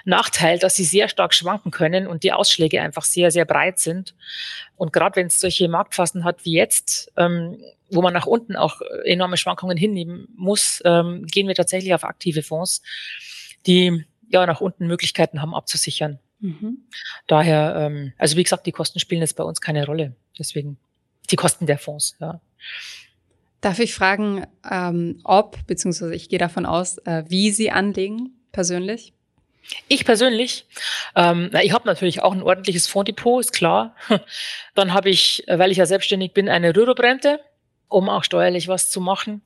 Nachteil, 0.05 0.59
dass 0.59 0.75
sie 0.75 0.83
sehr 0.83 1.09
stark 1.09 1.33
schwanken 1.33 1.71
können 1.71 2.07
und 2.07 2.23
die 2.23 2.31
Ausschläge 2.31 2.81
einfach 2.81 3.03
sehr, 3.03 3.31
sehr 3.31 3.45
breit 3.45 3.79
sind. 3.79 4.15
Und 4.75 4.93
gerade 4.93 5.15
wenn 5.15 5.27
es 5.27 5.39
solche 5.39 5.67
Marktphasen 5.67 6.23
hat 6.23 6.45
wie 6.45 6.53
jetzt, 6.53 7.11
ähm, 7.17 7.61
wo 7.89 8.01
man 8.01 8.13
nach 8.13 8.25
unten 8.25 8.55
auch 8.55 8.81
enorme 9.05 9.37
Schwankungen 9.37 9.77
hinnehmen 9.77 10.27
muss, 10.35 10.81
ähm, 10.85 11.25
gehen 11.27 11.47
wir 11.47 11.55
tatsächlich 11.55 11.93
auf 11.93 12.03
aktive 12.03 12.43
Fonds, 12.43 12.81
die 13.65 14.05
ja 14.29 14.45
nach 14.45 14.61
unten 14.61 14.87
Möglichkeiten 14.87 15.41
haben 15.41 15.53
abzusichern. 15.53 16.19
Mhm. 16.39 16.79
Daher, 17.27 17.75
ähm, 17.77 18.13
also 18.17 18.35
wie 18.35 18.43
gesagt, 18.43 18.65
die 18.65 18.71
Kosten 18.71 18.99
spielen 18.99 19.21
jetzt 19.21 19.35
bei 19.35 19.43
uns 19.43 19.61
keine 19.61 19.85
Rolle. 19.85 20.15
Deswegen 20.37 20.77
die 21.29 21.35
Kosten 21.35 21.65
der 21.65 21.77
Fonds, 21.77 22.17
ja. 22.19 22.41
Darf 23.63 23.79
ich 23.79 23.93
fragen, 23.93 24.45
ähm, 24.69 25.21
ob, 25.23 25.65
beziehungsweise 25.67 26.13
ich 26.13 26.27
gehe 26.27 26.37
davon 26.37 26.65
aus, 26.65 26.97
äh, 27.05 27.23
wie 27.29 27.49
Sie 27.49 27.71
anlegen 27.71 28.31
persönlich? 28.51 29.13
Ich 29.87 30.03
persönlich, 30.03 30.65
ähm, 31.15 31.49
ich 31.61 31.71
habe 31.71 31.87
natürlich 31.87 32.21
auch 32.21 32.33
ein 32.33 32.43
ordentliches 32.43 32.87
Fonddepot, 32.87 33.39
ist 33.39 33.53
klar. 33.53 33.95
Dann 34.75 34.93
habe 34.93 35.09
ich, 35.09 35.45
weil 35.47 35.71
ich 35.71 35.77
ja 35.77 35.85
selbstständig 35.85 36.33
bin, 36.33 36.49
eine 36.49 36.75
Rürup-Rente 36.75 37.39
um 37.93 38.09
auch 38.09 38.23
steuerlich 38.23 38.67
was 38.67 38.89
zu 38.89 38.99
machen. 38.99 39.43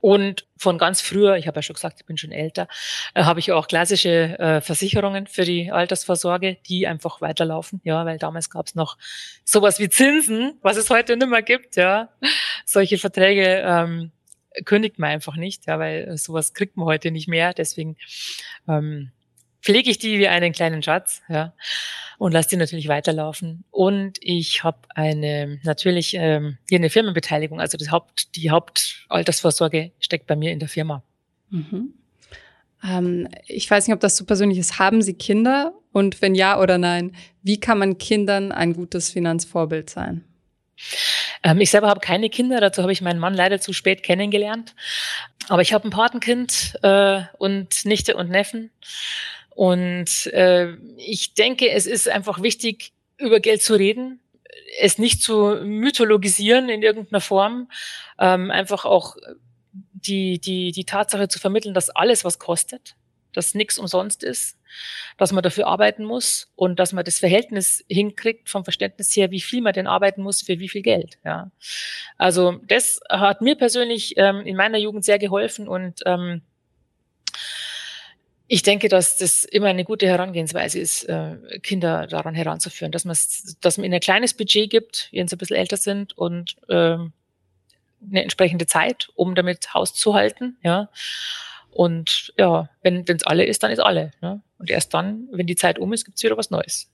Und 0.00 0.46
von 0.56 0.78
ganz 0.78 1.00
früher, 1.00 1.36
ich 1.36 1.46
habe 1.46 1.58
ja 1.58 1.62
schon 1.62 1.74
gesagt, 1.74 2.00
ich 2.00 2.06
bin 2.06 2.16
schon 2.16 2.32
älter, 2.32 2.68
äh, 3.14 3.24
habe 3.24 3.40
ich 3.40 3.52
auch 3.52 3.66
klassische 3.66 4.38
äh, 4.38 4.60
Versicherungen 4.60 5.26
für 5.26 5.44
die 5.44 5.72
Altersvorsorge, 5.72 6.58
die 6.68 6.86
einfach 6.86 7.20
weiterlaufen. 7.20 7.80
Ja, 7.84 8.06
weil 8.06 8.18
damals 8.18 8.50
gab 8.50 8.66
es 8.66 8.74
noch 8.74 8.96
sowas 9.44 9.80
wie 9.80 9.88
Zinsen, 9.88 10.58
was 10.62 10.76
es 10.76 10.90
heute 10.90 11.16
nicht 11.16 11.28
mehr 11.28 11.42
gibt. 11.42 11.76
Ja, 11.76 12.08
solche 12.64 12.98
Verträge 12.98 13.62
ähm, 13.66 14.12
kündigt 14.64 14.98
man 14.98 15.10
einfach 15.10 15.36
nicht, 15.36 15.66
ja, 15.66 15.78
weil 15.78 16.16
sowas 16.16 16.54
kriegt 16.54 16.76
man 16.76 16.86
heute 16.86 17.10
nicht 17.10 17.28
mehr. 17.28 17.52
Deswegen 17.52 17.96
ähm, 18.68 19.10
pflege 19.62 19.90
ich 19.90 19.98
die 19.98 20.18
wie 20.18 20.28
einen 20.28 20.52
kleinen 20.52 20.82
Schatz, 20.82 21.22
ja, 21.28 21.54
und 22.18 22.32
lasse 22.32 22.50
die 22.50 22.56
natürlich 22.56 22.88
weiterlaufen. 22.88 23.64
Und 23.70 24.18
ich 24.20 24.64
habe 24.64 24.78
eine 24.94 25.60
natürlich 25.62 26.14
ähm, 26.14 26.58
hier 26.68 26.78
eine 26.78 26.90
Firmenbeteiligung, 26.90 27.60
also 27.60 27.78
das 27.78 27.90
Haupt, 27.90 28.36
die 28.36 28.50
Hauptaltersvorsorge 28.50 29.92
steckt 30.00 30.26
bei 30.26 30.36
mir 30.36 30.52
in 30.52 30.58
der 30.58 30.68
Firma. 30.68 31.02
Mhm. 31.50 31.94
Ähm, 32.84 33.28
ich 33.46 33.70
weiß 33.70 33.86
nicht, 33.86 33.94
ob 33.94 34.00
das 34.00 34.16
so 34.16 34.24
persönlich 34.24 34.58
ist. 34.58 34.78
Haben 34.78 35.02
Sie 35.02 35.14
Kinder? 35.14 35.72
Und 35.92 36.22
wenn 36.22 36.34
ja 36.34 36.58
oder 36.58 36.78
nein, 36.78 37.14
wie 37.42 37.60
kann 37.60 37.78
man 37.78 37.98
Kindern 37.98 38.50
ein 38.50 38.72
gutes 38.72 39.10
Finanzvorbild 39.10 39.90
sein? 39.90 40.24
Ähm, 41.42 41.60
ich 41.60 41.70
selber 41.70 41.88
habe 41.88 42.00
keine 42.00 42.30
Kinder, 42.30 42.60
dazu 42.60 42.82
habe 42.82 42.92
ich 42.92 43.02
meinen 43.02 43.20
Mann 43.20 43.34
leider 43.34 43.60
zu 43.60 43.72
spät 43.72 44.02
kennengelernt. 44.02 44.74
Aber 45.48 45.62
ich 45.62 45.72
habe 45.72 45.86
ein 45.86 45.90
Patenkind 45.90 46.78
äh, 46.82 47.22
und 47.38 47.84
Nichte 47.84 48.16
und 48.16 48.30
Neffen. 48.30 48.70
Und 49.54 50.26
äh, 50.28 50.74
ich 50.96 51.34
denke, 51.34 51.70
es 51.70 51.86
ist 51.86 52.08
einfach 52.08 52.42
wichtig, 52.42 52.92
über 53.18 53.40
Geld 53.40 53.62
zu 53.62 53.74
reden, 53.74 54.20
es 54.80 54.98
nicht 54.98 55.22
zu 55.22 55.60
mythologisieren 55.62 56.68
in 56.68 56.82
irgendeiner 56.82 57.20
Form, 57.20 57.70
ähm, 58.18 58.50
einfach 58.50 58.84
auch 58.84 59.16
die, 59.72 60.38
die, 60.38 60.72
die 60.72 60.84
Tatsache 60.84 61.28
zu 61.28 61.38
vermitteln, 61.38 61.74
dass 61.74 61.90
alles 61.90 62.24
was 62.24 62.38
kostet, 62.38 62.96
dass 63.32 63.54
nichts 63.54 63.78
umsonst 63.78 64.24
ist, 64.24 64.58
dass 65.16 65.32
man 65.32 65.42
dafür 65.42 65.66
arbeiten 65.66 66.04
muss 66.04 66.50
und 66.56 66.78
dass 66.78 66.92
man 66.92 67.04
das 67.04 67.18
Verhältnis 67.18 67.84
hinkriegt 67.88 68.48
vom 68.48 68.64
Verständnis 68.64 69.14
her, 69.16 69.30
wie 69.30 69.40
viel 69.40 69.62
man 69.62 69.72
denn 69.72 69.86
arbeiten 69.86 70.22
muss 70.22 70.42
für 70.42 70.58
wie 70.58 70.68
viel 70.68 70.82
Geld. 70.82 71.18
Ja. 71.24 71.50
Also 72.18 72.60
das 72.66 73.00
hat 73.08 73.40
mir 73.40 73.56
persönlich 73.56 74.14
ähm, 74.16 74.40
in 74.40 74.56
meiner 74.56 74.78
Jugend 74.78 75.04
sehr 75.04 75.18
geholfen 75.18 75.68
und 75.68 76.00
ähm, 76.06 76.42
ich 78.52 78.62
denke, 78.62 78.90
dass 78.90 79.16
das 79.16 79.44
immer 79.44 79.68
eine 79.68 79.82
gute 79.82 80.06
Herangehensweise 80.06 80.78
ist, 80.78 81.04
äh, 81.04 81.36
Kinder 81.62 82.06
daran 82.06 82.34
heranzuführen, 82.34 82.92
dass 82.92 83.06
man 83.06 83.16
dass 83.62 83.78
man 83.78 83.84
ihnen 83.86 83.94
ein 83.94 84.00
kleines 84.00 84.34
Budget 84.34 84.68
gibt, 84.68 85.08
wenn 85.10 85.26
sie 85.26 85.36
ein 85.36 85.38
bisschen 85.38 85.56
älter 85.56 85.78
sind 85.78 86.18
und 86.18 86.56
ähm, 86.68 87.14
eine 88.06 88.22
entsprechende 88.22 88.66
Zeit, 88.66 89.08
um 89.14 89.34
damit 89.34 89.72
Haus 89.72 89.94
zu 89.94 90.12
halten, 90.12 90.58
ja. 90.62 90.90
Und 91.70 92.34
ja, 92.36 92.68
wenn 92.82 93.06
es 93.08 93.24
alle 93.24 93.46
ist, 93.46 93.62
dann 93.62 93.70
ist 93.70 93.78
alle. 93.78 94.10
Ne? 94.20 94.42
Und 94.58 94.68
erst 94.68 94.92
dann, 94.92 95.28
wenn 95.32 95.46
die 95.46 95.56
Zeit 95.56 95.78
um 95.78 95.90
ist, 95.94 96.04
gibt 96.04 96.18
es 96.18 96.22
wieder 96.22 96.36
was 96.36 96.50
Neues. 96.50 96.92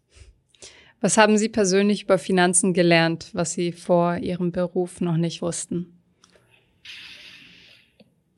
Was 1.01 1.17
haben 1.17 1.39
Sie 1.39 1.49
persönlich 1.49 2.05
über 2.05 2.19
Finanzen 2.19 2.73
gelernt, 2.73 3.31
was 3.33 3.55
Sie 3.55 3.73
vor 3.73 4.19
Ihrem 4.19 4.53
Beruf 4.53 5.01
noch 5.01 5.17
nicht 5.17 5.43
wussten? 5.43 5.99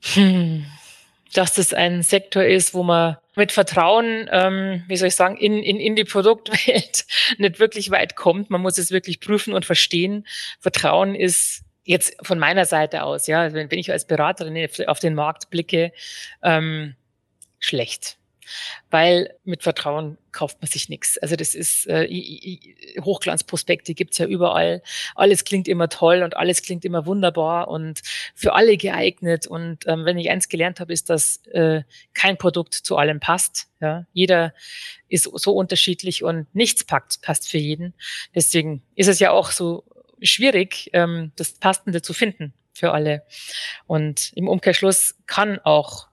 Hm. 0.01 0.65
Dass 1.33 1.53
das 1.53 1.73
ein 1.73 2.03
Sektor 2.03 2.43
ist, 2.43 2.73
wo 2.73 2.83
man 2.83 3.17
mit 3.35 3.51
Vertrauen, 3.51 4.29
ähm, 4.31 4.83
wie 4.87 4.97
soll 4.97 5.07
ich 5.07 5.15
sagen, 5.15 5.37
in, 5.37 5.63
in, 5.63 5.79
in 5.79 5.95
die 5.95 6.03
Produktwelt 6.03 7.05
nicht 7.37 7.59
wirklich 7.59 7.89
weit 7.91 8.15
kommt. 8.15 8.49
Man 8.49 8.61
muss 8.61 8.77
es 8.77 8.91
wirklich 8.91 9.19
prüfen 9.19 9.53
und 9.53 9.65
verstehen. 9.65 10.27
Vertrauen 10.59 11.15
ist 11.15 11.63
jetzt 11.83 12.15
von 12.25 12.37
meiner 12.39 12.65
Seite 12.65 13.03
aus, 13.03 13.27
ja, 13.27 13.53
wenn, 13.53 13.71
wenn 13.71 13.79
ich 13.79 13.91
als 13.91 14.05
Beraterin 14.05 14.69
auf 14.87 14.99
den 14.99 15.15
Markt 15.15 15.49
blicke, 15.49 15.91
ähm, 16.43 16.95
schlecht 17.59 18.17
weil 18.89 19.33
mit 19.43 19.63
Vertrauen 19.63 20.17
kauft 20.31 20.61
man 20.61 20.69
sich 20.69 20.89
nichts. 20.89 21.17
Also 21.17 21.35
das 21.35 21.55
ist 21.55 21.87
äh, 21.87 22.07
Hochglanzprospekte 23.01 23.93
gibt's 23.93 24.17
ja 24.17 24.25
überall. 24.25 24.81
Alles 25.15 25.43
klingt 25.43 25.67
immer 25.67 25.89
toll 25.89 26.23
und 26.23 26.37
alles 26.37 26.61
klingt 26.61 26.85
immer 26.85 27.05
wunderbar 27.05 27.67
und 27.67 28.01
für 28.35 28.53
alle 28.53 28.77
geeignet. 28.77 29.47
Und 29.47 29.87
ähm, 29.87 30.05
wenn 30.05 30.17
ich 30.17 30.29
eins 30.29 30.49
gelernt 30.49 30.79
habe, 30.79 30.93
ist, 30.93 31.09
dass 31.09 31.45
äh, 31.47 31.83
kein 32.13 32.37
Produkt 32.37 32.73
zu 32.73 32.97
allem 32.97 33.19
passt. 33.19 33.67
Ja? 33.79 34.05
Jeder 34.13 34.53
ist 35.09 35.29
so 35.33 35.53
unterschiedlich 35.53 36.23
und 36.23 36.53
nichts 36.55 36.83
packt, 36.83 37.21
passt 37.21 37.49
für 37.49 37.57
jeden. 37.57 37.93
Deswegen 38.33 38.83
ist 38.95 39.07
es 39.07 39.19
ja 39.19 39.31
auch 39.31 39.51
so 39.51 39.83
schwierig, 40.21 40.89
ähm, 40.93 41.31
das 41.35 41.53
Passende 41.53 42.01
zu 42.01 42.13
finden 42.13 42.53
für 42.73 42.93
alle. 42.93 43.23
Und 43.87 44.31
im 44.35 44.47
Umkehrschluss 44.47 45.15
kann 45.27 45.59
auch 45.59 46.07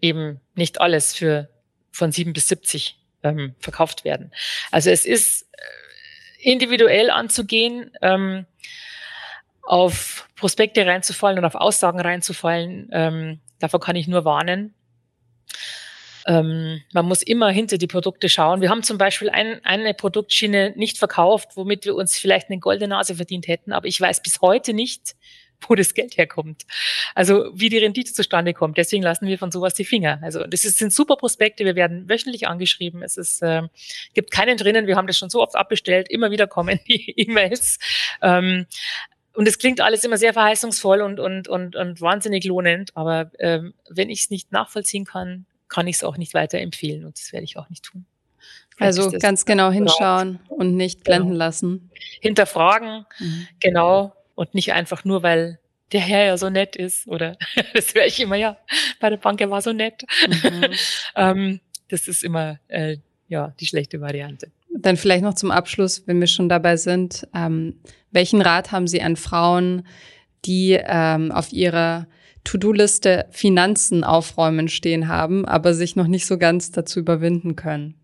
eben 0.00 0.40
nicht 0.54 0.80
alles 0.80 1.14
für 1.14 1.48
von 1.90 2.12
7 2.12 2.32
bis 2.32 2.48
70 2.48 2.98
ähm, 3.22 3.54
verkauft 3.58 4.04
werden. 4.04 4.32
Also 4.70 4.90
es 4.90 5.04
ist 5.04 5.42
äh, 5.52 6.50
individuell 6.50 7.10
anzugehen, 7.10 7.90
ähm, 8.02 8.46
auf 9.62 10.28
Prospekte 10.36 10.86
reinzufallen 10.86 11.38
und 11.38 11.44
auf 11.44 11.54
Aussagen 11.54 12.00
reinzufallen. 12.00 12.88
Ähm, 12.92 13.40
davor 13.58 13.80
kann 13.80 13.96
ich 13.96 14.08
nur 14.08 14.24
warnen. 14.24 14.74
Ähm, 16.26 16.82
man 16.92 17.06
muss 17.06 17.22
immer 17.22 17.50
hinter 17.50 17.78
die 17.78 17.86
Produkte 17.86 18.28
schauen. 18.28 18.60
Wir 18.60 18.70
haben 18.70 18.82
zum 18.82 18.98
Beispiel 18.98 19.30
ein, 19.30 19.64
eine 19.64 19.94
Produktschiene 19.94 20.72
nicht 20.76 20.98
verkauft, 20.98 21.50
womit 21.56 21.84
wir 21.84 21.94
uns 21.94 22.18
vielleicht 22.18 22.50
eine 22.50 22.60
goldene 22.60 22.88
Nase 22.88 23.14
verdient 23.14 23.48
hätten, 23.48 23.72
aber 23.72 23.86
ich 23.86 24.00
weiß 24.00 24.22
bis 24.22 24.40
heute 24.40 24.74
nicht, 24.74 25.16
wo 25.68 25.74
das 25.74 25.94
Geld 25.94 26.16
herkommt. 26.16 26.64
Also 27.14 27.50
wie 27.54 27.68
die 27.68 27.78
Rendite 27.78 28.12
zustande 28.12 28.54
kommt. 28.54 28.78
Deswegen 28.78 29.02
lassen 29.02 29.26
wir 29.26 29.38
von 29.38 29.50
sowas 29.50 29.74
die 29.74 29.84
Finger. 29.84 30.18
Also 30.22 30.44
das 30.44 30.64
ist, 30.64 30.78
sind 30.78 30.92
super 30.92 31.16
Prospekte. 31.16 31.64
Wir 31.64 31.74
werden 31.74 32.08
wöchentlich 32.08 32.46
angeschrieben. 32.46 33.02
Es 33.02 33.16
ist, 33.16 33.42
äh, 33.42 33.62
gibt 34.14 34.30
keinen 34.30 34.56
drinnen. 34.56 34.86
Wir 34.86 34.96
haben 34.96 35.06
das 35.06 35.18
schon 35.18 35.30
so 35.30 35.42
oft 35.42 35.56
abbestellt. 35.56 36.08
Immer 36.10 36.30
wieder 36.30 36.46
kommen 36.46 36.80
die 36.88 37.12
E-Mails. 37.18 37.78
Ähm, 38.22 38.66
und 39.34 39.46
es 39.46 39.58
klingt 39.58 39.80
alles 39.80 40.02
immer 40.04 40.18
sehr 40.18 40.32
verheißungsvoll 40.32 41.00
und, 41.00 41.20
und, 41.20 41.48
und, 41.48 41.76
und 41.76 42.00
wahnsinnig 42.00 42.44
lohnend. 42.44 42.96
Aber 42.96 43.30
ähm, 43.38 43.74
wenn 43.88 44.10
ich 44.10 44.22
es 44.22 44.30
nicht 44.30 44.52
nachvollziehen 44.52 45.04
kann, 45.04 45.46
kann 45.68 45.86
ich 45.86 45.96
es 45.96 46.04
auch 46.04 46.16
nicht 46.16 46.34
weiterempfehlen. 46.34 47.04
Und 47.04 47.18
das 47.18 47.32
werde 47.32 47.44
ich 47.44 47.56
auch 47.56 47.68
nicht 47.68 47.84
tun. 47.84 48.06
also 48.78 49.10
ganz 49.10 49.44
genau 49.44 49.70
hinschauen 49.70 50.40
und 50.48 50.76
nicht 50.76 51.04
blenden 51.04 51.28
genau. 51.28 51.38
lassen. 51.38 51.90
Hinterfragen, 52.20 53.06
mhm. 53.18 53.48
genau 53.60 54.12
und 54.38 54.54
nicht 54.54 54.72
einfach 54.72 55.04
nur, 55.04 55.24
weil 55.24 55.58
der 55.90 56.00
Herr 56.00 56.26
ja 56.26 56.36
so 56.38 56.48
nett 56.48 56.76
ist 56.76 57.08
oder 57.08 57.36
das 57.74 57.92
höre 57.92 58.06
ich 58.06 58.20
immer, 58.20 58.36
ja, 58.36 58.56
bei 59.00 59.10
der 59.10 59.16
Bank, 59.16 59.40
er 59.40 59.50
war 59.50 59.60
so 59.60 59.72
nett. 59.72 60.04
Mhm. 60.28 60.66
ähm, 61.16 61.60
das 61.88 62.06
ist 62.06 62.22
immer 62.22 62.60
äh, 62.68 62.98
ja 63.26 63.52
die 63.58 63.66
schlechte 63.66 64.00
Variante. 64.00 64.52
Dann 64.70 64.96
vielleicht 64.96 65.24
noch 65.24 65.34
zum 65.34 65.50
Abschluss, 65.50 66.04
wenn 66.06 66.20
wir 66.20 66.28
schon 66.28 66.48
dabei 66.48 66.76
sind, 66.76 67.26
ähm, 67.34 67.80
welchen 68.12 68.40
Rat 68.40 68.70
haben 68.70 68.86
Sie 68.86 69.02
an 69.02 69.16
Frauen, 69.16 69.84
die 70.44 70.78
ähm, 70.80 71.32
auf 71.32 71.52
ihrer 71.52 72.06
To-Do-Liste 72.44 73.26
Finanzen 73.30 74.04
aufräumen 74.04 74.68
stehen 74.68 75.08
haben, 75.08 75.46
aber 75.46 75.74
sich 75.74 75.96
noch 75.96 76.06
nicht 76.06 76.26
so 76.26 76.38
ganz 76.38 76.70
dazu 76.70 77.00
überwinden 77.00 77.56
können? 77.56 77.94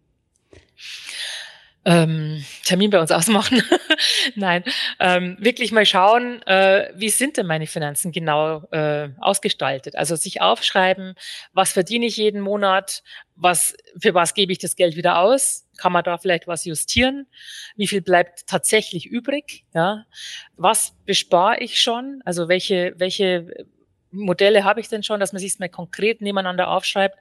Ähm, 1.84 2.44
Termin 2.64 2.90
bei 2.90 3.00
uns 3.00 3.10
ausmachen. 3.10 3.62
Nein, 4.34 4.64
ähm, 5.00 5.36
wirklich 5.38 5.72
mal 5.72 5.86
schauen, 5.86 6.42
äh, 6.42 6.90
wie 6.94 7.10
sind 7.10 7.36
denn 7.36 7.46
meine 7.46 7.66
Finanzen 7.66 8.12
genau 8.12 8.62
äh, 8.70 9.10
ausgestaltet. 9.18 9.96
Also 9.96 10.16
sich 10.16 10.40
aufschreiben, 10.40 11.14
was 11.52 11.72
verdiene 11.72 12.06
ich 12.06 12.16
jeden 12.16 12.40
Monat, 12.40 13.02
was 13.36 13.76
für 14.00 14.14
was 14.14 14.34
gebe 14.34 14.52
ich 14.52 14.58
das 14.58 14.76
Geld 14.76 14.96
wieder 14.96 15.18
aus, 15.18 15.68
kann 15.76 15.92
man 15.92 16.04
da 16.04 16.18
vielleicht 16.18 16.46
was 16.46 16.64
justieren, 16.64 17.26
wie 17.76 17.86
viel 17.86 18.00
bleibt 18.00 18.46
tatsächlich 18.46 19.06
übrig, 19.06 19.64
ja, 19.74 20.04
was 20.56 20.94
bespare 21.04 21.58
ich 21.60 21.80
schon, 21.80 22.22
also 22.24 22.48
welche 22.48 22.94
welche 22.96 23.66
Modelle 24.10 24.62
habe 24.62 24.80
ich 24.80 24.88
denn 24.88 25.02
schon, 25.02 25.18
dass 25.18 25.32
man 25.32 25.40
sich 25.40 25.58
mal 25.58 25.68
konkret 25.68 26.20
nebeneinander 26.20 26.68
aufschreibt? 26.68 27.18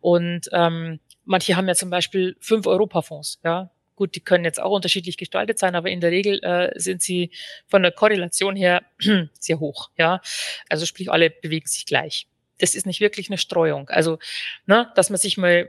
Und 0.00 0.50
ähm, 0.52 1.00
Manche 1.28 1.56
haben 1.56 1.68
ja 1.68 1.74
zum 1.74 1.90
Beispiel 1.90 2.38
fünf 2.40 2.66
Europafonds, 2.66 3.38
ja, 3.44 3.70
Gut, 3.98 4.14
die 4.14 4.20
können 4.20 4.44
jetzt 4.44 4.62
auch 4.62 4.70
unterschiedlich 4.70 5.16
gestaltet 5.16 5.58
sein, 5.58 5.74
aber 5.74 5.90
in 5.90 6.00
der 6.00 6.12
Regel 6.12 6.38
äh, 6.44 6.70
sind 6.78 7.02
sie 7.02 7.32
von 7.66 7.82
der 7.82 7.90
Korrelation 7.90 8.54
her 8.54 8.82
sehr 9.40 9.58
hoch. 9.58 9.90
Ja, 9.98 10.20
also 10.68 10.86
sprich, 10.86 11.10
alle 11.10 11.30
bewegen 11.30 11.66
sich 11.66 11.84
gleich. 11.84 12.28
Das 12.58 12.76
ist 12.76 12.86
nicht 12.86 13.00
wirklich 13.00 13.28
eine 13.28 13.38
Streuung. 13.38 13.88
Also, 13.88 14.20
ne, 14.66 14.92
dass 14.94 15.10
man 15.10 15.18
sich 15.18 15.36
mal 15.36 15.68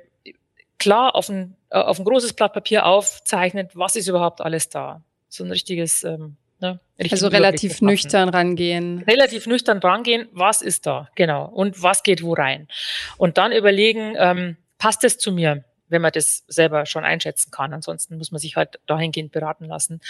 klar 0.78 1.16
auf 1.16 1.28
ein, 1.28 1.56
äh, 1.72 1.80
auf 1.80 1.98
ein 1.98 2.06
großes 2.06 2.34
Blatt 2.34 2.54
Papier 2.54 2.86
aufzeichnet, 2.86 3.72
was 3.74 3.96
ist 3.96 4.08
überhaupt 4.08 4.42
alles 4.42 4.70
da. 4.70 5.04
So 5.28 5.44
ein 5.44 5.50
richtiges 5.50 6.04
ähm, 6.04 6.38
Ne, 6.62 6.78
also 7.10 7.30
relativ 7.30 7.80
nüchtern 7.80 8.28
rangehen. 8.28 9.02
Relativ 9.08 9.48
nüchtern 9.48 9.78
rangehen, 9.78 10.28
was 10.34 10.62
ist 10.62 10.86
da, 10.86 11.08
genau, 11.16 11.46
und 11.46 11.82
was 11.82 12.04
geht 12.04 12.22
wo 12.22 12.34
rein. 12.34 12.68
Und 13.16 13.38
dann 13.38 13.54
überlegen, 13.54 14.16
ähm, 14.18 14.58
passt 14.78 15.06
es 15.06 15.18
zu 15.18 15.32
mir? 15.32 15.64
Wenn 15.90 16.02
man 16.02 16.12
das 16.12 16.44
selber 16.48 16.86
schon 16.86 17.04
einschätzen 17.04 17.52
kann. 17.52 17.74
Ansonsten 17.74 18.18
muss 18.18 18.32
man 18.32 18.40
sich 18.40 18.56
halt 18.56 18.80
dahingehend 18.86 19.32
beraten 19.32 19.66
lassen. 19.66 20.02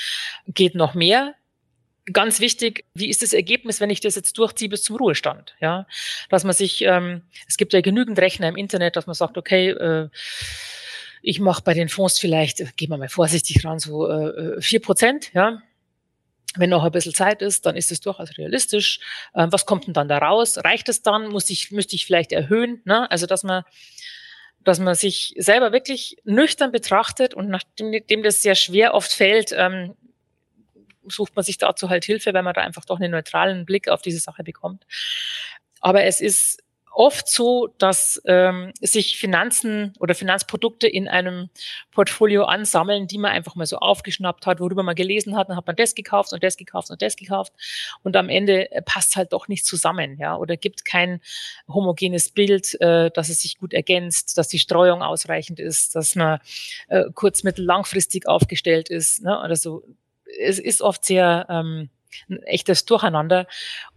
Geht 0.48 0.76
noch 0.76 0.94
mehr? 0.94 1.36
Ganz 2.12 2.40
wichtig, 2.40 2.86
wie 2.94 3.10
ist 3.10 3.22
das 3.22 3.34
Ergebnis, 3.34 3.82
wenn 3.82 3.90
ich 3.90 4.00
das 4.00 4.16
jetzt 4.16 4.38
durchziehe 4.38 4.70
bis 4.70 4.84
zum 4.84 4.96
Ruhestand? 4.96 5.56
Ja, 5.60 5.86
dass 6.30 6.44
man 6.44 6.54
sich, 6.54 6.82
ähm, 6.84 7.24
es 7.48 7.58
gibt 7.58 7.74
ja 7.74 7.82
genügend 7.82 8.18
Rechner 8.20 8.48
im 8.48 8.56
Internet, 8.56 8.96
dass 8.96 9.06
man 9.06 9.14
sagt, 9.14 9.38
okay, 9.38 9.70
äh, 9.70 10.10
ich 11.22 11.40
mache 11.40 11.62
bei 11.64 11.74
den 11.74 11.90
Fonds 11.90 12.18
vielleicht, 12.18 12.62
äh, 12.62 12.68
gehen 12.76 12.90
wir 12.90 12.98
mal 12.98 13.10
vorsichtig 13.10 13.64
ran, 13.64 13.80
so 13.80 14.10
äh, 14.10 14.60
vier 14.62 14.82
Prozent, 14.82 15.32
ja, 15.34 15.62
wenn 16.56 16.70
noch 16.70 16.84
ein 16.84 16.92
bisschen 16.92 17.14
Zeit 17.14 17.42
ist, 17.42 17.66
dann 17.66 17.76
ist 17.76 17.92
es 17.92 18.02
durchaus 18.02 18.38
realistisch. 18.38 19.00
Ähm, 19.36 19.52
was 19.52 19.66
kommt 19.66 19.86
denn 19.86 19.94
dann 19.94 20.08
da 20.08 20.18
raus? 20.18 20.58
Reicht 20.58 20.90
es 20.90 21.02
dann? 21.02 21.28
Muss 21.30 21.50
ich, 21.50 21.72
müsste 21.72 21.96
ich 21.96 22.06
vielleicht 22.06 22.32
erhöhen? 22.32 22.82
Ne? 22.86 23.10
Also, 23.12 23.28
dass 23.28 23.44
man 23.44 23.64
dass 24.70 24.80
man 24.80 24.94
sich 24.94 25.34
selber 25.38 25.72
wirklich 25.72 26.18
nüchtern 26.26 26.72
betrachtet 26.72 27.34
und 27.34 27.50
nachdem 27.50 28.22
das 28.22 28.44
sehr 28.44 28.54
schwer 28.54 28.94
oft 28.94 29.12
fällt, 29.12 29.52
ähm, 29.52 29.96
sucht 31.08 31.36
man 31.36 31.44
sich 31.44 31.58
dazu 31.58 31.90
halt 31.90 32.06
Hilfe, 32.06 32.36
weil 32.36 32.44
man 32.44 32.54
da 32.54 32.62
einfach 32.62 32.86
doch 32.86 33.00
einen 33.00 33.12
neutralen 33.12 33.66
Blick 33.66 33.90
auf 33.90 34.04
diese 34.04 34.20
Sache 34.20 34.44
bekommt. 34.44 34.86
Aber 35.82 36.04
es 36.04 36.22
ist 36.22 36.62
oft 36.92 37.28
so, 37.28 37.68
dass 37.78 38.22
ähm, 38.26 38.74
sich 38.82 39.18
Finanzen 39.18 39.94
oder 40.00 40.16
Finanzprodukte 40.16 40.88
in 40.88 41.08
einem 41.08 41.50
Portfolio 41.92 42.46
ansammeln, 42.46 43.08
die 43.08 43.18
man 43.18 43.32
einfach 43.32 43.56
mal 43.56 43.66
so 43.66 43.78
aufgeschnappt 43.78 44.46
hat, 44.46 44.60
worüber 44.60 44.84
man 44.84 44.96
gelesen 44.96 45.36
hat, 45.36 45.50
dann 45.50 45.58
hat 45.58 45.68
man 45.68 45.76
das 45.76 45.96
gekauft 45.96 46.34
und 46.34 46.44
das 46.44 46.58
gekauft 46.58 46.90
und 46.90 47.02
das 47.02 47.16
gekauft 47.16 47.54
und 48.04 48.16
am 48.16 48.30
Ende 48.30 48.72
äh, 48.72 48.82
passt 48.82 49.16
halt 49.16 49.34
doch 49.34 49.48
nicht 49.48 49.66
zusammen, 49.66 50.18
ja, 50.20 50.36
oder 50.36 50.58
gibt 50.58 50.86
kein 50.86 51.22
homogenes 51.68 52.32
Bild, 52.32 52.80
äh, 52.82 53.12
dass 53.12 53.30
es 53.30 53.42
sich 53.42 53.58
gut 53.58 53.74
ergänzt, 53.74 54.38
dass 54.38 54.48
die 54.48 54.60
Streuung 54.60 55.02
ausreichend 55.02 55.60
ist, 55.60 55.96
dass 55.96 56.16
man 56.16 56.40
äh, 56.88 57.06
kurz-, 57.14 57.44
mittel-, 57.44 57.66
langfristig 57.66 58.28
aufgestellt 58.28 58.90
ist, 58.90 59.24
ne, 59.24 59.40
oder 59.44 59.56
so. 59.56 59.84
Es 60.40 60.60
ist 60.60 60.82
oft 60.82 61.04
sehr 61.06 61.48
ähm, 61.50 61.90
ein 62.30 62.42
echtes 62.44 62.86
Durcheinander. 62.86 63.48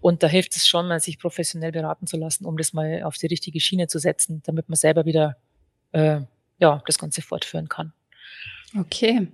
Und 0.00 0.22
da 0.22 0.26
hilft 0.26 0.56
es 0.56 0.66
schon, 0.66 0.88
mal 0.88 1.00
sich 1.00 1.18
professionell 1.18 1.72
beraten 1.72 2.06
zu 2.06 2.16
lassen, 2.16 2.44
um 2.44 2.56
das 2.56 2.72
mal 2.72 3.02
auf 3.04 3.16
die 3.16 3.26
richtige 3.26 3.60
Schiene 3.60 3.86
zu 3.86 3.98
setzen, 3.98 4.42
damit 4.44 4.68
man 4.68 4.76
selber 4.76 5.04
wieder 5.04 5.36
äh, 5.92 6.20
ja, 6.58 6.82
das 6.86 6.98
Ganze 6.98 7.22
fortführen 7.22 7.68
kann. 7.68 7.92
Okay, 8.78 9.28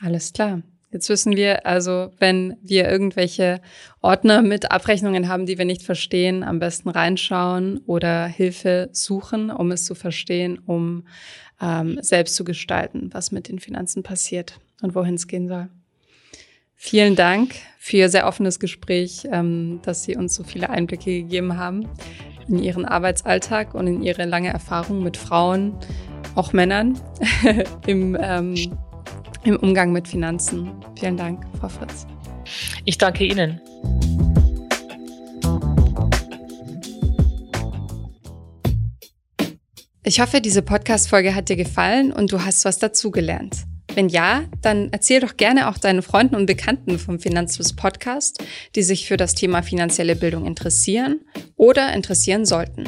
alles 0.00 0.32
klar. 0.32 0.62
Jetzt 0.92 1.08
wissen 1.08 1.36
wir 1.36 1.64
also, 1.64 2.12
wenn 2.18 2.58
wir 2.62 2.86
irgendwelche 2.86 3.62
Ordner 4.02 4.42
mit 4.42 4.70
Abrechnungen 4.70 5.26
haben, 5.26 5.46
die 5.46 5.56
wir 5.56 5.64
nicht 5.64 5.82
verstehen, 5.82 6.44
am 6.44 6.58
besten 6.58 6.90
reinschauen 6.90 7.78
oder 7.86 8.26
Hilfe 8.26 8.90
suchen, 8.92 9.50
um 9.50 9.70
es 9.70 9.86
zu 9.86 9.94
verstehen, 9.94 10.58
um 10.58 11.06
ähm, 11.62 11.98
selbst 12.02 12.36
zu 12.36 12.44
gestalten, 12.44 13.08
was 13.12 13.32
mit 13.32 13.48
den 13.48 13.58
Finanzen 13.58 14.02
passiert 14.02 14.60
und 14.82 14.94
wohin 14.94 15.14
es 15.14 15.26
gehen 15.26 15.48
soll. 15.48 15.70
Vielen 16.84 17.14
Dank 17.14 17.54
für 17.78 17.98
Ihr 17.98 18.08
sehr 18.08 18.26
offenes 18.26 18.58
Gespräch, 18.58 19.28
ähm, 19.30 19.78
dass 19.84 20.02
Sie 20.02 20.16
uns 20.16 20.34
so 20.34 20.42
viele 20.42 20.68
Einblicke 20.68 21.22
gegeben 21.22 21.56
haben 21.56 21.88
in 22.48 22.58
Ihren 22.58 22.84
Arbeitsalltag 22.84 23.74
und 23.74 23.86
in 23.86 24.02
Ihre 24.02 24.24
lange 24.24 24.48
Erfahrung 24.48 25.00
mit 25.00 25.16
Frauen, 25.16 25.78
auch 26.34 26.52
Männern 26.52 27.00
im, 27.86 28.18
ähm, 28.20 28.76
im 29.44 29.56
Umgang 29.58 29.92
mit 29.92 30.08
Finanzen. 30.08 30.72
Vielen 30.98 31.16
Dank, 31.16 31.44
Frau 31.60 31.68
Fritz. 31.68 32.04
Ich 32.84 32.98
danke 32.98 33.26
Ihnen. 33.26 33.60
Ich 40.02 40.20
hoffe, 40.20 40.40
diese 40.40 40.62
Podcast-Folge 40.62 41.36
hat 41.36 41.48
dir 41.48 41.56
gefallen 41.56 42.12
und 42.12 42.32
du 42.32 42.44
hast 42.44 42.64
was 42.64 42.80
dazugelernt. 42.80 43.66
Wenn 43.94 44.08
ja, 44.08 44.44
dann 44.62 44.88
erzähl 44.90 45.20
doch 45.20 45.36
gerne 45.36 45.68
auch 45.68 45.76
deinen 45.76 46.02
Freunden 46.02 46.34
und 46.34 46.46
Bekannten 46.46 46.98
vom 46.98 47.20
Finanzfluss 47.20 47.74
Podcast, 47.74 48.42
die 48.74 48.82
sich 48.82 49.06
für 49.06 49.18
das 49.18 49.34
Thema 49.34 49.62
finanzielle 49.62 50.16
Bildung 50.16 50.46
interessieren 50.46 51.20
oder 51.56 51.92
interessieren 51.92 52.46
sollten. 52.46 52.84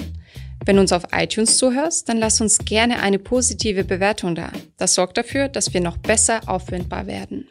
Wenn 0.65 0.77
du 0.77 0.83
uns 0.83 0.93
auf 0.93 1.03
iTunes 1.13 1.59
zuhörst, 1.59 2.09
dann 2.09 2.17
lass 2.17 2.41
uns 2.41 2.59
gerne 2.59 3.01
eine 3.01 3.19
positive 3.19 3.85
Bewertung 3.85 4.35
da. 4.35 4.51
Das 4.79 4.95
sorgt 4.95 5.19
dafür, 5.19 5.49
dass 5.49 5.75
wir 5.75 5.83
noch 5.83 5.99
besser 5.99 6.41
auffindbar 6.47 7.07
werden. 7.07 7.49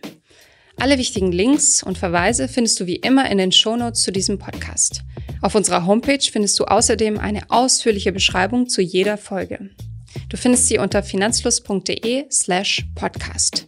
Alle 0.78 0.98
wichtigen 0.98 1.32
Links 1.32 1.84
und 1.84 2.00
Verweise 2.00 2.48
findest 2.48 2.80
du 2.80 2.88
wie 2.88 2.96
immer 2.96 3.30
in 3.30 3.38
den 3.38 3.52
Shownotes 3.52 4.02
zu 4.02 4.12
diesem 4.12 4.40
Podcast. 4.40 5.02
Auf 5.44 5.54
unserer 5.54 5.86
Homepage 5.86 6.24
findest 6.32 6.60
du 6.60 6.66
außerdem 6.66 7.20
eine 7.20 7.52
ausführliche 7.52 8.12
Beschreibung 8.12 8.68
zu 8.68 8.82
jeder 8.82 9.18
Folge. 9.18 9.70
Du 10.30 10.38
findest 10.38 10.68
sie 10.68 10.78
unter 10.78 11.04
finanzfluss.de 11.04 12.26
slash 12.32 12.86
podcast. 12.96 13.68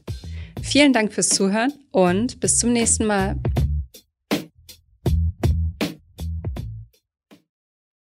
Vielen 0.61 0.93
Dank 0.93 1.13
fürs 1.13 1.29
Zuhören 1.29 1.73
und 1.91 2.39
bis 2.39 2.57
zum 2.57 2.73
nächsten 2.73 3.05
Mal. 3.05 3.37